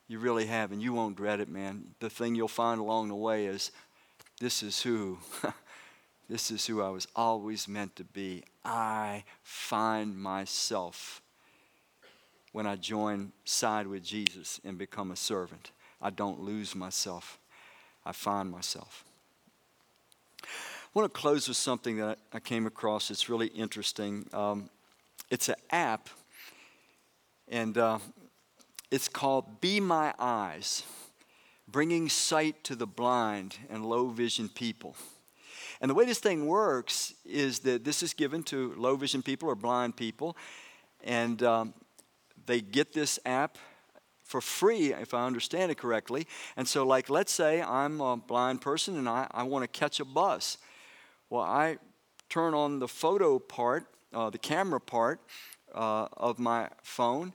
you 0.07 0.19
really 0.19 0.45
have. 0.45 0.71
And 0.71 0.81
you 0.81 0.93
won't 0.93 1.15
dread 1.15 1.39
it, 1.39 1.49
man. 1.49 1.95
The 1.99 2.09
thing 2.09 2.35
you'll 2.35 2.47
find 2.47 2.79
along 2.79 3.07
the 3.07 3.15
way 3.15 3.47
is 3.47 3.71
this 4.39 4.63
is 4.63 4.81
who. 4.81 5.19
this 6.29 6.51
is 6.51 6.67
who 6.67 6.81
I 6.81 6.89
was 6.89 7.07
always 7.15 7.67
meant 7.67 7.95
to 7.95 8.03
be. 8.03 8.43
I 8.63 9.23
find 9.41 10.15
myself 10.15 11.21
when 12.51 12.67
I 12.67 12.75
join 12.75 13.31
side 13.45 13.87
with 13.87 14.03
Jesus 14.03 14.61
and 14.63 14.77
become 14.77 15.11
a 15.11 15.15
servant. 15.15 15.71
I 16.01 16.11
don't 16.11 16.39
lose 16.39 16.75
myself, 16.75 17.39
I 18.05 18.11
find 18.11 18.49
myself. 18.49 19.03
I 20.43 20.47
want 20.93 21.13
to 21.13 21.19
close 21.19 21.47
with 21.47 21.57
something 21.57 21.97
that 21.97 22.19
I 22.33 22.39
came 22.39 22.65
across. 22.65 23.11
It's 23.11 23.29
really 23.29 23.47
interesting. 23.47 24.27
Um, 24.33 24.69
it's 25.29 25.49
an 25.49 25.55
app, 25.71 26.09
and 27.47 27.77
uh, 27.77 27.99
it's 28.89 29.07
called 29.07 29.61
Be 29.61 29.79
My 29.79 30.13
Eyes 30.17 30.83
Bringing 31.71 32.09
Sight 32.09 32.63
to 32.63 32.75
the 32.75 32.87
Blind 32.87 33.57
and 33.69 33.85
Low 33.85 34.07
Vision 34.07 34.49
People. 34.49 34.95
And 35.81 35.89
the 35.89 35.95
way 35.95 36.05
this 36.05 36.19
thing 36.19 36.45
works 36.45 37.13
is 37.25 37.59
that 37.59 37.83
this 37.83 38.03
is 38.03 38.13
given 38.13 38.43
to 38.43 38.73
low 38.75 38.95
vision 38.95 39.21
people 39.21 39.49
or 39.49 39.55
blind 39.55 39.95
people, 39.95 40.35
and 41.03 41.41
um, 41.43 41.73
they 42.45 42.59
get 42.59 42.91
this 42.93 43.19
app 43.25 43.57
for 44.25 44.41
free, 44.41 44.93
if 44.93 45.13
I 45.13 45.25
understand 45.25 45.71
it 45.71 45.77
correctly. 45.77 46.27
And 46.57 46.67
so, 46.67 46.85
like, 46.85 47.09
let's 47.09 47.31
say 47.31 47.61
I'm 47.61 48.01
a 48.01 48.17
blind 48.17 48.61
person 48.61 48.97
and 48.97 49.07
I, 49.07 49.27
I 49.31 49.43
want 49.43 49.63
to 49.63 49.67
catch 49.67 49.99
a 49.99 50.05
bus. 50.05 50.57
Well, 51.29 51.43
I 51.43 51.77
turn 52.29 52.53
on 52.53 52.79
the 52.79 52.87
photo 52.87 53.39
part, 53.39 53.85
uh, 54.13 54.29
the 54.29 54.37
camera 54.37 54.79
part 54.79 55.19
uh, 55.73 56.07
of 56.17 56.39
my 56.39 56.69
phone, 56.83 57.33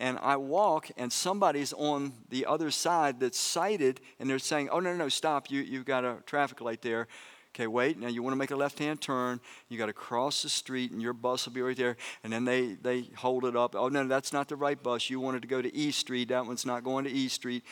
and 0.00 0.18
I 0.22 0.36
walk, 0.36 0.90
and 0.96 1.12
somebody's 1.12 1.74
on 1.74 2.14
the 2.30 2.46
other 2.46 2.70
side 2.70 3.20
that's 3.20 3.38
sighted, 3.38 4.00
and 4.18 4.30
they're 4.30 4.38
saying, 4.38 4.70
Oh, 4.72 4.80
no, 4.80 4.92
no, 4.92 4.96
no, 4.96 5.08
stop. 5.10 5.50
You, 5.50 5.60
you've 5.60 5.84
got 5.84 6.06
a 6.06 6.16
traffic 6.24 6.62
light 6.62 6.80
there. 6.80 7.06
Okay, 7.54 7.66
wait. 7.66 7.98
Now 7.98 8.08
you 8.08 8.22
want 8.22 8.32
to 8.32 8.38
make 8.38 8.50
a 8.50 8.56
left 8.56 8.78
hand 8.78 9.02
turn. 9.02 9.40
You 9.68 9.76
got 9.76 9.86
to 9.86 9.92
cross 9.92 10.42
the 10.42 10.48
street, 10.48 10.90
and 10.90 11.02
your 11.02 11.12
bus 11.12 11.44
will 11.44 11.52
be 11.52 11.60
right 11.60 11.76
there. 11.76 11.98
And 12.24 12.32
then 12.32 12.46
they, 12.46 12.76
they 12.80 13.10
hold 13.16 13.44
it 13.44 13.54
up. 13.54 13.76
Oh, 13.76 13.88
no, 13.88 14.06
that's 14.06 14.32
not 14.32 14.48
the 14.48 14.56
right 14.56 14.82
bus. 14.82 15.10
You 15.10 15.20
wanted 15.20 15.42
to 15.42 15.48
go 15.48 15.60
to 15.60 15.74
E 15.76 15.90
Street. 15.90 16.28
That 16.28 16.46
one's 16.46 16.64
not 16.64 16.82
going 16.82 17.04
to 17.04 17.10
E 17.10 17.28
Street. 17.28 17.62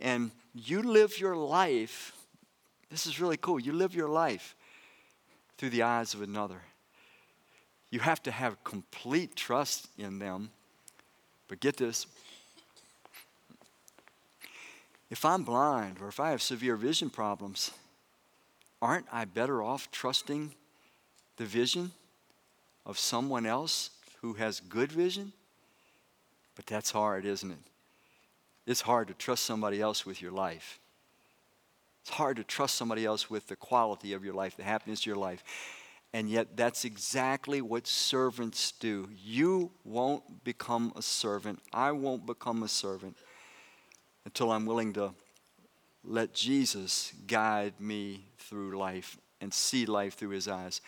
And 0.00 0.30
you 0.54 0.82
live 0.82 1.20
your 1.20 1.36
life. 1.36 2.12
This 2.88 3.06
is 3.06 3.20
really 3.20 3.36
cool. 3.36 3.60
You 3.60 3.74
live 3.74 3.94
your 3.94 4.08
life 4.08 4.56
through 5.58 5.70
the 5.70 5.82
eyes 5.82 6.14
of 6.14 6.22
another. 6.22 6.62
You 7.90 8.00
have 8.00 8.22
to 8.22 8.30
have 8.30 8.64
complete 8.64 9.36
trust 9.36 9.88
in 9.98 10.18
them. 10.20 10.50
But 11.48 11.60
get 11.60 11.76
this 11.76 12.06
if 15.10 15.24
I'm 15.24 15.44
blind 15.44 15.98
or 16.00 16.08
if 16.08 16.18
I 16.18 16.30
have 16.30 16.42
severe 16.42 16.76
vision 16.76 17.10
problems, 17.10 17.70
aren't 18.82 19.06
I 19.12 19.24
better 19.24 19.62
off 19.62 19.90
trusting 19.90 20.52
the 21.36 21.44
vision 21.44 21.92
of 22.84 22.98
someone 22.98 23.46
else 23.46 23.90
who 24.20 24.34
has 24.34 24.60
good 24.60 24.90
vision? 24.90 25.32
But 26.56 26.66
that's 26.66 26.90
hard, 26.90 27.24
isn't 27.24 27.50
it? 27.50 27.58
It's 28.66 28.80
hard 28.80 29.08
to 29.08 29.14
trust 29.14 29.44
somebody 29.44 29.80
else 29.80 30.04
with 30.04 30.20
your 30.20 30.32
life. 30.32 30.80
It's 32.02 32.10
hard 32.10 32.36
to 32.36 32.44
trust 32.44 32.74
somebody 32.74 33.04
else 33.04 33.30
with 33.30 33.46
the 33.46 33.56
quality 33.56 34.12
of 34.12 34.24
your 34.24 34.34
life, 34.34 34.56
the 34.56 34.64
happiness 34.64 35.00
of 35.00 35.06
your 35.06 35.16
life. 35.16 35.44
And 36.16 36.30
yet, 36.30 36.56
that's 36.56 36.86
exactly 36.86 37.60
what 37.60 37.86
servants 37.86 38.72
do. 38.72 39.06
You 39.22 39.70
won't 39.84 40.44
become 40.44 40.94
a 40.96 41.02
servant. 41.02 41.60
I 41.74 41.92
won't 41.92 42.24
become 42.24 42.62
a 42.62 42.68
servant 42.68 43.18
until 44.24 44.50
I'm 44.50 44.64
willing 44.64 44.94
to 44.94 45.12
let 46.02 46.32
Jesus 46.32 47.12
guide 47.26 47.74
me 47.78 48.24
through 48.38 48.78
life 48.78 49.18
and 49.42 49.52
see 49.52 49.84
life 49.84 50.14
through 50.14 50.30
his 50.30 50.48
eyes. 50.48 50.80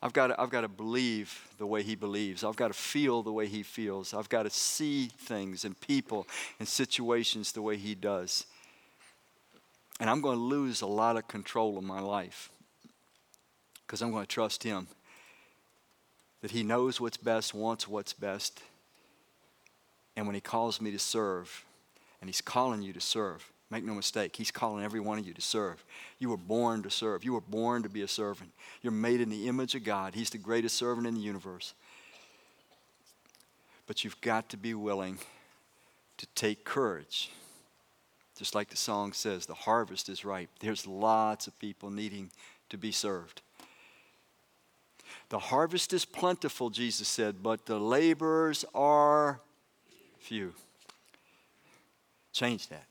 I've 0.00 0.12
got, 0.12 0.28
to, 0.28 0.40
I've 0.40 0.50
got 0.50 0.60
to 0.60 0.68
believe 0.68 1.48
the 1.58 1.66
way 1.66 1.82
he 1.82 1.96
believes. 1.96 2.44
I've 2.44 2.54
got 2.54 2.68
to 2.68 2.74
feel 2.74 3.24
the 3.24 3.32
way 3.32 3.48
he 3.48 3.64
feels. 3.64 4.14
I've 4.14 4.28
got 4.28 4.44
to 4.44 4.50
see 4.50 5.08
things 5.08 5.64
and 5.64 5.80
people 5.80 6.28
and 6.60 6.68
situations 6.68 7.50
the 7.50 7.62
way 7.62 7.78
he 7.78 7.96
does. 7.96 8.46
And 9.98 10.08
I'm 10.08 10.20
going 10.20 10.38
to 10.38 10.44
lose 10.44 10.82
a 10.82 10.86
lot 10.86 11.16
of 11.16 11.26
control 11.26 11.78
of 11.78 11.82
my 11.82 11.98
life 11.98 12.51
because 13.92 14.00
I'm 14.00 14.10
going 14.10 14.24
to 14.24 14.26
trust 14.26 14.62
him 14.62 14.86
that 16.40 16.50
he 16.50 16.62
knows 16.62 16.98
what's 16.98 17.18
best, 17.18 17.52
wants 17.52 17.86
what's 17.86 18.14
best. 18.14 18.62
And 20.16 20.26
when 20.26 20.34
he 20.34 20.40
calls 20.40 20.80
me 20.80 20.90
to 20.92 20.98
serve, 20.98 21.66
and 22.18 22.26
he's 22.26 22.40
calling 22.40 22.80
you 22.80 22.94
to 22.94 23.02
serve, 23.02 23.52
Make 23.68 23.84
no 23.84 23.94
mistake, 23.94 24.36
He's 24.36 24.50
calling 24.50 24.82
every 24.82 25.00
one 25.00 25.18
of 25.18 25.26
you 25.26 25.34
to 25.34 25.42
serve. 25.42 25.82
You 26.18 26.30
were 26.30 26.38
born 26.38 26.82
to 26.82 26.90
serve. 26.90 27.22
You 27.22 27.34
were 27.34 27.40
born 27.40 27.82
to 27.82 27.88
be 27.90 28.02
a 28.02 28.08
servant. 28.08 28.50
You're 28.82 28.92
made 28.92 29.20
in 29.20 29.28
the 29.28 29.48
image 29.48 29.74
of 29.74 29.84
God. 29.84 30.14
He's 30.14 30.28
the 30.30 30.38
greatest 30.38 30.76
servant 30.76 31.06
in 31.06 31.14
the 31.14 31.20
universe. 31.20 31.72
But 33.86 34.04
you've 34.04 34.20
got 34.22 34.50
to 34.50 34.58
be 34.58 34.74
willing 34.74 35.18
to 36.16 36.26
take 36.34 36.64
courage. 36.64 37.30
Just 38.38 38.54
like 38.54 38.68
the 38.68 38.76
song 38.76 39.12
says, 39.14 39.46
the 39.46 39.54
harvest 39.54 40.08
is 40.10 40.24
ripe. 40.24 40.50
There's 40.60 40.86
lots 40.86 41.46
of 41.46 41.58
people 41.58 41.90
needing 41.90 42.30
to 42.68 42.78
be 42.78 42.92
served. 42.92 43.40
The 45.32 45.38
harvest 45.38 45.94
is 45.94 46.04
plentiful, 46.04 46.68
Jesus 46.68 47.08
said, 47.08 47.42
but 47.42 47.64
the 47.64 47.78
laborers 47.78 48.66
are 48.74 49.40
few. 50.18 50.52
Change 52.34 52.68
that. 52.68 52.84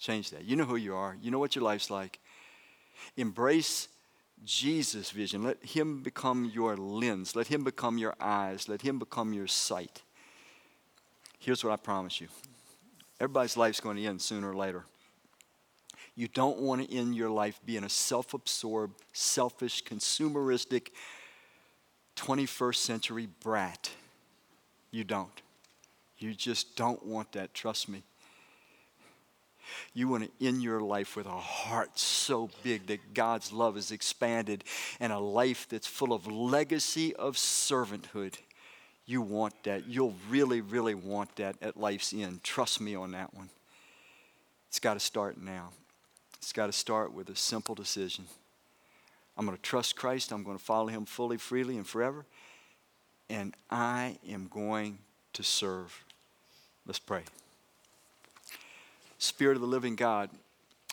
Change 0.00 0.30
that. 0.30 0.42
You 0.42 0.56
know 0.56 0.64
who 0.64 0.74
you 0.74 0.96
are, 0.96 1.16
you 1.22 1.30
know 1.30 1.38
what 1.38 1.54
your 1.54 1.62
life's 1.62 1.90
like. 1.90 2.18
Embrace 3.16 3.86
Jesus' 4.44 5.12
vision. 5.12 5.44
Let 5.44 5.64
Him 5.64 6.02
become 6.02 6.50
your 6.52 6.76
lens, 6.76 7.36
let 7.36 7.46
Him 7.46 7.62
become 7.62 7.98
your 7.98 8.16
eyes, 8.20 8.68
let 8.68 8.82
Him 8.82 8.98
become 8.98 9.32
your 9.32 9.46
sight. 9.46 10.02
Here's 11.38 11.62
what 11.62 11.72
I 11.72 11.76
promise 11.76 12.20
you 12.20 12.26
everybody's 13.20 13.56
life's 13.56 13.78
going 13.78 13.96
to 13.96 14.04
end 14.04 14.20
sooner 14.20 14.50
or 14.50 14.56
later. 14.56 14.86
You 16.22 16.28
don't 16.28 16.60
want 16.60 16.88
to 16.88 16.96
end 16.96 17.16
your 17.16 17.30
life 17.30 17.58
being 17.66 17.82
a 17.82 17.88
self 17.88 18.32
absorbed, 18.32 18.94
selfish, 19.12 19.82
consumeristic 19.82 20.90
21st 22.14 22.76
century 22.76 23.26
brat. 23.42 23.90
You 24.92 25.02
don't. 25.02 25.42
You 26.18 26.32
just 26.32 26.76
don't 26.76 27.04
want 27.04 27.32
that, 27.32 27.54
trust 27.54 27.88
me. 27.88 28.04
You 29.94 30.06
want 30.06 30.22
to 30.38 30.46
end 30.46 30.62
your 30.62 30.80
life 30.80 31.16
with 31.16 31.26
a 31.26 31.30
heart 31.30 31.98
so 31.98 32.50
big 32.62 32.86
that 32.86 33.14
God's 33.14 33.52
love 33.52 33.76
is 33.76 33.90
expanded 33.90 34.62
and 35.00 35.12
a 35.12 35.18
life 35.18 35.66
that's 35.68 35.88
full 35.88 36.12
of 36.12 36.28
legacy 36.28 37.16
of 37.16 37.34
servanthood. 37.34 38.34
You 39.06 39.22
want 39.22 39.60
that. 39.64 39.88
You'll 39.88 40.14
really, 40.30 40.60
really 40.60 40.94
want 40.94 41.34
that 41.34 41.56
at 41.60 41.76
life's 41.76 42.12
end. 42.14 42.44
Trust 42.44 42.80
me 42.80 42.94
on 42.94 43.10
that 43.10 43.34
one. 43.34 43.50
It's 44.68 44.78
got 44.78 44.94
to 44.94 45.00
start 45.00 45.36
now. 45.36 45.70
It's 46.42 46.52
got 46.52 46.66
to 46.66 46.72
start 46.72 47.14
with 47.14 47.30
a 47.30 47.36
simple 47.36 47.76
decision. 47.76 48.24
I'm 49.38 49.46
going 49.46 49.56
to 49.56 49.62
trust 49.62 49.94
Christ. 49.94 50.32
I'm 50.32 50.42
going 50.42 50.58
to 50.58 50.62
follow 50.62 50.88
him 50.88 51.04
fully, 51.04 51.36
freely, 51.36 51.76
and 51.76 51.86
forever. 51.86 52.26
And 53.30 53.54
I 53.70 54.18
am 54.28 54.48
going 54.50 54.98
to 55.34 55.44
serve. 55.44 56.04
Let's 56.84 56.98
pray. 56.98 57.22
Spirit 59.18 59.54
of 59.54 59.60
the 59.60 59.68
living 59.68 59.94
God, 59.94 60.30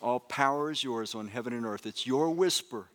all 0.04 0.20
power 0.20 0.70
is 0.70 0.84
yours 0.84 1.16
on 1.16 1.28
heaven 1.28 1.52
and 1.52 1.66
earth. 1.66 1.88
It's 1.88 2.06
your 2.06 2.30
whisper. 2.30 2.86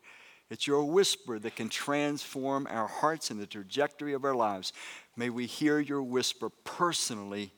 It's 0.49 0.67
your 0.67 0.85
whisper 0.85 1.41
that 1.41 1.57
can 1.57 1.69
transform 1.69 2.69
our 2.71 2.87
hearts 2.87 3.33
and 3.33 3.41
the 3.41 3.47
trajectory 3.47 4.13
of 4.13 4.25
our 4.25 4.35
lives. 4.35 4.73
May 5.17 5.29
we 5.29 5.47
hear 5.47 5.81
your 5.81 6.05
whisper 6.05 6.51
personally 6.63 7.51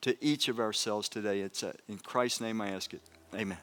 to 0.00 0.16
each 0.24 0.48
of 0.48 0.58
ourselves 0.58 1.10
today. 1.10 1.40
It's 1.40 1.62
uh, 1.62 1.74
in 1.88 1.98
Christ's 1.98 2.40
name 2.40 2.62
I 2.62 2.70
ask 2.70 2.94
it. 2.94 3.02
Amen. 3.34 3.58